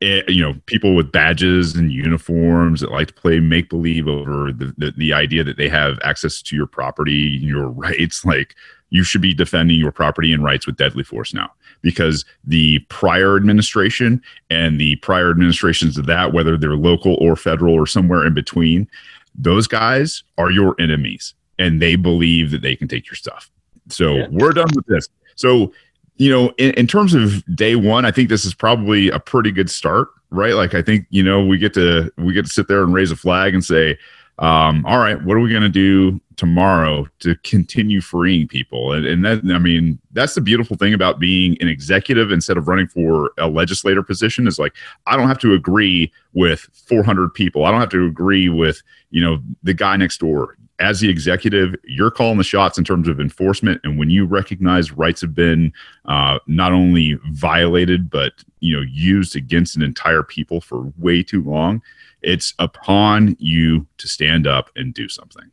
eh, 0.00 0.22
you 0.28 0.42
know 0.42 0.54
people 0.66 0.94
with 0.94 1.12
badges 1.12 1.74
and 1.74 1.92
uniforms 1.92 2.80
that 2.80 2.90
like 2.90 3.08
to 3.08 3.14
play 3.14 3.40
make 3.40 3.68
believe 3.68 4.08
over 4.08 4.52
the, 4.52 4.74
the 4.78 4.92
the 4.96 5.12
idea 5.12 5.44
that 5.44 5.56
they 5.56 5.68
have 5.68 5.98
access 6.02 6.42
to 6.42 6.56
your 6.56 6.66
property 6.66 7.38
your 7.42 7.68
rights 7.68 8.24
like 8.24 8.54
you 8.92 9.02
should 9.02 9.20
be 9.22 9.34
defending 9.34 9.78
your 9.78 9.90
property 9.90 10.32
and 10.32 10.44
rights 10.44 10.66
with 10.66 10.76
deadly 10.76 11.02
force 11.02 11.32
now 11.34 11.50
because 11.80 12.24
the 12.44 12.78
prior 12.90 13.36
administration 13.36 14.20
and 14.50 14.78
the 14.80 14.96
prior 14.96 15.30
administrations 15.30 15.96
of 15.98 16.06
that 16.06 16.32
whether 16.32 16.56
they're 16.56 16.76
local 16.76 17.14
or 17.20 17.34
federal 17.34 17.74
or 17.74 17.86
somewhere 17.86 18.24
in 18.26 18.34
between 18.34 18.86
those 19.34 19.66
guys 19.66 20.22
are 20.38 20.50
your 20.50 20.74
enemies 20.80 21.34
and 21.58 21.80
they 21.80 21.96
believe 21.96 22.50
that 22.50 22.62
they 22.62 22.76
can 22.76 22.86
take 22.86 23.06
your 23.06 23.16
stuff 23.16 23.50
so 23.88 24.16
Yeah. 24.16 24.26
we're 24.30 24.52
done 24.52 24.70
with 24.76 24.86
this 24.86 25.08
so 25.34 25.72
you 26.16 26.30
know, 26.30 26.52
in, 26.58 26.72
in 26.74 26.86
terms 26.86 27.14
of 27.14 27.42
day 27.56 27.74
one, 27.74 28.04
I 28.04 28.10
think 28.12 28.28
this 28.28 28.44
is 28.44 28.54
probably 28.54 29.08
a 29.08 29.18
pretty 29.18 29.50
good 29.50 29.68
start, 29.70 30.08
right? 30.30 30.54
Like, 30.54 30.74
I 30.74 30.82
think 30.82 31.06
you 31.10 31.22
know 31.22 31.44
we 31.44 31.58
get 31.58 31.74
to 31.74 32.12
we 32.16 32.32
get 32.32 32.44
to 32.44 32.50
sit 32.52 32.68
there 32.68 32.84
and 32.84 32.94
raise 32.94 33.10
a 33.10 33.16
flag 33.16 33.54
and 33.54 33.64
say, 33.64 33.98
um, 34.38 34.84
all 34.86 34.98
right, 34.98 35.20
what 35.24 35.36
are 35.36 35.40
we 35.40 35.50
going 35.50 35.62
to 35.62 35.68
do 35.68 36.20
tomorrow 36.36 37.06
to 37.20 37.36
continue 37.36 38.00
freeing 38.00 38.48
people? 38.48 38.92
And, 38.92 39.06
and 39.06 39.24
that, 39.24 39.54
I 39.54 39.58
mean, 39.58 39.98
that's 40.12 40.34
the 40.34 40.40
beautiful 40.40 40.76
thing 40.76 40.94
about 40.94 41.18
being 41.18 41.56
an 41.60 41.68
executive 41.68 42.30
instead 42.30 42.56
of 42.56 42.68
running 42.68 42.88
for 42.88 43.32
a 43.38 43.48
legislator 43.48 44.02
position 44.02 44.46
is 44.46 44.58
like 44.58 44.74
I 45.06 45.16
don't 45.16 45.28
have 45.28 45.38
to 45.40 45.54
agree 45.54 46.12
with 46.32 46.68
400 46.88 47.32
people. 47.34 47.64
I 47.64 47.70
don't 47.70 47.80
have 47.80 47.90
to 47.90 48.06
agree 48.06 48.48
with 48.48 48.82
you 49.10 49.22
know 49.22 49.40
the 49.62 49.74
guy 49.74 49.96
next 49.96 50.18
door 50.18 50.56
as 50.82 50.98
the 50.98 51.08
executive, 51.08 51.76
you're 51.84 52.10
calling 52.10 52.38
the 52.38 52.44
shots 52.44 52.76
in 52.76 52.84
terms 52.84 53.06
of 53.06 53.20
enforcement. 53.20 53.80
And 53.84 53.98
when 53.98 54.10
you 54.10 54.26
recognize 54.26 54.90
rights 54.90 55.20
have 55.20 55.34
been 55.34 55.72
uh, 56.06 56.40
not 56.48 56.72
only 56.72 57.18
violated 57.30 58.10
but 58.10 58.32
you 58.60 58.76
know 58.76 58.82
used 58.82 59.36
against 59.36 59.76
an 59.76 59.82
entire 59.82 60.24
people 60.24 60.60
for 60.60 60.92
way 60.98 61.22
too 61.22 61.42
long, 61.42 61.82
it's 62.20 62.52
upon 62.58 63.36
you 63.38 63.86
to 63.98 64.08
stand 64.08 64.46
up 64.46 64.70
and 64.74 64.92
do 64.92 65.08
something. 65.08 65.50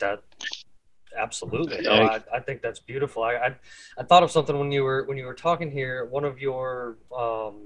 That 0.00 0.22
absolutely. 1.16 1.80
No, 1.82 1.92
I, 1.92 2.20
I 2.32 2.40
think 2.40 2.62
that's 2.62 2.80
beautiful. 2.80 3.22
I, 3.22 3.34
I 3.34 3.54
i 3.98 4.02
thought 4.02 4.22
of 4.22 4.30
something 4.30 4.58
when 4.58 4.72
you 4.72 4.84
were 4.84 5.04
when 5.04 5.16
you 5.16 5.26
were 5.26 5.34
talking 5.34 5.70
here. 5.70 6.06
One 6.06 6.24
of 6.24 6.40
your 6.40 6.98
um 7.16 7.62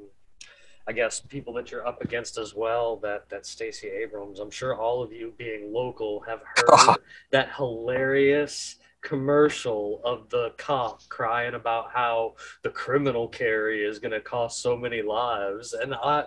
i 0.84 0.90
guess 0.90 1.20
people 1.20 1.52
that 1.52 1.70
you're 1.70 1.86
up 1.86 2.02
against 2.02 2.36
as 2.36 2.56
well 2.56 2.96
that 2.96 3.28
that 3.28 3.46
stacey 3.46 3.86
abrams 3.86 4.40
i'm 4.40 4.50
sure 4.50 4.74
all 4.74 5.00
of 5.00 5.12
you 5.12 5.32
being 5.38 5.72
local 5.72 6.18
have 6.22 6.40
heard 6.56 6.96
that 7.30 7.54
hilarious 7.54 8.80
commercial 9.02 10.00
of 10.04 10.30
the 10.30 10.52
cop 10.56 11.06
crying 11.08 11.54
about 11.54 11.90
how 11.92 12.34
the 12.62 12.70
criminal 12.70 13.28
carry 13.28 13.84
is 13.84 13.98
going 13.98 14.12
to 14.12 14.20
cost 14.20 14.62
so 14.62 14.76
many 14.76 15.02
lives. 15.02 15.74
And 15.74 15.94
i 15.94 16.24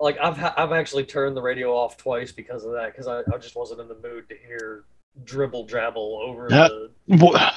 like 0.00 0.18
I've 0.18 0.36
ha- 0.36 0.54
I've 0.56 0.72
actually 0.72 1.04
turned 1.04 1.36
the 1.36 1.42
radio 1.42 1.72
off 1.72 1.96
twice 1.96 2.32
because 2.32 2.64
of 2.64 2.72
that 2.72 2.92
because 2.92 3.06
I, 3.06 3.20
I 3.32 3.38
just 3.38 3.54
wasn't 3.54 3.80
in 3.80 3.88
the 3.88 3.94
mood 3.94 4.28
to 4.28 4.36
hear 4.36 4.84
dribble 5.22 5.66
drabble 5.68 6.20
over 6.22 6.48
Yeah. 6.50 6.68
the, 6.68 6.90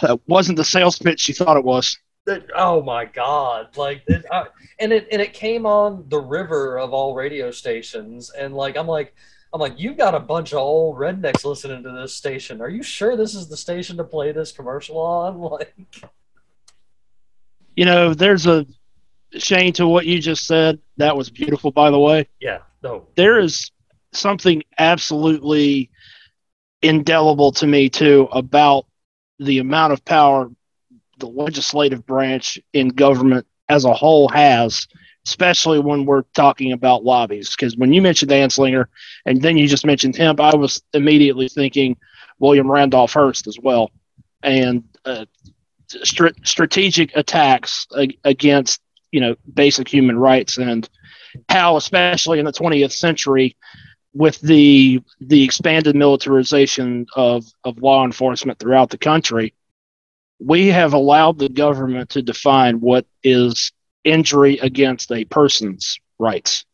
That 0.02 0.20
wasn't 0.28 0.58
the 0.58 0.64
sales 0.66 1.00
pitch 1.00 1.28
you 1.28 1.34
thought 1.34 1.58
it 1.58 1.64
was. 1.64 1.98
the 2.26 2.46
oh 2.56 2.82
my 2.84 3.06
god 3.06 3.76
like 3.78 4.04
it, 4.08 4.26
I, 4.32 4.46
and 4.80 4.92
it 4.94 5.08
and 5.12 5.22
it 5.22 5.34
came 5.34 5.66
on 5.66 6.06
the 6.10 6.20
river 6.20 6.78
of 6.78 6.94
all 6.94 7.16
radio 7.16 7.50
stations 7.52 8.30
and 8.32 8.54
like 8.54 8.76
I'm 8.78 8.88
like 8.88 9.16
I'm 9.54 9.62
like 9.62 9.80
you've 9.80 9.98
got 9.98 10.14
a 10.14 10.20
bunch 10.20 10.52
of 10.52 10.60
old 10.60 10.98
rednecks 10.98 11.46
listening 11.46 11.82
to 11.84 11.92
this 11.92 12.14
station 12.14 12.62
are 12.62 12.70
you 12.70 12.84
sure 12.84 13.16
this 13.16 13.34
is 13.34 13.48
the 13.48 13.58
station 13.58 13.96
to 13.98 14.04
play 14.04 14.32
this 14.34 14.52
commercial 14.52 14.98
on 15.00 15.38
like 15.52 15.74
You 17.76 17.86
know, 17.86 18.14
there's 18.14 18.48
a 18.48 18.66
Shane 19.38 19.74
to 19.74 19.88
what 19.88 20.06
you 20.06 20.20
just 20.20 20.48
said. 20.48 20.80
That 20.98 21.16
was 21.18 21.30
beautiful, 21.30 21.72
by 21.72 21.92
the 21.92 22.00
way. 22.00 22.28
yeah 22.40 22.60
no 22.84 23.08
there 23.16 23.40
is 23.40 23.72
something 24.14 24.64
absolutely 24.78 25.90
indelible 26.88 27.52
to 27.54 27.68
me 27.68 27.90
too 27.90 28.28
about 28.32 28.86
the 29.40 29.60
amount 29.60 29.94
of 29.94 30.04
power 30.06 30.50
the 31.20 31.28
legislative 31.28 32.06
branch 32.06 32.60
in 32.74 32.90
government 32.90 33.46
as 33.70 33.86
a 33.86 33.94
whole 33.94 34.28
has 34.30 34.88
especially 35.26 35.78
when 35.80 36.06
we're 36.06 36.22
talking 36.34 36.72
about 36.72 37.04
lobbies. 37.04 37.50
Because 37.50 37.76
when 37.76 37.92
you 37.92 38.02
mentioned 38.02 38.32
anslinger 38.32 38.86
and 39.26 39.42
then 39.42 39.58
you 39.58 39.68
just 39.68 39.86
mentioned 39.86 40.16
hemp 40.16 40.40
i 40.40 40.56
was 40.56 40.82
immediately 40.94 41.50
thinking 41.50 41.98
William 42.40 42.72
Randolph 42.72 43.14
Hearst 43.14 43.48
as 43.48 43.58
well, 43.62 43.92
and 44.44 44.84
uh, 45.06 45.26
str- 45.88 46.28
strategic 46.44 47.16
attacks 47.16 47.88
ag- 47.98 48.18
against 48.24 48.82
you 49.12 49.22
know 49.22 49.36
basic 49.54 49.88
human 49.88 50.18
rights 50.18 50.58
and 50.58 50.88
how, 51.50 51.78
especially 51.78 52.40
in 52.40 52.46
the 52.46 52.52
20th 52.54 52.92
century, 52.92 53.56
with 54.14 54.40
the 54.42 55.02
the 55.20 55.44
expanded 55.44 55.96
militarization 55.96 57.06
of 57.16 57.46
of 57.64 57.82
law 57.82 58.04
enforcement 58.06 58.60
throughout 58.60 58.90
the 58.90 58.98
country, 58.98 59.54
we 60.40 60.68
have 60.68 60.94
allowed 60.94 61.38
the 61.38 61.50
government 61.50 62.10
to 62.12 62.22
define 62.22 62.80
what 62.80 63.06
is 63.24 63.72
injury 64.04 64.58
against 64.60 65.12
a 65.12 65.26
person's 65.26 66.00
rights. 66.20 66.66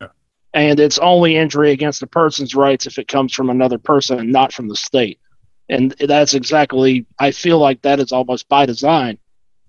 Yeah. 0.00 0.08
And 0.54 0.80
it's 0.80 0.98
only 0.98 1.36
injury 1.36 1.72
against 1.72 2.02
a 2.02 2.06
person's 2.06 2.54
rights 2.54 2.86
if 2.86 2.98
it 2.98 3.08
comes 3.08 3.34
from 3.34 3.50
another 3.50 3.78
person, 3.78 4.18
and 4.18 4.32
not 4.32 4.52
from 4.52 4.68
the 4.68 4.76
state. 4.76 5.18
And 5.68 5.90
that's 5.92 6.34
exactly, 6.34 7.04
I 7.18 7.30
feel 7.30 7.58
like 7.58 7.82
that 7.82 8.00
is 8.00 8.12
almost 8.12 8.48
by 8.48 8.64
design 8.64 9.18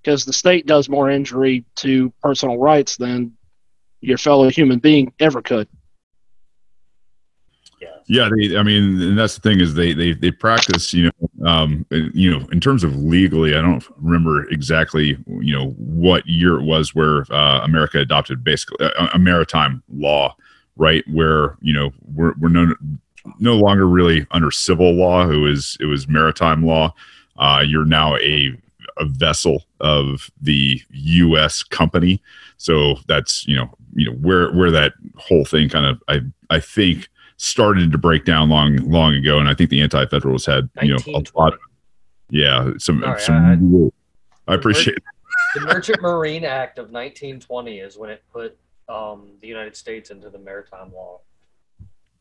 because 0.01 0.23
the 0.23 0.33
state 0.33 0.65
does 0.65 0.87
more 0.87 1.09
injury 1.09 1.65
to 1.77 2.13
personal 2.21 2.57
rights 2.57 2.95
than 2.95 3.33
your 3.99 4.17
fellow 4.17 4.49
human 4.49 4.79
being 4.79 5.11
ever 5.19 5.41
could. 5.41 5.67
Yeah. 8.09 8.27
They, 8.35 8.57
I 8.57 8.63
mean, 8.63 8.99
and 9.01 9.17
that's 9.17 9.35
the 9.35 9.41
thing 9.41 9.59
is 9.61 9.75
they 9.75 9.93
they 9.93 10.13
they 10.13 10.31
practice, 10.31 10.93
you 10.93 11.11
know, 11.39 11.47
um, 11.47 11.85
you 11.91 12.31
know, 12.31 12.45
in 12.51 12.59
terms 12.59 12.83
of 12.83 12.95
legally, 12.95 13.55
I 13.55 13.61
don't 13.61 13.85
remember 13.97 14.49
exactly, 14.49 15.15
you 15.27 15.55
know, 15.55 15.69
what 15.77 16.25
year 16.27 16.59
it 16.59 16.63
was 16.63 16.95
where 16.95 17.31
uh, 17.31 17.61
America 17.63 17.99
adopted 17.99 18.43
basically 18.43 18.83
a, 18.87 19.09
a 19.13 19.19
maritime 19.19 19.83
law, 19.93 20.35
right? 20.75 21.03
Where 21.07 21.55
you 21.61 21.71
know 21.71 21.91
we're 22.15 22.33
we're 22.39 22.49
no 22.49 22.73
no 23.37 23.55
longer 23.55 23.87
really 23.87 24.25
under 24.31 24.49
civil 24.49 24.91
law. 24.91 25.29
It 25.29 25.37
was 25.37 25.77
it 25.79 25.85
was 25.85 26.07
maritime 26.07 26.65
law. 26.65 26.93
Uh, 27.37 27.63
you're 27.65 27.85
now 27.85 28.15
a 28.17 28.59
a 28.97 29.05
vessel 29.05 29.65
of 29.81 30.31
the 30.41 30.81
U.S. 30.89 31.61
company, 31.61 32.21
so 32.57 32.95
that's 33.07 33.47
you 33.47 33.55
know 33.55 33.69
you 33.93 34.09
know 34.09 34.17
where 34.17 34.51
where 34.53 34.71
that 34.71 34.93
whole 35.15 35.45
thing 35.45 35.69
kind 35.69 35.85
of 35.85 36.01
I 36.07 36.21
I 36.49 36.59
think 36.59 37.07
started 37.39 37.89
to 37.91 37.97
break 37.97 38.25
down 38.25 38.49
long 38.49 38.75
long 38.89 39.15
ago, 39.15 39.39
and 39.39 39.49
I 39.49 39.53
think 39.53 39.69
the 39.69 39.81
anti-federalists 39.81 40.45
had 40.45 40.69
you 40.81 40.89
know 40.89 40.97
a 41.07 41.23
lot. 41.35 41.55
1920. 41.55 41.57
Yeah, 42.31 42.71
some 42.77 43.01
Sorry, 43.01 43.21
some. 43.21 43.91
I, 44.47 44.53
appreciate. 44.53 44.97
the 45.55 45.61
Merchant 45.61 46.01
Marine 46.01 46.45
Act 46.45 46.77
of 46.77 46.91
1920 46.91 47.79
is 47.79 47.97
when 47.97 48.11
it 48.11 48.23
put 48.31 48.57
um, 48.87 49.31
the 49.41 49.47
United 49.47 49.75
States 49.75 50.11
into 50.11 50.29
the 50.29 50.37
maritime 50.37 50.93
law. 50.93 51.21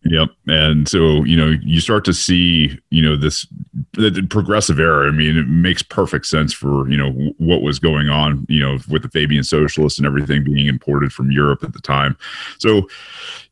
Yep. 0.05 0.29
And 0.47 0.89
so, 0.89 1.25
you 1.25 1.37
know, 1.37 1.57
you 1.63 1.81
start 1.81 2.05
to 2.05 2.15
see, 2.15 2.79
you 2.91 3.03
know, 3.03 3.17
this 3.17 3.47
the, 3.95 4.25
progressive 4.31 4.79
era. 4.79 5.09
I 5.09 5.11
mean, 5.11 5.37
it 5.37 5.49
makes 5.49 5.83
perfect 5.83 6.27
sense 6.27 6.53
for, 6.53 6.89
you 6.89 6.97
know, 6.97 7.11
what 7.39 7.63
was 7.63 7.81
going 7.81 8.09
on, 8.09 8.47
you 8.49 8.61
know, 8.61 8.79
with 8.89 9.03
the 9.03 9.09
Fabian 9.09 9.43
socialists 9.43 9.99
and 9.99 10.07
everything 10.07 10.45
being 10.45 10.67
imported 10.67 11.13
from 11.13 11.33
Europe 11.33 11.65
at 11.65 11.73
the 11.73 11.81
time. 11.81 12.17
So, 12.59 12.89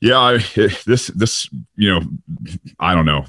yeah, 0.00 0.18
I, 0.18 0.38
this, 0.86 1.08
this, 1.08 1.50
you 1.74 1.92
know, 1.92 2.00
I 2.78 2.94
don't 2.94 3.06
know, 3.06 3.24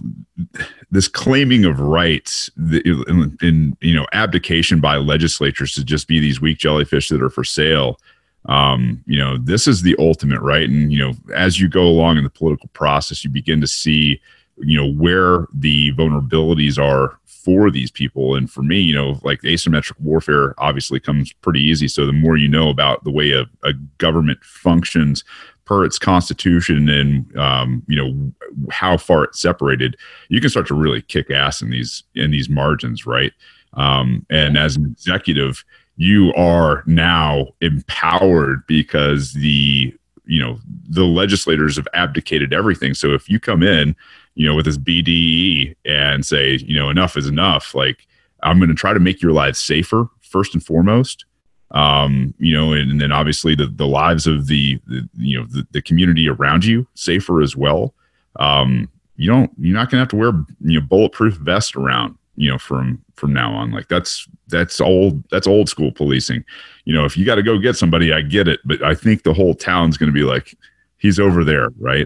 this 0.92 1.08
claiming 1.08 1.66
of 1.66 1.80
rights 1.80 2.52
in, 2.58 3.36
in, 3.42 3.78
you 3.82 3.96
know, 3.96 4.06
abdication 4.14 4.80
by 4.80 4.98
legislatures 4.98 5.74
to 5.74 5.84
just 5.84 6.08
be 6.08 6.20
these 6.20 6.40
weak 6.40 6.60
jellyfish 6.60 7.10
that 7.10 7.24
are 7.24 7.32
for 7.32 7.44
sale 7.44 8.00
um, 8.48 9.04
you 9.06 9.20
know, 9.20 9.38
this 9.38 9.68
is 9.68 9.82
the 9.82 9.96
ultimate, 10.00 10.42
right? 10.42 10.70
And 10.70 10.92
you 10.92 11.00
know, 11.00 11.14
as 11.36 11.60
you 11.60 11.68
go 11.68 11.84
along 11.84 12.18
in 12.18 12.24
the 12.24 12.30
political 12.30 12.70
process, 12.74 13.24
you 13.24 13.30
begin 13.30 13.62
to 13.62 13.68
see, 13.68 14.22
you 14.58 14.78
know, 14.78 14.92
where 14.92 15.48
the 15.54 15.94
vulnerabilities 15.94 16.82
are 16.82 17.20
for 17.26 17.70
these 17.70 17.92
people. 17.92 18.36
And 18.36 18.50
for 18.52 18.62
me, 18.62 18.80
you 18.80 18.94
know, 18.94 19.20
like 19.24 19.42
asymmetric 19.42 20.00
warfare 20.00 20.54
obviously 20.58 21.00
comes 21.00 21.32
pretty 21.34 21.62
easy. 21.62 21.88
So 21.88 22.06
the 22.06 22.14
more 22.14 22.38
you 22.38 22.48
know 22.48 22.70
about 22.70 23.04
the 23.04 23.12
way 23.12 23.32
a, 23.32 23.46
a 23.64 23.74
government 23.98 24.44
functions 24.44 25.24
per 25.68 25.84
its 25.84 26.00
constitution 26.00 26.88
and 26.88 27.38
um, 27.38 27.84
you 27.88 27.98
know 27.98 28.34
how 28.72 28.96
far 28.96 29.26
it's 29.26 29.42
separated, 29.42 29.98
you 30.30 30.40
can 30.40 30.50
start 30.50 30.68
to 30.68 30.74
really 30.74 31.02
kick 31.02 31.30
ass 31.30 31.62
in 31.62 31.70
these 31.70 32.04
in 32.16 32.32
these 32.32 32.50
margins, 32.50 33.06
right? 33.06 33.34
Um, 33.74 34.26
and 34.30 34.58
as 34.58 34.78
an 34.78 34.86
executive, 34.86 35.66
you 35.98 36.34
are 36.36 36.84
now 36.86 37.48
empowered 37.62 38.66
because 38.68 39.34
the 39.34 39.94
you 40.26 40.42
know 40.42 40.60
the 40.90 41.06
legislators 41.06 41.76
have 41.76 41.88
abdicated 41.94 42.54
everything. 42.54 42.94
So 42.94 43.14
if 43.14 43.30
you 43.30 43.40
come 43.40 43.64
in 43.64 43.96
you 44.38 44.48
know 44.48 44.56
with 44.56 44.66
this 44.66 44.78
bde 44.78 45.76
and 45.84 46.26
say 46.26 46.58
you 46.58 46.76
know 46.76 46.90
enough 46.90 47.18
is 47.18 47.28
enough 47.28 47.74
like 47.74 48.08
i'm 48.44 48.60
going 48.60 48.70
to 48.70 48.76
try 48.76 48.94
to 48.94 49.00
make 49.00 49.20
your 49.20 49.32
lives 49.32 49.60
safer 49.60 50.08
first 50.22 50.54
and 50.54 50.64
foremost. 50.64 51.26
Um 51.72 52.34
you 52.38 52.56
know 52.56 52.72
and, 52.72 52.92
and 52.92 53.02
then 53.02 53.12
obviously 53.12 53.56
the 53.56 53.66
the 53.66 53.88
lives 53.88 54.28
of 54.28 54.48
the, 54.48 54.80
the 54.88 55.10
you 55.18 55.40
know 55.40 55.48
the, 55.48 55.68
the 55.72 55.82
community 55.82 56.30
around 56.30 56.64
you 56.64 56.88
safer 56.94 57.42
as 57.42 57.58
well. 57.58 57.94
Um 58.40 58.90
you 59.16 59.30
don't 59.30 59.52
you're 59.58 59.74
not 59.74 59.90
going 59.90 59.98
to 59.98 60.02
have 60.02 60.10
to 60.10 60.16
wear 60.16 60.32
you 60.62 60.80
know 60.80 60.86
bulletproof 60.86 61.34
vest 61.36 61.76
around 61.76 62.16
you 62.38 62.50
know 62.50 62.58
from 62.58 63.04
from 63.16 63.34
now 63.34 63.52
on 63.52 63.72
like 63.72 63.88
that's 63.90 64.28
that's 64.48 64.80
old 64.80 65.22
that's 65.30 65.48
old 65.48 65.68
school 65.68 65.92
policing 65.92 66.46
you 66.86 66.94
know 66.94 67.04
if 67.04 67.18
you 67.18 67.26
got 67.26 67.36
to 67.36 67.44
go 67.44 67.58
get 67.58 67.76
somebody 67.76 68.14
i 68.14 68.22
get 68.22 68.48
it 68.48 68.60
but 68.64 68.82
i 68.84 68.96
think 68.96 69.24
the 69.24 69.34
whole 69.34 69.54
town's 69.54 69.98
going 69.98 70.08
to 70.08 70.14
be 70.14 70.24
like 70.24 70.56
he's 70.98 71.20
over 71.20 71.44
there 71.44 71.70
right 71.80 72.06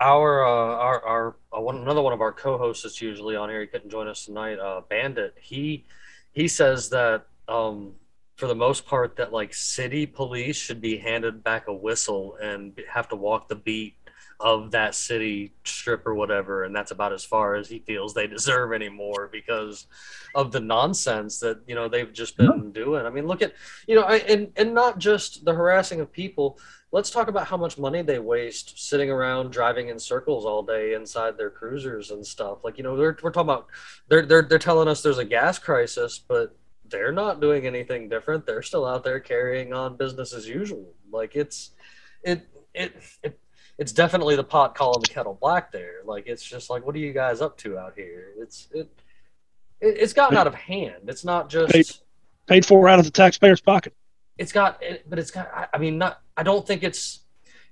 Our 0.00 0.46
uh, 0.46 0.76
our 0.76 1.04
our 1.04 1.36
uh, 1.54 1.60
one, 1.60 1.76
another 1.76 2.00
one 2.00 2.14
of 2.14 2.22
our 2.22 2.32
co-hosts 2.32 2.84
that's 2.84 3.02
usually 3.02 3.36
on 3.36 3.50
here. 3.50 3.60
He 3.60 3.66
couldn't 3.66 3.90
join 3.90 4.08
us 4.08 4.24
tonight. 4.24 4.58
Uh, 4.58 4.80
Bandit. 4.88 5.36
He 5.38 5.84
he 6.32 6.48
says 6.48 6.88
that 6.88 7.26
um, 7.48 7.92
for 8.36 8.46
the 8.46 8.54
most 8.54 8.86
part 8.86 9.16
that 9.16 9.30
like 9.30 9.52
city 9.52 10.06
police 10.06 10.56
should 10.56 10.80
be 10.80 10.96
handed 10.96 11.44
back 11.44 11.68
a 11.68 11.74
whistle 11.74 12.38
and 12.40 12.80
have 12.88 13.08
to 13.10 13.16
walk 13.16 13.48
the 13.48 13.56
beat 13.56 13.94
of 14.40 14.70
that 14.70 14.94
city 14.94 15.52
strip 15.64 16.06
or 16.06 16.14
whatever 16.14 16.64
and 16.64 16.74
that's 16.74 16.90
about 16.90 17.12
as 17.12 17.24
far 17.24 17.54
as 17.54 17.68
he 17.68 17.78
feels 17.80 18.14
they 18.14 18.26
deserve 18.26 18.72
anymore 18.72 19.28
because 19.30 19.86
of 20.34 20.52
the 20.52 20.60
nonsense 20.60 21.40
that 21.40 21.60
you 21.66 21.74
know 21.74 21.88
they've 21.88 22.12
just 22.12 22.36
been 22.36 22.72
doing. 22.72 23.04
I 23.04 23.10
mean 23.10 23.26
look 23.26 23.42
at 23.42 23.54
you 23.86 23.94
know 23.94 24.02
I, 24.02 24.16
and 24.18 24.52
and 24.56 24.74
not 24.74 24.98
just 24.98 25.44
the 25.44 25.54
harassing 25.54 26.00
of 26.00 26.12
people. 26.12 26.58
Let's 26.92 27.10
talk 27.10 27.28
about 27.28 27.46
how 27.46 27.56
much 27.56 27.78
money 27.78 28.02
they 28.02 28.18
waste 28.18 28.88
sitting 28.88 29.10
around 29.10 29.52
driving 29.52 29.88
in 29.88 29.98
circles 29.98 30.44
all 30.44 30.62
day 30.62 30.94
inside 30.94 31.36
their 31.36 31.50
cruisers 31.50 32.10
and 32.10 32.26
stuff. 32.26 32.64
Like 32.64 32.78
you 32.78 32.84
know 32.84 32.94
we're 32.94 33.14
talking 33.14 33.42
about 33.42 33.68
they're, 34.08 34.26
they're 34.26 34.42
they're 34.42 34.58
telling 34.58 34.88
us 34.88 35.02
there's 35.02 35.18
a 35.18 35.24
gas 35.24 35.58
crisis 35.58 36.18
but 36.18 36.56
they're 36.88 37.12
not 37.12 37.40
doing 37.40 37.66
anything 37.66 38.08
different. 38.08 38.46
They're 38.46 38.62
still 38.62 38.84
out 38.84 39.04
there 39.04 39.20
carrying 39.20 39.72
on 39.72 39.96
business 39.96 40.32
as 40.32 40.48
usual. 40.48 40.92
Like 41.10 41.36
it's 41.36 41.70
it 42.22 42.46
it, 42.74 42.94
it 43.22 43.38
it's 43.80 43.92
definitely 43.92 44.36
the 44.36 44.44
pot 44.44 44.74
calling 44.76 45.00
the 45.00 45.08
kettle 45.08 45.36
black 45.40 45.72
there. 45.72 45.96
Like 46.04 46.24
it's 46.26 46.44
just 46.44 46.70
like, 46.70 46.86
what 46.86 46.94
are 46.94 46.98
you 46.98 47.12
guys 47.12 47.40
up 47.40 47.56
to 47.58 47.78
out 47.78 47.94
here? 47.96 48.28
It's 48.38 48.68
it, 48.72 48.88
it 49.80 49.96
it's 49.98 50.12
gotten 50.12 50.36
out 50.36 50.46
of 50.46 50.54
hand. 50.54 51.02
It's 51.08 51.24
not 51.24 51.48
just 51.50 51.72
Paid- 51.72 51.90
Paid 52.46 52.66
for 52.66 52.88
out 52.88 52.98
of 52.98 53.04
the 53.04 53.10
taxpayer's 53.10 53.60
pocket. 53.60 53.92
it's 54.38 54.52
got 54.52 54.82
it, 54.82 55.08
but 55.08 55.18
it's 55.18 55.30
got 55.30 55.48
I- 55.54 55.68
i 55.74 55.78
mean 55.78 55.98
not 55.98 56.20
i 56.36 56.42
don't 56.42 56.66
think 56.66 56.82
it's 56.82 57.20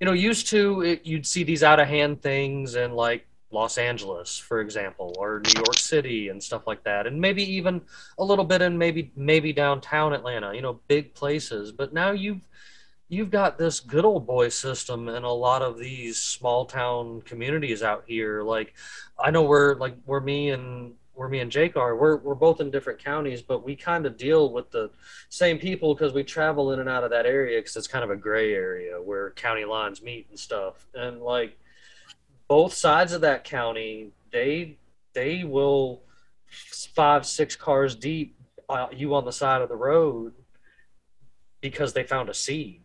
you 0.00 0.04
know 0.06 0.12
used 0.12 0.46
to 0.48 0.82
it, 0.82 1.04
you'd 1.04 1.26
see 1.26 1.42
these 1.42 1.62
out 1.64 1.80
of 1.80 1.88
hand 1.88 2.22
things 2.22 2.74
in 2.76 2.92
like 2.92 3.26
los 3.50 3.76
angeles 3.78 4.38
for 4.38 4.60
example 4.60 5.14
or 5.18 5.40
new 5.44 5.52
york 5.56 5.78
city 5.78 6.28
and 6.28 6.40
stuff 6.40 6.66
like 6.66 6.84
that 6.84 7.06
and 7.08 7.18
maybe 7.20 7.42
even 7.58 7.80
a 8.18 8.24
little 8.24 8.44
bit 8.44 8.60
in 8.62 8.76
maybe 8.78 9.10
maybe 9.16 9.52
downtown 9.52 10.12
atlanta 10.12 10.54
you 10.54 10.62
know 10.62 10.78
big 10.86 11.12
places 11.14 11.72
but 11.72 11.92
now 11.92 12.10
you've 12.12 12.46
you've 13.08 13.30
got 13.30 13.58
this 13.58 13.80
good 13.80 14.04
old 14.04 14.26
boy 14.26 14.48
system 14.48 15.08
in 15.08 15.24
a 15.24 15.32
lot 15.32 15.62
of 15.62 15.78
these 15.78 16.18
small 16.18 16.66
town 16.66 17.22
communities 17.22 17.82
out 17.82 18.04
here. 18.06 18.42
Like 18.42 18.74
i 19.18 19.30
know 19.30 19.42
where 19.42 19.74
like 19.74 19.96
where 20.04 20.20
me 20.20 20.50
and 20.50 20.94
where 21.14 21.28
me 21.28 21.40
and 21.40 21.50
jake 21.50 21.76
are 21.76 21.96
we're, 21.96 22.16
we're 22.18 22.34
both 22.34 22.60
in 22.60 22.70
different 22.70 23.02
counties 23.02 23.42
but 23.42 23.64
we 23.64 23.74
kind 23.74 24.06
of 24.06 24.16
deal 24.16 24.52
with 24.52 24.70
the 24.70 24.88
same 25.28 25.58
people 25.58 25.94
because 25.94 26.12
we 26.12 26.22
travel 26.22 26.72
in 26.72 26.78
and 26.78 26.88
out 26.88 27.02
of 27.02 27.10
that 27.10 27.26
area 27.26 27.58
because 27.58 27.76
it's 27.76 27.88
kind 27.88 28.04
of 28.04 28.10
a 28.10 28.16
gray 28.16 28.54
area 28.54 29.00
where 29.02 29.30
county 29.32 29.64
lines 29.64 30.00
meet 30.00 30.26
and 30.30 30.38
stuff. 30.38 30.86
And 30.94 31.20
like 31.20 31.58
both 32.46 32.72
sides 32.72 33.12
of 33.12 33.20
that 33.22 33.44
county 33.44 34.10
they 34.30 34.76
they 35.12 35.44
will 35.44 36.02
five 36.94 37.26
six 37.26 37.56
cars 37.56 37.94
deep 37.94 38.36
uh, 38.68 38.86
you 38.92 39.14
on 39.14 39.24
the 39.24 39.32
side 39.32 39.62
of 39.62 39.68
the 39.68 39.76
road 39.76 40.34
because 41.60 41.92
they 41.92 42.04
found 42.04 42.28
a 42.28 42.34
seed 42.34 42.82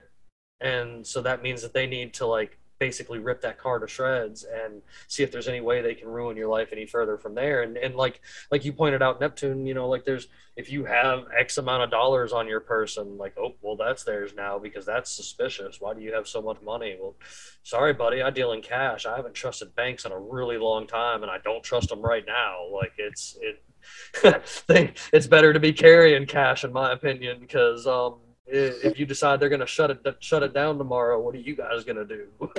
and 0.63 1.05
so 1.05 1.21
that 1.21 1.43
means 1.43 1.61
that 1.61 1.73
they 1.73 1.85
need 1.85 2.13
to 2.15 2.25
like 2.25 2.57
basically 2.79 3.19
rip 3.19 3.39
that 3.41 3.57
car 3.57 3.79
to 3.79 3.87
shreds 3.87 4.43
and 4.43 4.81
see 5.07 5.23
if 5.23 5.31
there's 5.31 5.47
any 5.47 5.61
way 5.61 5.81
they 5.81 5.95
can 5.95 6.09
ruin 6.09 6.35
your 6.35 6.49
life 6.49 6.69
any 6.73 6.85
further 6.85 7.17
from 7.17 7.33
there. 7.33 7.61
And 7.61 7.77
and 7.77 7.95
like 7.95 8.19
like 8.51 8.65
you 8.65 8.73
pointed 8.73 9.01
out, 9.01 9.21
Neptune, 9.21 9.65
you 9.65 9.73
know, 9.73 9.87
like 9.87 10.03
there's 10.03 10.27
if 10.57 10.69
you 10.71 10.83
have 10.85 11.25
X 11.37 11.57
amount 11.57 11.83
of 11.83 11.91
dollars 11.91 12.33
on 12.33 12.47
your 12.47 12.59
person, 12.59 13.17
like 13.17 13.37
oh 13.37 13.55
well 13.61 13.77
that's 13.77 14.03
theirs 14.03 14.33
now 14.35 14.59
because 14.59 14.85
that's 14.85 15.09
suspicious. 15.11 15.79
Why 15.79 15.93
do 15.93 16.01
you 16.01 16.13
have 16.13 16.27
so 16.27 16.41
much 16.41 16.61
money? 16.61 16.97
Well, 16.99 17.15
sorry, 17.63 17.93
buddy, 17.93 18.21
I 18.21 18.29
deal 18.31 18.51
in 18.51 18.61
cash. 18.61 19.05
I 19.05 19.15
haven't 19.15 19.33
trusted 19.33 19.75
banks 19.75 20.05
in 20.05 20.11
a 20.11 20.19
really 20.19 20.57
long 20.57 20.85
time, 20.85 21.23
and 21.23 21.31
I 21.31 21.37
don't 21.43 21.63
trust 21.63 21.89
them 21.89 22.01
right 22.01 22.25
now. 22.25 22.67
Like 22.69 22.93
it's 22.97 23.37
it. 23.41 23.63
they, 24.67 24.93
it's 25.11 25.27
better 25.27 25.51
to 25.53 25.59
be 25.59 25.73
carrying 25.73 26.25
cash, 26.25 26.63
in 26.63 26.71
my 26.71 26.93
opinion, 26.93 27.39
because 27.41 27.85
um, 27.85 28.15
Eh, 28.51 28.71
if 28.83 28.99
you 28.99 29.05
decide 29.05 29.39
they're 29.39 29.49
going 29.49 29.61
to 29.61 29.67
shut 29.67 29.89
it 29.89 30.05
shut 30.19 30.43
it 30.43 30.53
down 30.53 30.77
tomorrow, 30.77 31.19
what 31.19 31.33
are 31.35 31.39
you 31.39 31.55
guys 31.55 31.83
going 31.83 31.95
to 31.95 32.05
do? 32.05 32.27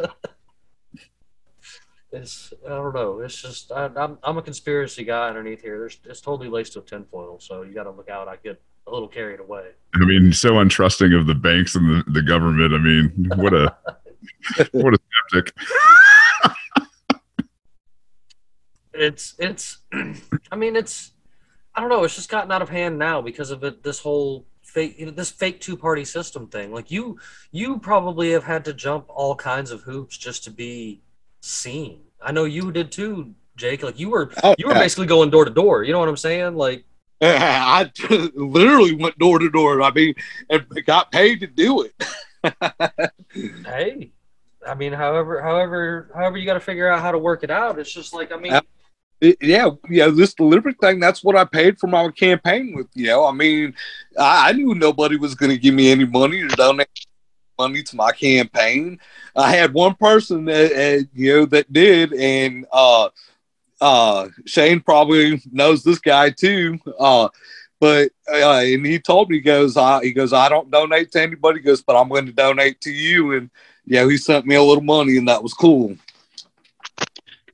it's 2.12 2.52
I 2.64 2.70
don't 2.70 2.94
know. 2.94 3.20
It's 3.20 3.40
just 3.40 3.70
I, 3.70 3.86
am 3.86 3.96
I'm, 3.96 4.18
I'm 4.22 4.38
a 4.38 4.42
conspiracy 4.42 5.04
guy 5.04 5.28
underneath 5.28 5.62
here. 5.62 5.78
There's 5.78 5.98
it's 6.04 6.20
totally 6.20 6.48
laced 6.48 6.76
with 6.76 6.86
tinfoil, 6.86 7.38
so 7.38 7.62
you 7.62 7.74
got 7.74 7.84
to 7.84 7.90
look 7.90 8.08
out. 8.08 8.28
I 8.28 8.36
get 8.36 8.60
a 8.86 8.90
little 8.90 9.08
carried 9.08 9.40
away. 9.40 9.72
I 9.94 9.98
mean, 9.98 10.32
so 10.32 10.52
untrusting 10.52 11.18
of 11.18 11.26
the 11.26 11.34
banks 11.34 11.74
and 11.74 11.88
the, 11.88 12.10
the 12.12 12.22
government. 12.22 12.72
I 12.72 12.78
mean, 12.78 13.30
what 13.36 13.52
a 13.52 13.76
what 14.72 14.94
a 14.94 14.98
skeptic. 15.30 15.54
it's 18.94 19.34
it's 19.38 19.78
I 20.50 20.56
mean 20.56 20.76
it's 20.76 21.12
I 21.74 21.80
don't 21.80 21.90
know. 21.90 22.04
It's 22.04 22.14
just 22.14 22.30
gotten 22.30 22.52
out 22.52 22.62
of 22.62 22.70
hand 22.70 22.98
now 22.98 23.20
because 23.20 23.50
of 23.50 23.64
it. 23.64 23.82
This 23.82 23.98
whole 23.98 24.46
fake, 24.74 24.98
you 24.98 25.06
know, 25.06 25.12
this 25.12 25.30
fake 25.30 25.60
two 25.60 25.76
party 25.76 26.04
system 26.04 26.48
thing. 26.48 26.72
Like 26.72 26.90
you, 26.90 27.18
you 27.52 27.78
probably 27.78 28.32
have 28.32 28.44
had 28.44 28.64
to 28.66 28.74
jump 28.74 29.06
all 29.08 29.34
kinds 29.36 29.70
of 29.70 29.82
hoops 29.82 30.18
just 30.18 30.44
to 30.44 30.50
be 30.50 31.00
seen. 31.40 32.00
I 32.20 32.32
know 32.32 32.44
you 32.44 32.72
did 32.72 32.90
too, 32.90 33.34
Jake. 33.56 33.82
Like 33.82 33.98
you 33.98 34.10
were, 34.10 34.32
Oh, 34.42 34.54
you 34.58 34.66
were 34.66 34.74
yeah. 34.74 34.80
basically 34.80 35.06
going 35.06 35.30
door 35.30 35.44
to 35.44 35.50
door. 35.50 35.84
You 35.84 35.92
know 35.92 36.00
what 36.00 36.08
I'm 36.08 36.16
saying? 36.16 36.56
Like, 36.56 36.84
I 37.22 37.90
literally 38.34 38.94
went 38.94 39.16
door 39.18 39.38
to 39.38 39.48
door. 39.48 39.80
I 39.80 39.92
mean, 39.92 40.14
and 40.50 40.66
got 40.84 41.12
paid 41.12 41.40
to 41.40 41.46
do 41.46 41.82
it. 41.82 41.94
hey, 43.64 44.10
I 44.66 44.74
mean, 44.74 44.92
however, 44.92 45.40
however, 45.40 46.10
however, 46.14 46.36
you 46.36 46.44
got 46.44 46.54
to 46.54 46.60
figure 46.60 46.88
out 46.88 47.00
how 47.00 47.12
to 47.12 47.18
work 47.18 47.44
it 47.44 47.50
out. 47.50 47.78
It's 47.78 47.92
just 47.92 48.12
like, 48.12 48.32
I 48.32 48.36
mean, 48.36 48.52
It- 49.24 49.38
yeah, 49.40 50.08
this 50.08 50.34
delivery 50.34 50.74
thing, 50.80 51.00
that's 51.00 51.24
what 51.24 51.36
I 51.36 51.44
paid 51.44 51.78
for 51.78 51.86
my 51.86 52.08
campaign 52.10 52.74
with. 52.74 52.88
You 52.94 53.06
know, 53.08 53.24
I 53.26 53.32
mean, 53.32 53.74
I, 54.18 54.50
I 54.50 54.52
knew 54.52 54.74
nobody 54.74 55.16
was 55.16 55.34
going 55.34 55.50
to 55.50 55.58
give 55.58 55.74
me 55.74 55.90
any 55.90 56.04
money 56.04 56.40
to 56.42 56.48
donate 56.48 56.88
money 57.58 57.82
to 57.82 57.96
my 57.96 58.10
campaign. 58.12 58.98
I 59.36 59.50
had 59.54 59.72
one 59.72 59.94
person 59.94 60.44
that, 60.46 60.72
uh, 60.72 61.04
you 61.14 61.36
know, 61.36 61.46
that 61.46 61.72
did, 61.72 62.12
and 62.12 62.66
uh, 62.72 63.08
uh, 63.80 64.28
Shane 64.46 64.80
probably 64.80 65.40
knows 65.52 65.82
this 65.82 65.98
guy 65.98 66.30
too. 66.30 66.78
Uh, 66.98 67.28
but 67.80 68.10
uh, 68.32 68.60
and 68.60 68.86
he 68.86 68.98
told 68.98 69.30
me 69.30 69.36
he 69.36 69.42
goes, 69.42 69.76
I, 69.76 70.02
he 70.02 70.12
goes, 70.12 70.32
I 70.32 70.48
don't 70.48 70.70
donate 70.70 71.12
to 71.12 71.22
anybody. 71.22 71.60
He 71.60 71.64
goes, 71.64 71.82
but 71.82 71.96
I'm 71.96 72.08
going 72.08 72.26
to 72.26 72.32
donate 72.32 72.80
to 72.82 72.90
you. 72.90 73.32
And 73.34 73.50
yeah, 73.84 74.08
he 74.08 74.16
sent 74.16 74.46
me 74.46 74.54
a 74.54 74.62
little 74.62 74.82
money, 74.82 75.18
and 75.18 75.28
that 75.28 75.42
was 75.42 75.52
cool. 75.52 75.96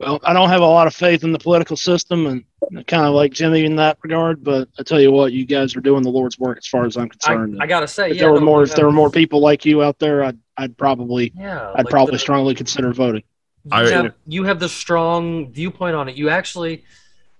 Well, 0.00 0.18
I 0.24 0.32
don't 0.32 0.48
have 0.48 0.62
a 0.62 0.66
lot 0.66 0.86
of 0.86 0.94
faith 0.94 1.24
in 1.24 1.32
the 1.32 1.38
political 1.38 1.76
system, 1.76 2.26
and 2.26 2.86
kind 2.86 3.04
of 3.04 3.12
like 3.14 3.32
Jimmy 3.32 3.66
in 3.66 3.76
that 3.76 3.98
regard. 4.02 4.42
But 4.42 4.68
I 4.78 4.82
tell 4.82 4.98
you 4.98 5.12
what, 5.12 5.32
you 5.34 5.44
guys 5.44 5.76
are 5.76 5.80
doing 5.82 6.02
the 6.02 6.08
Lord's 6.10 6.38
work 6.38 6.56
as 6.56 6.66
far 6.66 6.86
as 6.86 6.96
I'm 6.96 7.10
concerned. 7.10 7.58
I 7.60 7.66
gotta 7.66 7.86
say, 7.86 8.10
if 8.10 8.16
yeah, 8.16 8.22
there 8.22 8.32
were 8.32 8.40
no, 8.40 8.46
more, 8.46 8.62
if 8.62 8.74
there 8.74 8.86
were 8.86 8.92
more 8.92 9.10
people 9.10 9.40
like 9.40 9.66
you 9.66 9.82
out 9.82 9.98
there, 9.98 10.24
I'd, 10.24 10.38
I'd 10.56 10.78
probably, 10.78 11.32
yeah, 11.36 11.70
I'd 11.74 11.84
like 11.84 11.88
probably 11.88 12.12
the- 12.12 12.18
strongly 12.18 12.54
consider 12.54 12.92
voting. 12.94 13.22
you 13.66 13.70
I- 13.72 13.90
have 13.90 14.14
you 14.26 14.44
have 14.44 14.58
the 14.58 14.70
strong 14.70 15.52
viewpoint 15.52 15.94
on 15.94 16.08
it. 16.08 16.16
You 16.16 16.30
actually, 16.30 16.82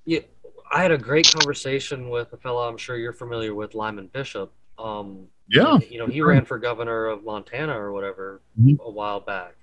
you, 0.05 0.23
I 0.71 0.83
had 0.83 0.93
a 0.93 0.99
great 0.99 1.33
conversation 1.33 2.11
with 2.11 2.31
a 2.35 2.37
fellow 2.37 2.69
I'm 2.69 2.77
sure 2.77 2.97
you're 2.99 3.15
familiar 3.15 3.55
with, 3.55 3.75
Lyman 3.75 4.09
Bishop. 4.13 4.53
Um, 4.79 5.29
Yeah. 5.49 5.79
you 5.91 5.99
know, 5.99 6.07
he 6.07 6.21
ran 6.21 6.45
for 6.45 6.59
governor 6.59 7.07
of 7.07 7.25
Montana 7.25 7.73
or 7.79 7.91
whatever 7.93 8.43
Mhm. 8.61 8.79
a 8.81 8.91
while 8.91 9.21
back, 9.21 9.55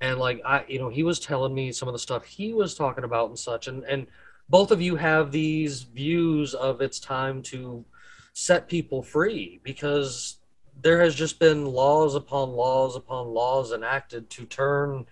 and 0.00 0.18
like 0.18 0.40
I, 0.44 0.64
you 0.68 0.78
know, 0.78 0.88
he 0.88 1.02
was 1.02 1.18
telling 1.18 1.54
me 1.54 1.72
some 1.72 1.88
of 1.88 1.92
the 1.92 1.98
stuff 1.98 2.24
he 2.24 2.52
was 2.52 2.74
talking 2.74 3.04
about 3.04 3.28
and 3.28 3.38
such, 3.38 3.66
and 3.68 3.84
and 3.84 4.06
both 4.48 4.70
of 4.70 4.82
you 4.82 4.96
have 4.96 5.30
these 5.30 5.82
views 5.82 6.54
of 6.54 6.80
it's 6.80 6.98
time 6.98 7.42
to 7.42 7.84
set 8.32 8.68
people 8.68 9.02
free 9.02 9.60
because 9.62 10.36
there 10.82 11.00
has 11.00 11.14
just 11.14 11.38
been 11.38 11.64
laws 11.66 12.14
upon 12.14 12.50
laws 12.50 12.96
upon 12.96 13.28
laws 13.28 13.72
enacted 13.72 14.30
to 14.30 14.44
turn 14.46 15.06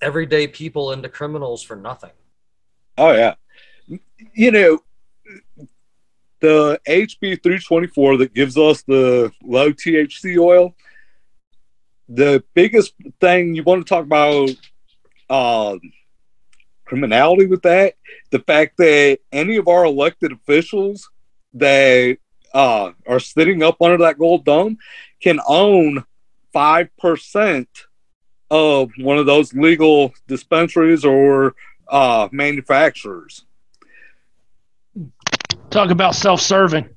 everyday 0.00 0.46
people 0.46 0.92
into 0.92 1.08
criminals 1.08 1.62
for 1.62 1.76
nothing. 1.76 2.12
Oh 2.98 3.12
yeah. 3.12 3.34
You 4.34 4.50
know, 4.52 4.82
the 6.40 6.80
HB 6.86 7.42
324 7.42 8.18
that 8.18 8.34
gives 8.34 8.56
us 8.56 8.82
the 8.82 9.32
low 9.42 9.72
THC 9.72 10.38
oil, 10.38 10.74
the 12.14 12.44
biggest 12.54 12.94
thing 13.20 13.54
you 13.54 13.62
want 13.62 13.86
to 13.86 13.88
talk 13.88 14.04
about 14.04 14.50
um, 15.30 15.80
criminality 16.84 17.46
with 17.46 17.62
that, 17.62 17.94
the 18.30 18.40
fact 18.40 18.76
that 18.78 19.18
any 19.32 19.56
of 19.56 19.68
our 19.68 19.84
elected 19.84 20.32
officials 20.32 21.10
that 21.54 22.18
uh, 22.52 22.90
are 23.06 23.20
sitting 23.20 23.62
up 23.62 23.80
under 23.80 23.98
that 23.98 24.18
gold 24.18 24.44
dome 24.44 24.76
can 25.22 25.40
own 25.46 26.04
5% 26.54 27.66
of 28.50 28.90
one 28.98 29.16
of 29.16 29.24
those 29.24 29.54
legal 29.54 30.12
dispensaries 30.28 31.04
or 31.04 31.54
uh, 31.88 32.28
manufacturers. 32.30 33.46
Talk 35.70 35.90
about 35.90 36.14
self-serving. 36.14 36.90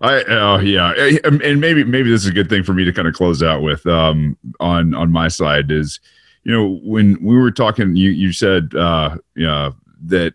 I 0.00 0.24
oh 0.24 0.58
yeah, 0.60 0.92
Eh, 0.96 1.18
and 1.24 1.40
and 1.42 1.60
maybe 1.60 1.84
maybe 1.84 2.10
this 2.10 2.22
is 2.22 2.28
a 2.28 2.32
good 2.32 2.48
thing 2.48 2.62
for 2.62 2.74
me 2.74 2.84
to 2.84 2.92
kind 2.92 3.08
of 3.08 3.14
close 3.14 3.42
out 3.42 3.62
with 3.62 3.86
um 3.86 4.36
on 4.60 4.94
on 4.94 5.10
my 5.10 5.28
side 5.28 5.70
is 5.70 6.00
you 6.44 6.52
know 6.52 6.80
when 6.82 7.22
we 7.22 7.36
were 7.36 7.50
talking 7.50 7.96
you 7.96 8.10
you 8.10 8.32
said 8.32 8.74
uh 8.74 9.16
yeah 9.36 9.70
that 10.06 10.34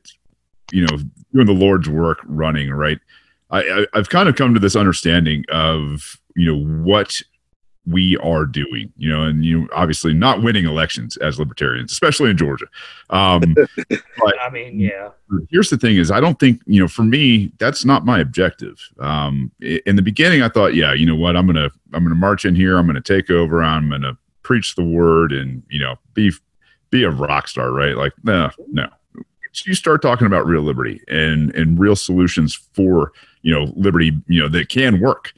you 0.72 0.86
know 0.86 0.98
doing 1.34 1.46
the 1.46 1.54
Lord's 1.54 1.90
work 1.90 2.20
running 2.26 2.70
right? 2.72 3.00
I, 3.52 3.62
I 3.62 3.86
I've 3.94 4.10
kind 4.10 4.30
of 4.30 4.36
come 4.36 4.54
to 4.54 4.60
this 4.60 4.76
understanding 4.76 5.44
of 5.50 6.20
you 6.36 6.54
know 6.54 6.84
what 6.84 7.22
we 7.88 8.18
are 8.18 8.46
doing 8.46 8.92
you 8.98 9.10
know 9.10 9.24
and 9.24 9.44
you 9.44 9.68
obviously 9.74 10.14
not 10.14 10.44
winning 10.44 10.66
elections 10.66 11.18
as 11.18 11.40
libertarians 11.40 11.92
especially 11.92 12.30
in 12.30 12.38
Georgia. 12.38 12.68
Um 13.10 13.56
but 13.90 14.42
I 14.42 14.50
mean, 14.52 14.80
yeah. 14.80 15.10
here's 15.50 15.70
the 15.70 15.78
thing 15.78 15.98
is 15.98 16.12
i 16.12 16.20
don't 16.20 16.40
think 16.40 16.62
you 16.66 16.80
know 16.82 16.88
for 16.88 17.04
me 17.04 17.52
that's 17.58 17.86
not 17.86 18.06
my 18.06 18.20
objective. 18.20 18.80
Um 19.00 19.52
in 19.62 19.96
the 19.96 20.02
beginning 20.02 20.42
i 20.42 20.50
thought 20.50 20.76
yeah 20.76 20.94
you 20.94 21.06
know 21.06 21.16
what 21.16 21.36
i'm 21.36 21.46
gonna 21.48 21.70
i'm 21.94 22.04
gonna 22.04 22.16
march 22.16 22.46
in 22.46 22.56
here 22.56 22.78
i'm 22.78 22.86
gonna 22.86 23.02
take 23.02 23.30
over 23.30 23.64
i'm 23.64 23.90
gonna 23.90 24.18
preach 24.44 24.76
the 24.76 24.84
word 24.84 25.32
and 25.32 25.62
you 25.70 25.80
know 25.80 25.96
be 26.14 26.32
be 26.90 27.04
a 27.04 27.10
rock 27.10 27.48
star 27.48 27.72
right? 27.72 27.96
Like 27.96 28.14
no 28.24 28.50
no. 28.72 28.88
Once 29.16 29.66
you 29.66 29.74
start 29.74 30.02
talking 30.02 30.28
about 30.28 30.46
real 30.46 30.62
liberty 30.62 31.02
and 31.08 31.54
and 31.56 31.80
real 31.80 31.96
solutions 31.96 32.56
for 32.74 33.12
you 33.42 33.54
know 33.54 33.72
liberty 33.76 34.12
you 34.28 34.42
know 34.42 34.50
that 34.50 34.70
can 34.70 35.00
work 35.00 35.34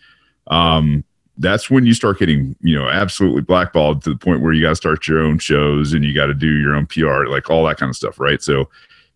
um 0.47 1.03
that's 1.37 1.69
when 1.69 1.85
you 1.85 1.93
start 1.93 2.19
getting 2.19 2.55
you 2.61 2.77
know 2.77 2.87
absolutely 2.89 3.41
blackballed 3.41 4.03
to 4.03 4.09
the 4.09 4.17
point 4.17 4.41
where 4.41 4.53
you 4.53 4.61
got 4.61 4.69
to 4.69 4.75
start 4.75 5.07
your 5.07 5.19
own 5.19 5.39
shows 5.39 5.93
and 5.93 6.03
you 6.03 6.13
got 6.13 6.27
to 6.27 6.33
do 6.33 6.57
your 6.57 6.75
own 6.75 6.85
pr 6.85 7.25
like 7.27 7.49
all 7.49 7.65
that 7.65 7.77
kind 7.77 7.89
of 7.89 7.95
stuff 7.95 8.19
right 8.19 8.41
so 8.41 8.67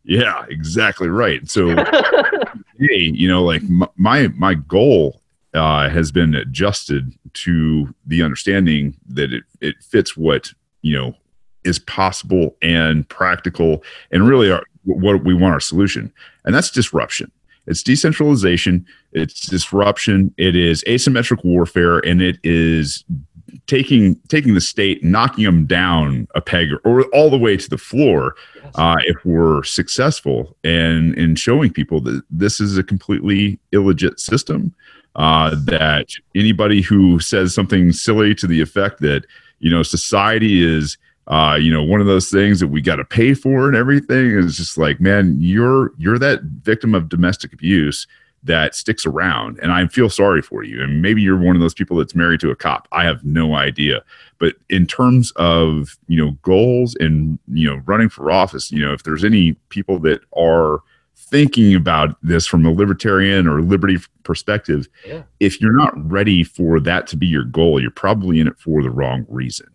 yeah, 0.06 0.46
exactly 0.50 1.10
right. 1.10 1.48
So, 1.50 1.76
hey, 2.80 2.98
you 2.98 3.28
know, 3.28 3.44
like 3.44 3.64
my 3.96 4.28
my 4.30 4.54
goal 4.54 5.22
uh, 5.54 5.90
has 5.90 6.12
been 6.12 6.36
adjusted 6.36 7.12
to 7.34 7.94
the 8.06 8.22
understanding 8.22 8.96
that 9.08 9.34
it 9.34 9.44
it 9.62 9.76
fits 9.82 10.16
what 10.16 10.54
you 10.82 10.96
know 10.96 11.16
is 11.64 11.80
possible 11.80 12.56
and 12.62 13.08
practical, 13.10 13.84
and 14.12 14.28
really 14.28 14.52
our, 14.52 14.64
what 14.84 15.24
we 15.24 15.34
want 15.34 15.54
our 15.54 15.60
solution, 15.60 16.14
and 16.46 16.54
that's 16.54 16.70
disruption. 16.70 17.32
It's 17.68 17.84
decentralization. 17.84 18.86
It's 19.12 19.48
disruption. 19.48 20.34
It 20.38 20.56
is 20.56 20.84
asymmetric 20.84 21.44
warfare, 21.44 22.00
and 22.00 22.22
it 22.22 22.38
is 22.44 23.04
taking 23.68 24.16
taking 24.28 24.54
the 24.54 24.62
state, 24.62 25.04
knocking 25.04 25.46
them 25.46 25.66
down 25.66 26.28
a 26.36 26.42
peg 26.42 26.70
or 26.84 27.04
all 27.06 27.30
the 27.30 27.38
way 27.38 27.58
to 27.58 27.70
the 27.70 27.78
floor 27.78 28.36
uh, 28.76 28.98
if 29.06 29.24
we're 29.26 29.64
successful 29.64 30.56
and 30.64 31.16
in 31.16 31.36
showing 31.36 31.72
people 31.72 32.02
that 32.02 32.22
this 32.30 32.60
is 32.60 32.78
a 32.78 32.84
completely 32.84 33.60
illegit 33.72 34.20
system 34.20 34.74
uh, 35.16 35.56
that 35.64 36.10
anybody 36.36 36.82
who 36.82 37.20
says 37.20 37.54
something 37.54 37.92
silly 37.92 38.36
to 38.36 38.48
the 38.48 38.62
effect 38.62 39.00
that 39.00 39.26
you 39.60 39.72
know 39.72 39.84
society 39.84 40.64
is 40.64 40.98
uh, 41.28 41.58
you 41.60 41.72
know 41.74 41.84
one 41.84 42.02
of 42.02 42.08
those 42.08 42.30
things 42.30 42.60
that 42.60 42.68
we 42.68 42.82
got 42.82 42.98
to 42.98 43.06
pay 43.06 43.34
for 43.34 43.68
and 43.68 43.76
everything 43.76 44.32
is 44.32 44.58
just 44.58 44.78
like 44.78 45.00
man 45.00 45.36
you're 45.40 45.92
you're 45.98 46.20
that 46.20 46.42
victim 46.44 46.94
of 46.94 47.10
domestic 47.10 47.52
abuse 47.54 48.06
that 48.44 48.76
sticks 48.76 49.08
around 49.08 49.58
and 49.60 49.72
i 49.72 49.88
feel 49.88 50.08
sorry 50.08 50.40
for 50.42 50.62
you 50.64 50.84
and 50.84 51.02
maybe 51.02 51.20
you're 51.22 51.36
one 51.40 51.56
of 51.56 51.62
those 51.62 51.74
people 51.74 51.98
that's 51.98 52.14
married 52.14 52.40
to 52.40 52.52
a 52.52 52.56
cop. 52.56 52.88
I 52.92 53.04
have 53.06 53.24
no 53.26 53.56
idea. 53.56 54.04
But 54.38 54.56
in 54.70 54.86
terms 54.86 55.32
of 55.38 55.98
you 56.08 56.24
know 56.24 56.32
goals 56.44 56.96
and 57.00 57.40
you 57.48 57.68
know 57.68 57.82
running 57.88 58.10
for 58.10 58.30
office 58.30 58.72
you 58.72 58.86
know 58.86 58.94
if 58.94 59.02
there's 59.02 59.24
any 59.24 59.54
people 59.70 59.98
that 60.00 60.22
are 60.38 60.82
thinking 61.16 61.74
about 61.74 62.18
this 62.22 62.46
from 62.46 62.66
a 62.68 62.72
libertarian 62.72 63.48
or 63.48 63.62
liberty 63.64 63.98
perspective 64.24 64.88
Yeah. 65.08 65.24
if 65.40 65.60
you're 65.60 65.76
not 65.76 65.94
ready 66.12 66.44
for 66.44 66.80
that 66.82 67.08
to 67.08 67.18
be 67.18 67.26
your 67.26 67.46
goal 67.46 67.82
you're 67.82 67.90
probably 67.90 68.40
in 68.40 68.48
it 68.48 68.60
for 68.60 68.84
the 68.84 68.92
wrong 68.92 69.26
reason 69.28 69.66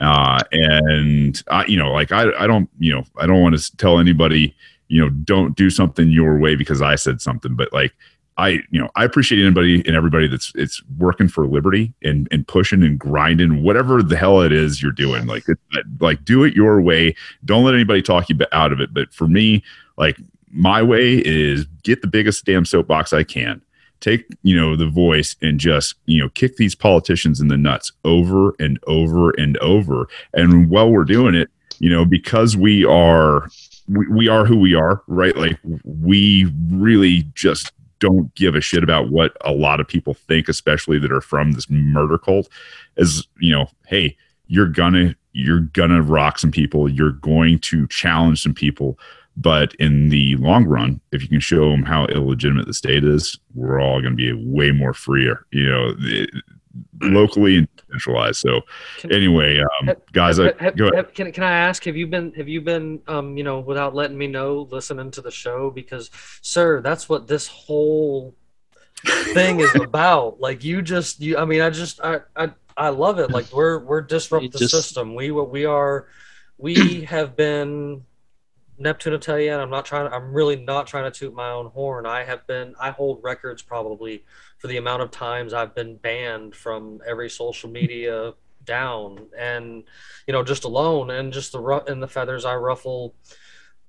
uh, 0.00 0.40
and 0.52 1.42
I, 1.48 1.66
you 1.66 1.76
know, 1.76 1.92
like 1.92 2.10
I, 2.10 2.32
I 2.38 2.46
don't, 2.46 2.68
you 2.78 2.92
know, 2.92 3.04
I 3.18 3.26
don't 3.26 3.40
want 3.40 3.58
to 3.58 3.76
tell 3.76 3.98
anybody, 3.98 4.54
you 4.88 5.00
know, 5.00 5.10
don't 5.10 5.54
do 5.56 5.70
something 5.70 6.10
your 6.10 6.38
way 6.38 6.56
because 6.56 6.80
I 6.80 6.94
said 6.94 7.20
something, 7.20 7.54
but 7.54 7.72
like 7.72 7.92
I, 8.38 8.60
you 8.70 8.80
know, 8.80 8.88
I 8.96 9.04
appreciate 9.04 9.42
anybody 9.44 9.82
and 9.86 9.94
everybody 9.94 10.26
that's 10.26 10.52
it's 10.54 10.82
working 10.98 11.28
for 11.28 11.46
liberty 11.46 11.92
and 12.02 12.26
and 12.30 12.48
pushing 12.48 12.82
and 12.82 12.98
grinding 12.98 13.62
whatever 13.62 14.02
the 14.02 14.16
hell 14.16 14.40
it 14.40 14.52
is 14.52 14.82
you're 14.82 14.92
doing. 14.92 15.26
Like, 15.26 15.44
it, 15.48 15.58
like 16.00 16.24
do 16.24 16.44
it 16.44 16.54
your 16.54 16.80
way. 16.80 17.14
Don't 17.44 17.64
let 17.64 17.74
anybody 17.74 18.00
talk 18.00 18.30
you 18.30 18.38
out 18.52 18.72
of 18.72 18.80
it. 18.80 18.94
But 18.94 19.12
for 19.12 19.28
me, 19.28 19.62
like 19.98 20.16
my 20.50 20.82
way 20.82 21.16
is 21.24 21.66
get 21.82 22.00
the 22.00 22.08
biggest 22.08 22.46
damn 22.46 22.64
soapbox 22.64 23.12
I 23.12 23.24
can 23.24 23.60
take 24.00 24.26
you 24.42 24.56
know 24.56 24.76
the 24.76 24.88
voice 24.88 25.36
and 25.42 25.60
just 25.60 25.94
you 26.06 26.20
know 26.20 26.28
kick 26.30 26.56
these 26.56 26.74
politicians 26.74 27.40
in 27.40 27.48
the 27.48 27.56
nuts 27.56 27.92
over 28.04 28.54
and 28.58 28.78
over 28.86 29.30
and 29.32 29.56
over. 29.58 30.08
And 30.34 30.70
while 30.70 30.90
we're 30.90 31.04
doing 31.04 31.34
it 31.34 31.50
you 31.78 31.90
know 31.90 32.04
because 32.04 32.56
we 32.56 32.84
are 32.84 33.48
we, 33.88 34.06
we 34.08 34.28
are 34.28 34.44
who 34.44 34.58
we 34.58 34.74
are 34.74 35.02
right? 35.06 35.36
Like 35.36 35.58
we 35.84 36.52
really 36.70 37.24
just 37.34 37.72
don't 37.98 38.34
give 38.34 38.54
a 38.54 38.60
shit 38.60 38.82
about 38.82 39.10
what 39.10 39.36
a 39.42 39.52
lot 39.52 39.78
of 39.78 39.86
people 39.86 40.14
think 40.14 40.48
especially 40.48 40.98
that 40.98 41.12
are 41.12 41.20
from 41.20 41.52
this 41.52 41.68
murder 41.68 42.16
cult 42.16 42.48
is 42.96 43.26
you 43.38 43.52
know 43.52 43.66
hey 43.86 44.16
you're 44.50 44.66
gonna 44.66 45.14
you're 45.32 45.60
gonna 45.60 46.02
rock 46.02 46.38
some 46.38 46.50
people. 46.50 46.88
You're 46.88 47.12
going 47.12 47.60
to 47.60 47.86
challenge 47.86 48.42
some 48.42 48.54
people 48.54 48.98
but 49.36 49.74
in 49.74 50.08
the 50.10 50.36
long 50.36 50.64
run, 50.66 51.00
if 51.12 51.22
you 51.22 51.28
can 51.28 51.40
show 51.40 51.70
them 51.70 51.82
how 51.84 52.06
illegitimate 52.06 52.66
the 52.66 52.74
state 52.74 53.04
is, 53.04 53.38
we're 53.54 53.80
all 53.80 54.00
going 54.00 54.16
to 54.16 54.16
be 54.16 54.32
way 54.32 54.70
more 54.70 54.92
freer, 54.94 55.46
you 55.50 55.68
know, 55.68 55.92
the- 55.92 56.28
locally 57.02 57.56
and 57.56 57.68
centralized. 57.90 58.36
So 58.40 58.60
Can- 58.98 59.12
anyway, 59.12 59.58
um, 59.60 59.86
Have- 59.88 60.00
guys, 60.12 60.38
I, 60.38 60.44
have- 60.46 60.60
have- 60.60 60.76
go 60.76 60.84
ahead. 60.84 60.96
have- 60.96 61.14
can, 61.14 61.32
can 61.32 61.42
I 61.44 61.52
ask, 61.52 61.84
have 61.84 61.96
you 61.96 62.06
been, 62.06 62.32
have 62.34 62.48
you 62.48 62.60
been, 62.60 63.00
um, 63.08 63.36
you 63.36 63.42
know, 63.44 63.58
without 63.60 63.94
letting 63.94 64.16
me 64.18 64.26
know, 64.26 64.68
listening 64.70 65.10
to 65.12 65.20
the 65.20 65.30
show? 65.30 65.70
Because, 65.70 66.10
sir, 66.42 66.80
that's 66.80 67.08
what 67.08 67.26
this 67.26 67.48
whole 67.48 68.34
thing 69.32 69.60
is 69.60 69.74
about. 69.80 70.40
Like, 70.40 70.62
you 70.62 70.82
just, 70.82 71.20
you, 71.20 71.38
I 71.38 71.44
mean, 71.44 71.60
I 71.62 71.70
just, 71.70 72.00
I, 72.02 72.20
I, 72.36 72.50
I 72.76 72.88
love 72.90 73.18
it. 73.18 73.30
Like, 73.30 73.50
we're, 73.52 73.78
we're 73.80 74.02
disrupt 74.02 74.44
You 74.44 74.50
the 74.50 74.58
just- 74.58 74.72
system. 74.72 75.14
We, 75.14 75.30
we 75.30 75.64
are, 75.64 76.06
we 76.58 77.02
have 77.02 77.34
been, 77.36 78.04
Neptune 78.80 79.12
will 79.12 79.20
tell 79.20 79.38
you, 79.38 79.52
and 79.52 79.60
I'm 79.60 79.70
not 79.70 79.84
trying, 79.84 80.10
I'm 80.12 80.32
really 80.32 80.56
not 80.56 80.86
trying 80.86 81.10
to 81.10 81.16
toot 81.16 81.34
my 81.34 81.50
own 81.50 81.66
horn. 81.66 82.06
I 82.06 82.24
have 82.24 82.46
been, 82.46 82.74
I 82.80 82.90
hold 82.90 83.20
records 83.22 83.62
probably 83.62 84.24
for 84.58 84.68
the 84.68 84.78
amount 84.78 85.02
of 85.02 85.10
times 85.10 85.52
I've 85.52 85.74
been 85.74 85.96
banned 85.96 86.56
from 86.56 87.00
every 87.06 87.28
social 87.30 87.70
media 87.70 88.32
down 88.64 89.26
and 89.38 89.84
you 90.26 90.32
know 90.32 90.42
just 90.42 90.64
alone 90.64 91.10
and 91.10 91.32
just 91.32 91.52
the 91.52 91.62
and 91.88 92.02
the 92.02 92.08
feathers 92.08 92.44
I 92.44 92.54
ruffle 92.56 93.14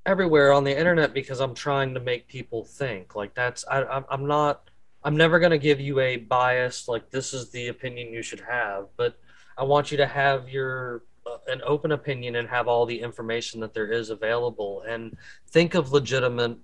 everywhere 0.06 0.52
on 0.52 0.64
the 0.64 0.78
internet 0.78 1.14
because 1.14 1.40
I'm 1.40 1.54
trying 1.54 1.94
to 1.94 2.00
make 2.00 2.28
people 2.28 2.64
think 2.64 3.16
like 3.16 3.34
that's 3.34 3.66
I 3.70 4.04
I'm, 4.10 4.26
not 4.28 4.70
I'm 5.04 5.18
never 5.18 5.40
going 5.40 5.52
to 5.52 5.58
give 5.58 5.80
you 5.80 6.00
a 6.00 6.18
biased 6.18 6.88
like 6.88 7.12
this 7.12 7.34
is 7.34 7.52
the 7.52 7.68
opinion 7.68 8.14
you 8.14 8.24
should 8.24 8.42
have 8.42 8.88
but 8.98 9.20
I 9.58 9.64
want 9.64 9.92
you 9.92 9.98
to 9.98 10.08
have 10.08 10.50
your 10.50 11.04
an 11.48 11.62
open 11.66 11.92
opinion 11.92 12.36
and 12.36 12.48
have 12.50 12.68
all 12.68 12.86
the 12.86 13.00
information 13.00 13.60
that 13.62 13.74
there 13.74 13.92
is 13.92 14.10
available 14.10 14.84
and 14.88 15.16
think 15.48 15.76
of 15.76 15.92
legitimate 15.92 16.58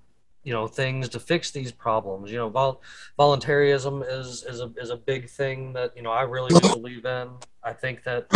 you 0.43 0.53
know 0.53 0.65
things 0.65 1.09
to 1.09 1.19
fix 1.19 1.51
these 1.51 1.73
problems. 1.73 2.31
You 2.31 2.37
know 2.37 2.49
vol- 2.49 2.81
voluntarism 3.17 4.01
is 4.01 4.43
is 4.43 4.61
a 4.61 4.71
is 4.77 4.89
a 4.89 4.95
big 4.95 5.29
thing 5.29 5.73
that 5.73 5.91
you 5.95 6.01
know 6.01 6.11
I 6.11 6.21
really 6.21 6.57
do 6.59 6.69
believe 6.69 7.05
in. 7.05 7.29
I 7.63 7.73
think 7.73 8.03
that 8.03 8.27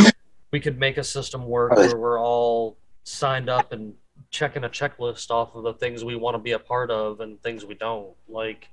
we 0.52 0.60
could 0.60 0.78
make 0.78 0.98
a 0.98 1.04
system 1.06 1.46
work 1.46 1.72
where 1.78 1.96
we're 1.96 2.20
all 2.20 2.78
signed 3.04 3.50
up 3.50 3.72
and 3.72 3.94
checking 4.30 4.66
a 4.66 4.70
checklist 4.70 5.32
off 5.32 5.56
of 5.56 5.64
the 5.64 5.74
things 5.74 6.04
we 6.04 6.16
want 6.16 6.36
to 6.36 6.40
be 6.40 6.52
a 6.52 6.60
part 6.60 6.92
of 6.92 7.22
and 7.22 7.42
things 7.42 7.66
we 7.66 7.76
don't 7.76 8.10
like 8.28 8.68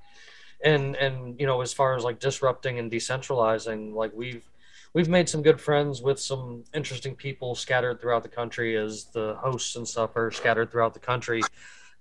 and 0.62 0.96
and 0.96 1.38
you 1.38 1.46
know 1.46 1.61
as 1.61 1.72
far 1.72 1.94
as 1.94 2.05
like 2.05 2.18
disrupting 2.18 2.78
and 2.78 2.90
decentralizing 2.90 3.94
like 3.94 4.12
we've 4.14 4.51
we've 4.95 5.09
made 5.09 5.28
some 5.28 5.43
good 5.43 5.61
friends 5.61 6.03
with 6.03 6.18
some 6.18 6.64
interesting 6.74 7.14
people 7.14 7.55
scattered 7.55 8.01
throughout 8.01 8.22
the 8.22 8.28
country 8.28 8.76
as 8.76 9.07
the 9.12 9.36
hosts 9.41 9.76
and 9.76 9.86
stuff 9.86 10.16
are 10.16 10.30
scattered 10.30 10.70
throughout 10.70 10.95
the 10.95 11.01
country 11.01 11.41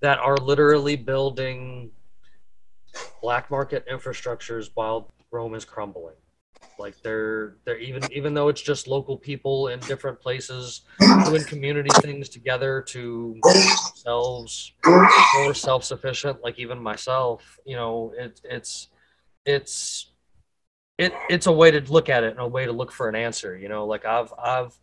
that 0.02 0.20
are 0.20 0.38
literally 0.38 0.96
building 0.96 1.92
black 3.22 3.50
market 3.52 3.88
infrastructures 3.88 4.70
while 4.74 5.12
Rome 5.32 5.56
is 5.56 5.66
crumbling. 5.66 6.16
Like 6.80 7.00
they're 7.02 7.58
they're 7.66 7.78
even 7.80 8.04
even 8.12 8.34
though 8.34 8.50
it's 8.50 8.62
just 8.62 8.88
local 8.88 9.18
people 9.18 9.68
in 9.70 9.80
different 9.82 10.20
places 10.20 10.82
doing 11.26 11.44
community 11.44 11.90
things 12.02 12.30
together 12.30 12.82
to 12.90 13.40
themselves 13.44 14.74
more 14.86 15.54
self-sufficient. 15.54 16.44
Like 16.44 16.60
even 16.60 16.80
myself, 16.80 17.60
you 17.66 17.76
know, 17.76 18.14
it, 18.18 18.42
it's 18.44 18.90
it's 19.46 20.12
it 20.98 21.14
it's 21.30 21.48
a 21.48 21.52
way 21.52 21.72
to 21.72 21.82
look 21.92 22.10
at 22.10 22.24
it 22.24 22.32
and 22.32 22.40
a 22.40 22.48
way 22.48 22.66
to 22.66 22.72
look 22.72 22.92
for 22.92 23.10
an 23.10 23.16
answer. 23.16 23.58
You 23.58 23.70
know, 23.70 23.86
like 23.86 24.06
I've 24.06 24.34
I've 24.42 24.78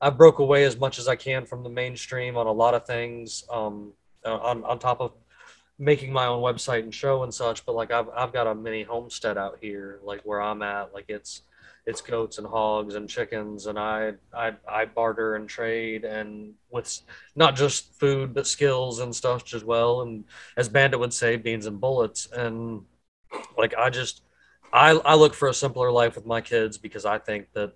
I've 0.00 0.16
broke 0.16 0.38
away 0.38 0.64
as 0.64 0.78
much 0.78 0.98
as 0.98 1.08
I 1.08 1.16
can 1.16 1.44
from 1.44 1.62
the 1.62 1.70
mainstream 1.70 2.36
on 2.36 2.46
a 2.46 2.52
lot 2.52 2.74
of 2.74 2.86
things. 2.86 3.44
Um, 3.50 3.92
uh, 4.24 4.36
on 4.36 4.64
on 4.64 4.78
top 4.78 5.00
of 5.00 5.12
making 5.78 6.12
my 6.12 6.26
own 6.26 6.42
website 6.42 6.82
and 6.82 6.94
show 6.94 7.22
and 7.22 7.32
such 7.32 7.64
but 7.64 7.74
like 7.74 7.90
I've, 7.90 8.08
I've 8.14 8.34
got 8.34 8.46
a 8.46 8.54
mini 8.54 8.82
homestead 8.82 9.38
out 9.38 9.56
here 9.62 9.98
like 10.04 10.20
where 10.22 10.42
i'm 10.42 10.60
at 10.60 10.92
like 10.92 11.06
it's 11.08 11.42
it's 11.86 12.02
goats 12.02 12.36
and 12.36 12.46
hogs 12.46 12.96
and 12.96 13.08
chickens 13.08 13.66
and 13.66 13.78
i 13.78 14.12
i, 14.34 14.52
I 14.68 14.84
barter 14.84 15.36
and 15.36 15.48
trade 15.48 16.04
and 16.04 16.52
with 16.70 17.00
not 17.34 17.56
just 17.56 17.98
food 17.98 18.34
but 18.34 18.46
skills 18.46 18.98
and 18.98 19.16
stuff 19.16 19.54
as 19.54 19.64
well 19.64 20.02
and 20.02 20.24
as 20.58 20.68
bandit 20.68 21.00
would 21.00 21.14
say 21.14 21.36
beans 21.36 21.64
and 21.64 21.80
bullets 21.80 22.28
and 22.30 22.82
like 23.56 23.74
i 23.78 23.88
just 23.88 24.20
i 24.72 24.90
i 24.90 25.14
look 25.14 25.34
for 25.34 25.48
a 25.48 25.54
simpler 25.54 25.90
life 25.90 26.14
with 26.14 26.26
my 26.26 26.40
kids 26.40 26.78
because 26.78 27.04
i 27.04 27.18
think 27.18 27.52
that 27.52 27.72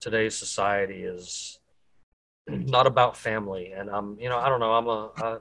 today's 0.00 0.36
society 0.36 1.02
is 1.02 1.58
not 2.48 2.86
about 2.86 3.16
family 3.16 3.72
and 3.72 3.90
i'm 3.90 4.18
you 4.18 4.28
know 4.28 4.38
i 4.38 4.48
don't 4.48 4.60
know 4.60 4.72
i'm 4.72 4.88
a 4.88 5.40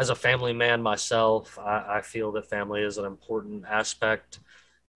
as 0.00 0.08
a 0.08 0.14
family 0.14 0.54
man 0.54 0.82
myself, 0.82 1.58
I, 1.58 1.98
I 1.98 2.00
feel 2.00 2.32
that 2.32 2.48
family 2.48 2.82
is 2.82 2.96
an 2.96 3.04
important 3.04 3.64
aspect 3.68 4.40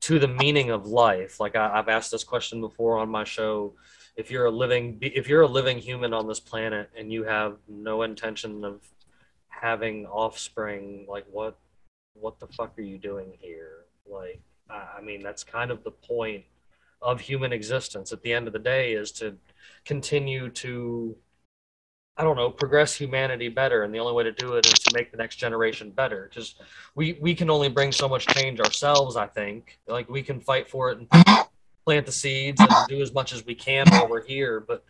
to 0.03 0.19
the 0.19 0.29
meaning 0.29 0.71
of 0.71 0.87
life. 0.87 1.41
Like 1.41 1.57
I, 1.57 1.79
I've 1.79 1.91
asked 1.91 2.11
this 2.11 2.25
question 2.25 2.61
before 2.61 2.99
on 2.99 3.11
my 3.11 3.25
show. 3.25 3.75
If 4.17 4.31
you're 4.31 4.47
a 4.47 4.51
living, 4.51 4.99
if 5.03 5.29
you're 5.29 5.43
a 5.43 5.47
living 5.47 5.79
human 5.79 6.15
on 6.15 6.27
this 6.27 6.41
planet 6.41 6.91
and 6.97 7.13
you 7.13 7.25
have 7.25 7.59
no 7.69 8.03
intention 8.03 8.65
of 8.65 8.81
having 9.49 10.07
offspring, 10.07 11.07
like 11.07 11.27
what, 11.31 11.59
what 12.15 12.39
the 12.39 12.47
fuck 12.47 12.79
are 12.79 12.83
you 12.83 12.97
doing 12.97 13.37
here? 13.41 13.85
Like, 14.07 14.41
I, 14.71 15.01
mean, 15.03 15.23
that's 15.23 15.45
kind 15.45 15.71
of 15.71 15.85
the 15.85 15.91
point 15.91 16.45
of 17.03 17.21
human 17.21 17.53
existence. 17.53 18.13
At 18.13 18.23
the 18.23 18.33
end 18.33 18.47
of 18.47 18.53
the 18.53 18.59
day, 18.59 18.95
is 18.95 19.13
to 19.13 19.37
continue 19.85 20.49
to 20.51 21.17
I 22.17 22.23
don't 22.23 22.37
know, 22.37 22.49
progress 22.49 22.95
humanity 22.95 23.49
better. 23.49 23.83
And 23.83 23.93
the 23.93 23.99
only 23.99 24.13
way 24.13 24.23
to 24.23 24.31
do 24.31 24.55
it 24.55 24.67
is 24.67 24.75
to 24.75 24.93
make 24.95 25.11
the 25.11 25.17
next 25.17 25.37
generation 25.37 25.91
better. 25.91 26.29
Because 26.29 26.55
we, 26.95 27.19
we 27.21 27.35
can 27.35 27.51
only 27.51 27.69
bring 27.69 27.91
so 27.91 28.09
much 28.09 28.27
change 28.27 28.61
ourselves, 28.61 29.17
I 29.17 29.27
think. 29.27 29.81
Like 29.89 30.09
we 30.09 30.23
can 30.23 30.41
fight 30.41 30.71
for 30.71 30.93
it 30.93 30.99
and 30.99 31.09
plant 31.85 32.07
the 32.07 32.13
seeds 32.13 32.61
and 32.61 32.71
do 32.89 33.03
as 33.03 33.13
much 33.13 33.33
as 33.33 33.45
we 33.45 33.55
can 33.55 33.89
while 33.91 34.09
we're 34.09 34.25
here, 34.25 34.61
but 34.61 34.85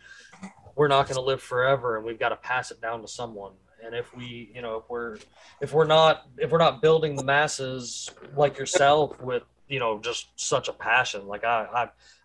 we're 0.75 0.87
not 0.87 1.07
going 1.07 1.15
to 1.15 1.21
live 1.21 1.41
forever 1.41 1.97
and 1.97 2.05
we've 2.05 2.19
got 2.19 2.29
to 2.29 2.35
pass 2.35 2.69
it 2.69 2.79
down 2.79 3.01
to 3.01 3.07
someone. 3.07 3.53
And 3.83 3.95
if 3.95 4.15
we, 4.15 4.51
you 4.53 4.61
know, 4.61 4.77
if 4.77 4.89
we're 4.89 5.17
if 5.61 5.73
we're 5.73 5.85
not 5.85 6.27
if 6.37 6.49
we're 6.51 6.57
not 6.57 6.81
building 6.81 7.15
the 7.15 7.23
masses 7.23 8.09
like 8.35 8.57
yourself 8.57 9.21
with, 9.21 9.43
you 9.67 9.79
know, 9.79 9.99
just 9.99 10.27
such 10.35 10.67
a 10.67 10.73
passion, 10.73 11.27
like 11.27 11.43
I 11.43 11.67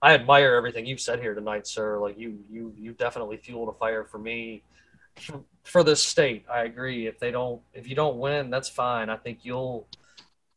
I 0.03 0.11
I 0.11 0.15
admire 0.15 0.55
everything 0.55 0.87
you've 0.87 1.01
said 1.01 1.21
here 1.21 1.35
tonight, 1.35 1.67
sir. 1.67 1.99
Like 1.99 2.19
you 2.19 2.39
you 2.51 2.75
you 2.77 2.93
definitely 2.93 3.39
fueled 3.39 3.69
a 3.69 3.73
fire 3.73 4.05
for 4.05 4.19
me 4.19 4.63
for, 5.17 5.41
for 5.65 5.83
this 5.83 6.03
state. 6.03 6.45
I 6.51 6.65
agree. 6.65 7.07
If 7.07 7.19
they 7.19 7.31
don't, 7.31 7.61
if 7.75 7.89
you 7.89 7.95
don't 7.95 8.19
win, 8.19 8.51
that's 8.51 8.69
fine. 8.69 9.11
I 9.11 9.17
think 9.17 9.41
you'll 9.43 9.87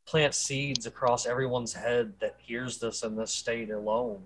plant 0.06 0.36
seeds 0.36 0.86
across 0.86 1.26
everyone's 1.26 1.74
head 1.74 2.14
that 2.20 2.36
hears 2.38 2.78
this 2.78 3.04
in 3.04 3.16
this 3.16 3.32
state 3.32 3.70
alone 3.70 4.22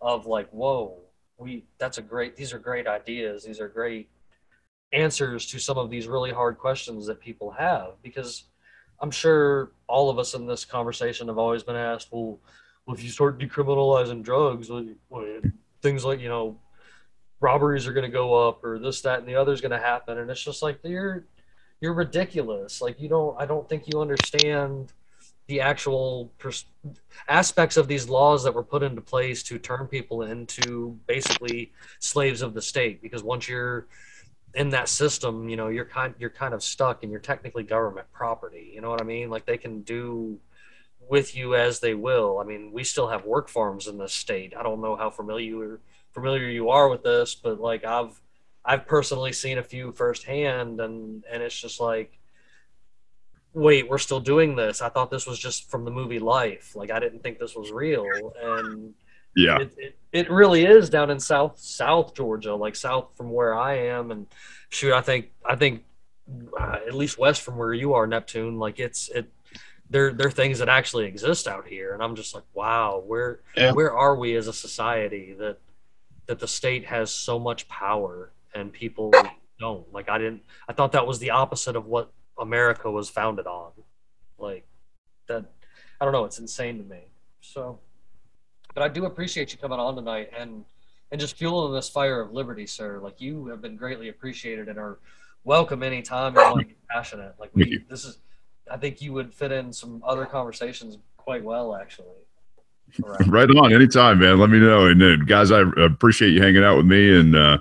of 0.00 0.26
like, 0.26 0.48
whoa, 0.50 0.98
we, 1.38 1.64
that's 1.78 1.98
a 1.98 2.02
great, 2.02 2.36
these 2.36 2.52
are 2.52 2.58
great 2.58 2.86
ideas. 2.86 3.44
These 3.44 3.60
are 3.60 3.68
great 3.68 4.08
answers 4.92 5.46
to 5.46 5.58
some 5.58 5.78
of 5.78 5.90
these 5.90 6.06
really 6.06 6.32
hard 6.32 6.58
questions 6.58 7.06
that 7.06 7.20
people 7.20 7.50
have 7.52 7.92
because 8.02 8.44
I'm 9.02 9.10
sure 9.10 9.72
all 9.88 10.08
of 10.08 10.18
us 10.18 10.32
in 10.34 10.46
this 10.46 10.64
conversation 10.64 11.28
have 11.28 11.36
always 11.36 11.64
been 11.64 11.76
asked, 11.76 12.08
well, 12.12 12.38
well 12.86 12.96
if 12.96 13.02
you 13.02 13.10
start 13.10 13.38
decriminalizing 13.38 14.22
drugs, 14.22 14.70
well, 14.70 14.86
things 15.82 16.04
like 16.04 16.20
you 16.20 16.28
know, 16.28 16.58
robberies 17.40 17.86
are 17.88 17.92
going 17.92 18.08
to 18.08 18.12
go 18.12 18.48
up, 18.48 18.64
or 18.64 18.78
this, 18.78 19.02
that, 19.02 19.18
and 19.18 19.28
the 19.28 19.34
other 19.34 19.52
is 19.52 19.60
going 19.60 19.72
to 19.72 19.78
happen, 19.78 20.18
and 20.18 20.30
it's 20.30 20.42
just 20.42 20.62
like 20.62 20.78
you're 20.84 21.26
you're 21.80 21.92
ridiculous. 21.92 22.80
Like 22.80 23.00
you 23.00 23.08
don't, 23.08 23.36
I 23.38 23.44
don't 23.44 23.68
think 23.68 23.88
you 23.88 24.00
understand 24.00 24.92
the 25.48 25.60
actual 25.60 26.32
pers- 26.38 26.66
aspects 27.28 27.76
of 27.76 27.88
these 27.88 28.08
laws 28.08 28.44
that 28.44 28.54
were 28.54 28.62
put 28.62 28.84
into 28.84 29.00
place 29.00 29.42
to 29.42 29.58
turn 29.58 29.88
people 29.88 30.22
into 30.22 30.96
basically 31.08 31.72
slaves 31.98 32.40
of 32.40 32.54
the 32.54 32.62
state. 32.62 33.02
Because 33.02 33.24
once 33.24 33.48
you're 33.48 33.88
in 34.54 34.70
that 34.70 34.88
system, 34.88 35.48
you 35.48 35.56
know, 35.56 35.68
you're 35.68 35.84
kind 35.84 36.14
you're 36.18 36.30
kind 36.30 36.54
of 36.54 36.62
stuck 36.62 37.02
and 37.02 37.10
you're 37.10 37.20
technically 37.20 37.62
government 37.62 38.06
property. 38.12 38.70
You 38.74 38.80
know 38.80 38.90
what 38.90 39.00
I 39.00 39.04
mean? 39.04 39.30
Like 39.30 39.46
they 39.46 39.56
can 39.56 39.82
do 39.82 40.38
with 41.08 41.34
you 41.36 41.54
as 41.54 41.80
they 41.80 41.94
will. 41.94 42.38
I 42.38 42.44
mean, 42.44 42.72
we 42.72 42.84
still 42.84 43.08
have 43.08 43.24
work 43.24 43.48
farms 43.48 43.86
in 43.88 43.98
this 43.98 44.12
state. 44.14 44.54
I 44.56 44.62
don't 44.62 44.80
know 44.80 44.96
how 44.96 45.10
familiar 45.10 45.80
familiar 46.12 46.48
you 46.48 46.70
are 46.70 46.88
with 46.88 47.02
this, 47.02 47.34
but 47.34 47.60
like 47.60 47.84
I've 47.84 48.20
I've 48.64 48.86
personally 48.86 49.32
seen 49.32 49.58
a 49.58 49.62
few 49.62 49.92
firsthand 49.92 50.80
and 50.80 51.24
and 51.30 51.42
it's 51.42 51.58
just 51.60 51.80
like 51.80 52.18
wait, 53.54 53.88
we're 53.88 53.98
still 53.98 54.20
doing 54.20 54.56
this. 54.56 54.80
I 54.80 54.88
thought 54.88 55.10
this 55.10 55.26
was 55.26 55.38
just 55.38 55.70
from 55.70 55.84
the 55.84 55.90
movie 55.90 56.18
Life. 56.18 56.74
Like 56.74 56.90
I 56.90 57.00
didn't 57.00 57.22
think 57.22 57.38
this 57.38 57.54
was 57.54 57.70
real 57.70 58.32
and 58.40 58.94
Yeah. 59.36 59.58
it, 59.58 59.74
it, 59.76 59.98
it 60.12 60.30
really 60.30 60.64
is 60.66 60.90
down 60.90 61.10
in 61.10 61.18
south 61.18 61.58
south 61.58 62.14
georgia 62.14 62.54
like 62.54 62.76
south 62.76 63.08
from 63.16 63.30
where 63.30 63.54
i 63.58 63.74
am. 63.78 64.10
And 64.10 64.26
shoot 64.68 64.92
i 64.92 65.00
think 65.00 65.30
i 65.44 65.56
think 65.56 65.84
uh, 66.58 66.78
at 66.86 66.94
least 66.94 67.18
west 67.18 67.42
from 67.42 67.56
where 67.56 67.74
you 67.74 67.94
are 67.94 68.06
neptune 68.06 68.58
like 68.58 68.78
it's 68.78 69.08
it 69.08 69.30
there 69.90 70.12
there 70.12 70.28
are 70.28 70.30
things 70.30 70.58
that 70.60 70.68
actually 70.70 71.04
exist 71.06 71.46
out 71.46 71.66
here. 71.66 71.92
And 71.94 72.02
i'm 72.02 72.14
just 72.16 72.34
like 72.34 72.44
wow 72.54 73.02
where 73.06 73.40
Yeah. 73.56 73.72
where 73.72 73.92
are 73.96 74.14
we 74.16 74.36
as 74.36 74.46
a 74.48 74.52
society 74.52 75.34
that 75.38 75.58
that 76.26 76.38
the 76.38 76.48
state 76.48 76.86
has 76.86 77.10
so 77.12 77.38
much 77.38 77.68
power 77.68 78.30
and 78.54 78.72
people 78.72 79.12
don't? 79.58 79.92
Like 79.92 80.08
i 80.08 80.18
didn't 80.18 80.42
i 80.68 80.72
thought 80.72 80.92
that 80.92 81.06
was 81.06 81.18
the 81.18 81.30
opposite 81.30 81.76
of 81.76 81.86
what 81.86 82.10
america 82.38 82.90
was 82.90 83.08
founded 83.10 83.46
on. 83.46 83.72
Like 84.38 84.66
that 85.28 85.44
i 86.00 86.04
don't 86.04 86.12
know 86.12 86.24
it's 86.24 86.38
insane 86.38 86.78
to 86.78 86.84
me. 86.84 87.00
So 87.40 87.78
but 88.74 88.82
I 88.82 88.88
do 88.88 89.04
appreciate 89.04 89.52
you 89.52 89.58
coming 89.58 89.78
on 89.78 89.96
tonight 89.96 90.30
and 90.38 90.64
and 91.10 91.20
just 91.20 91.36
fueling 91.36 91.74
this 91.74 91.88
fire 91.90 92.20
of 92.22 92.32
liberty, 92.32 92.66
sir. 92.66 92.98
Like 93.02 93.20
you 93.20 93.46
have 93.48 93.60
been 93.60 93.76
greatly 93.76 94.08
appreciated 94.08 94.68
and 94.68 94.78
are 94.78 94.98
welcome 95.44 95.82
anytime 95.82 96.34
you 96.34 96.40
want 96.40 96.60
to 96.60 96.64
get 96.64 96.88
passionate. 96.88 97.34
Like 97.38 97.50
we, 97.52 97.84
this 97.90 98.06
is, 98.06 98.18
I 98.70 98.78
think 98.78 99.02
you 99.02 99.12
would 99.12 99.34
fit 99.34 99.52
in 99.52 99.72
some 99.74 100.02
other 100.06 100.24
conversations 100.24 100.96
quite 101.18 101.44
well, 101.44 101.74
actually. 101.74 102.06
Around- 103.04 103.30
Right 103.30 103.50
on. 103.50 103.74
Anytime, 103.74 104.20
man. 104.20 104.38
Let 104.38 104.48
me 104.48 104.58
know. 104.58 104.86
And 104.86 105.02
uh, 105.02 105.16
guys, 105.26 105.50
I 105.50 105.62
appreciate 105.82 106.30
you 106.30 106.40
hanging 106.42 106.64
out 106.64 106.78
with 106.78 106.86
me. 106.86 107.18
And 107.18 107.36
uh, 107.36 107.58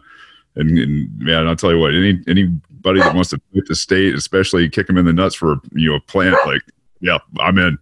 and, 0.55 0.78
and 0.78 1.20
man, 1.20 1.45
I'll 1.47 1.55
tell 1.57 1.72
you 1.74 1.80
what. 1.80 1.93
Any 1.93 2.22
anybody 2.28 2.99
that 3.01 3.14
wants 3.14 3.32
to 3.32 3.41
quit 3.51 3.66
the 3.68 3.76
state, 3.76 4.16
especially 4.16 4.70
kick 4.70 4.88
them 4.88 4.97
in 4.97 5.03
the 5.05 5.14
nuts 5.14 5.36
for 5.36 5.57
you 5.74 5.89
know 5.89 5.95
a 5.97 5.99
plant, 6.01 6.38
like 6.45 6.62
yeah, 7.01 7.18
I'm 7.39 7.57
in. 7.57 7.78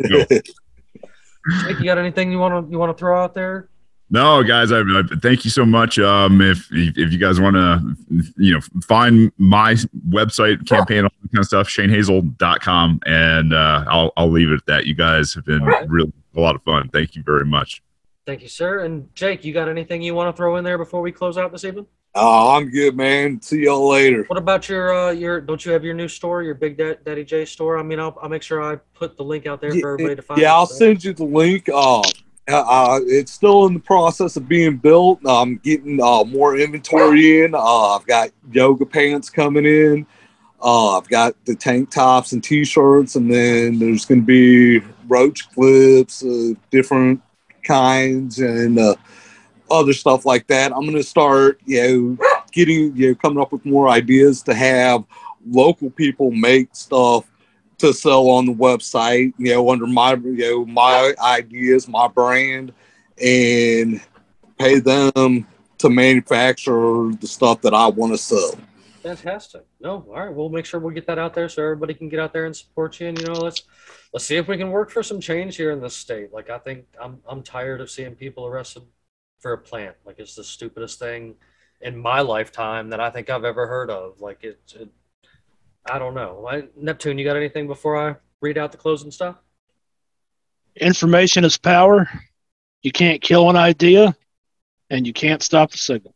Jake, 1.62 1.78
you 1.78 1.84
got 1.84 1.98
anything 1.98 2.30
you 2.30 2.38
want 2.38 2.66
to 2.66 2.70
you 2.70 2.78
want 2.78 2.96
to 2.96 2.98
throw 2.98 3.22
out 3.22 3.34
there? 3.34 3.68
No, 4.10 4.42
guys, 4.42 4.72
I, 4.72 4.80
I 4.80 5.02
thank 5.22 5.44
you 5.44 5.50
so 5.50 5.64
much. 5.64 5.98
Um, 5.98 6.42
if 6.42 6.68
if 6.70 7.12
you 7.12 7.18
guys 7.18 7.40
want 7.40 7.56
to, 7.56 7.96
you 8.36 8.52
know, 8.52 8.60
find 8.84 9.32
my 9.38 9.74
website, 10.10 10.66
campaign, 10.68 11.04
all 11.04 11.10
that 11.22 11.32
kind 11.32 11.40
of 11.40 11.46
stuff, 11.46 11.68
shanehazel.com, 11.68 13.00
and 13.06 13.54
uh, 13.54 13.84
I'll 13.88 14.12
I'll 14.18 14.30
leave 14.30 14.50
it 14.50 14.56
at 14.56 14.66
that. 14.66 14.86
You 14.86 14.94
guys 14.94 15.32
have 15.34 15.46
been 15.46 15.64
right. 15.64 15.88
really 15.88 16.12
a 16.36 16.40
lot 16.40 16.54
of 16.54 16.62
fun. 16.62 16.90
Thank 16.90 17.16
you 17.16 17.22
very 17.22 17.46
much. 17.46 17.82
Thank 18.24 18.42
you, 18.42 18.48
sir. 18.48 18.84
And 18.84 19.12
Jake, 19.14 19.44
you 19.44 19.52
got 19.52 19.68
anything 19.68 20.00
you 20.00 20.14
want 20.14 20.34
to 20.34 20.36
throw 20.36 20.56
in 20.56 20.64
there 20.64 20.78
before 20.78 21.02
we 21.02 21.10
close 21.10 21.36
out 21.36 21.50
this 21.50 21.64
evening? 21.64 21.86
Oh, 22.14 22.56
I'm 22.56 22.70
good, 22.70 22.96
man. 22.96 23.40
See 23.40 23.64
y'all 23.64 23.88
later. 23.88 24.24
What 24.28 24.38
about 24.38 24.68
your 24.68 24.94
uh 24.94 25.10
your 25.10 25.40
don't 25.40 25.64
you 25.64 25.72
have 25.72 25.82
your 25.82 25.94
new 25.94 26.08
store, 26.08 26.42
your 26.42 26.54
Big 26.54 26.76
Da- 26.76 26.96
Daddy 27.04 27.24
J 27.24 27.44
store? 27.44 27.78
I 27.78 27.82
mean, 27.82 27.98
I'll 27.98 28.16
I'll 28.22 28.28
make 28.28 28.42
sure 28.42 28.62
I 28.62 28.76
put 28.94 29.16
the 29.16 29.24
link 29.24 29.46
out 29.46 29.60
there 29.60 29.72
for 29.80 29.94
everybody 29.94 30.16
to 30.16 30.22
find. 30.22 30.40
Yeah, 30.40 30.50
it, 30.50 30.54
I'll 30.54 30.66
so- 30.66 30.74
send 30.74 31.02
you 31.04 31.14
the 31.14 31.24
link. 31.24 31.68
Uh, 31.68 32.00
uh, 32.00 32.04
uh, 32.48 33.00
it's 33.04 33.32
still 33.32 33.66
in 33.66 33.74
the 33.74 33.80
process 33.80 34.36
of 34.36 34.46
being 34.46 34.76
built. 34.76 35.20
I'm 35.26 35.56
getting 35.58 36.02
uh, 36.02 36.24
more 36.24 36.58
inventory 36.58 37.44
in. 37.44 37.54
Uh, 37.54 37.96
I've 37.96 38.06
got 38.06 38.30
yoga 38.52 38.84
pants 38.84 39.30
coming 39.30 39.64
in. 39.64 40.06
Uh, 40.60 40.98
I've 40.98 41.08
got 41.08 41.34
the 41.44 41.54
tank 41.54 41.90
tops 41.90 42.32
and 42.32 42.42
t-shirts, 42.42 43.16
and 43.16 43.32
then 43.32 43.78
there's 43.78 44.04
going 44.04 44.20
to 44.20 44.26
be 44.26 44.80
roach 45.08 45.50
clips, 45.50 46.24
uh, 46.24 46.52
different 46.70 47.20
kinds, 47.62 48.38
and 48.38 48.78
uh, 48.78 48.94
other 49.70 49.92
stuff 49.92 50.26
like 50.26 50.46
that. 50.48 50.72
I'm 50.72 50.82
going 50.82 50.96
to 50.96 51.02
start, 51.02 51.60
you 51.64 52.16
know, 52.18 52.26
getting, 52.52 52.96
you 52.96 53.08
know, 53.08 53.14
coming 53.14 53.40
up 53.40 53.52
with 53.52 53.64
more 53.64 53.88
ideas 53.88 54.42
to 54.42 54.54
have 54.54 55.04
local 55.46 55.90
people 55.90 56.30
make 56.30 56.68
stuff 56.72 57.26
to 57.78 57.92
sell 57.92 58.28
on 58.28 58.46
the 58.46 58.54
website, 58.54 59.32
you 59.38 59.52
know, 59.52 59.70
under 59.70 59.86
my 59.86 60.14
you 60.14 60.36
know 60.36 60.66
my 60.66 61.14
ideas, 61.20 61.88
my 61.88 62.06
brand, 62.06 62.72
and 63.20 64.00
pay 64.58 64.78
them 64.78 65.46
to 65.78 65.90
manufacture 65.90 67.10
the 67.20 67.26
stuff 67.26 67.60
that 67.62 67.74
I 67.74 67.88
want 67.88 68.12
to 68.12 68.18
sell. 68.18 68.54
Fantastic. 69.02 69.64
No, 69.80 70.06
all 70.08 70.26
right. 70.26 70.32
We'll 70.32 70.48
make 70.48 70.64
sure 70.64 70.78
we'll 70.78 70.94
get 70.94 71.06
that 71.08 71.18
out 71.18 71.34
there 71.34 71.48
so 71.48 71.62
everybody 71.62 71.92
can 71.92 72.08
get 72.08 72.20
out 72.20 72.32
there 72.32 72.46
and 72.46 72.56
support 72.56 73.00
you. 73.00 73.08
And 73.08 73.18
you 73.18 73.26
know, 73.26 73.32
let's 73.32 73.64
let's 74.12 74.24
see 74.24 74.36
if 74.36 74.46
we 74.46 74.56
can 74.56 74.70
work 74.70 74.90
for 74.90 75.02
some 75.02 75.20
change 75.20 75.56
here 75.56 75.72
in 75.72 75.80
this 75.80 75.96
state. 75.96 76.32
Like 76.32 76.50
I 76.50 76.58
think 76.58 76.84
I'm 77.00 77.18
I'm 77.28 77.42
tired 77.42 77.80
of 77.80 77.90
seeing 77.90 78.14
people 78.14 78.46
arrested 78.46 78.84
for 79.40 79.52
a 79.52 79.58
plant. 79.58 79.96
Like 80.04 80.20
it's 80.20 80.36
the 80.36 80.44
stupidest 80.44 81.00
thing 81.00 81.34
in 81.80 81.98
my 81.98 82.20
lifetime 82.20 82.90
that 82.90 83.00
I 83.00 83.10
think 83.10 83.28
I've 83.28 83.44
ever 83.44 83.66
heard 83.66 83.90
of. 83.90 84.20
Like 84.20 84.44
it's 84.44 84.74
it, 84.74 84.88
I 85.84 85.98
don't 85.98 86.14
know. 86.14 86.46
I, 86.48 86.64
Neptune, 86.76 87.18
you 87.18 87.24
got 87.24 87.36
anything 87.36 87.66
before 87.66 87.96
I 87.96 88.14
read 88.40 88.56
out 88.56 88.70
the 88.70 88.78
closing 88.78 89.10
stuff? 89.10 89.36
Information 90.76 91.44
is 91.44 91.58
power. 91.58 92.08
You 92.82 92.92
can't 92.92 93.20
kill 93.20 93.50
an 93.50 93.56
idea, 93.56 94.16
and 94.90 95.06
you 95.06 95.12
can't 95.12 95.42
stop 95.42 95.72
the 95.72 95.78
signal. 95.78 96.14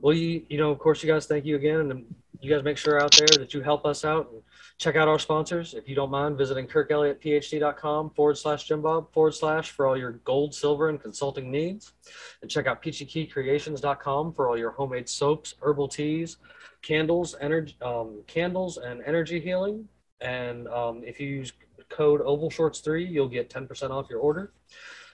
Well, 0.00 0.14
you 0.14 0.44
you 0.48 0.58
know, 0.58 0.70
of 0.70 0.78
course, 0.78 1.02
you 1.02 1.10
guys, 1.12 1.26
thank 1.26 1.44
you 1.44 1.56
again, 1.56 1.90
and 1.90 2.14
you 2.40 2.50
guys 2.50 2.64
make 2.64 2.78
sure 2.78 3.02
out 3.02 3.14
there 3.16 3.28
that 3.38 3.52
you 3.52 3.60
help 3.60 3.84
us 3.84 4.02
out 4.04 4.30
and 4.32 4.42
check 4.78 4.96
out 4.96 5.08
our 5.08 5.18
sponsors. 5.18 5.74
If 5.74 5.88
you 5.88 5.94
don't 5.94 6.10
mind 6.10 6.38
visiting 6.38 6.66
kirkelliottphd.com 6.66 8.10
forward 8.10 8.38
slash 8.38 8.66
jimbob 8.66 9.12
forward 9.12 9.34
slash 9.34 9.70
for 9.70 9.86
all 9.86 9.96
your 9.96 10.12
gold, 10.24 10.54
silver, 10.54 10.88
and 10.88 11.00
consulting 11.00 11.50
needs, 11.50 11.92
and 12.40 12.50
check 12.50 12.66
out 12.66 12.82
peachykicreations.com 12.82 14.32
for 14.32 14.48
all 14.48 14.56
your 14.56 14.70
homemade 14.70 15.08
soaps, 15.08 15.54
herbal 15.60 15.88
teas, 15.88 16.38
candles, 16.80 17.36
energy, 17.40 17.76
um, 17.82 18.22
candles, 18.26 18.78
and 18.78 19.02
energy 19.04 19.38
healing. 19.38 19.86
And 20.22 20.66
um, 20.68 21.02
if 21.04 21.20
you 21.20 21.28
use 21.28 21.52
code 21.90 22.22
Oval 22.22 22.48
Shorts 22.48 22.80
three, 22.80 23.04
you'll 23.04 23.28
get 23.28 23.50
ten 23.50 23.66
percent 23.66 23.92
off 23.92 24.08
your 24.08 24.20
order. 24.20 24.52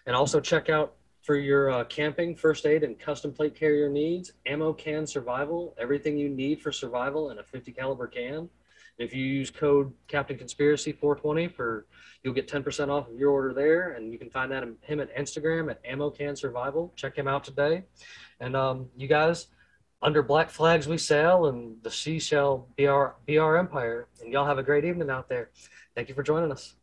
And 0.06 0.14
also 0.14 0.38
check 0.38 0.68
out 0.68 0.94
for 1.26 1.34
your 1.34 1.72
uh, 1.72 1.84
camping, 1.84 2.36
first 2.36 2.66
aid, 2.66 2.84
and 2.84 2.96
custom 2.96 3.32
plate 3.32 3.56
carrier 3.56 3.90
needs. 3.90 4.32
Ammo 4.46 4.72
can 4.72 5.04
survival, 5.04 5.74
everything 5.76 6.16
you 6.16 6.28
need 6.28 6.62
for 6.62 6.70
survival 6.70 7.30
in 7.30 7.40
a 7.40 7.42
50 7.42 7.72
caliber 7.72 8.06
can. 8.06 8.48
If 8.96 9.12
you 9.12 9.24
use 9.24 9.50
code 9.50 9.92
Captain 10.06 10.38
Conspiracy 10.38 10.92
420 10.92 11.48
for, 11.48 11.86
you'll 12.22 12.32
get 12.32 12.48
10% 12.48 12.90
off 12.90 13.08
of 13.08 13.18
your 13.18 13.32
order 13.32 13.52
there, 13.52 13.94
and 13.94 14.12
you 14.12 14.18
can 14.20 14.30
find 14.30 14.52
that 14.52 14.62
him 14.82 15.00
at 15.00 15.14
Instagram 15.16 15.68
at 15.68 15.80
Ammo 15.84 16.10
Can 16.10 16.36
Survival. 16.36 16.92
Check 16.94 17.18
him 17.18 17.26
out 17.26 17.42
today, 17.42 17.82
and 18.38 18.54
um, 18.54 18.86
you 18.96 19.08
guys, 19.08 19.48
under 20.02 20.22
black 20.22 20.48
flags 20.48 20.86
we 20.86 20.96
sail, 20.96 21.46
and 21.46 21.76
the 21.82 21.90
sea 21.90 22.20
shall 22.20 22.68
be 22.76 22.86
our 22.86 23.16
be 23.26 23.36
our 23.36 23.58
empire. 23.58 24.06
And 24.22 24.32
y'all 24.32 24.46
have 24.46 24.58
a 24.58 24.62
great 24.62 24.84
evening 24.84 25.10
out 25.10 25.28
there. 25.28 25.50
Thank 25.96 26.08
you 26.08 26.14
for 26.14 26.22
joining 26.22 26.52
us. 26.52 26.76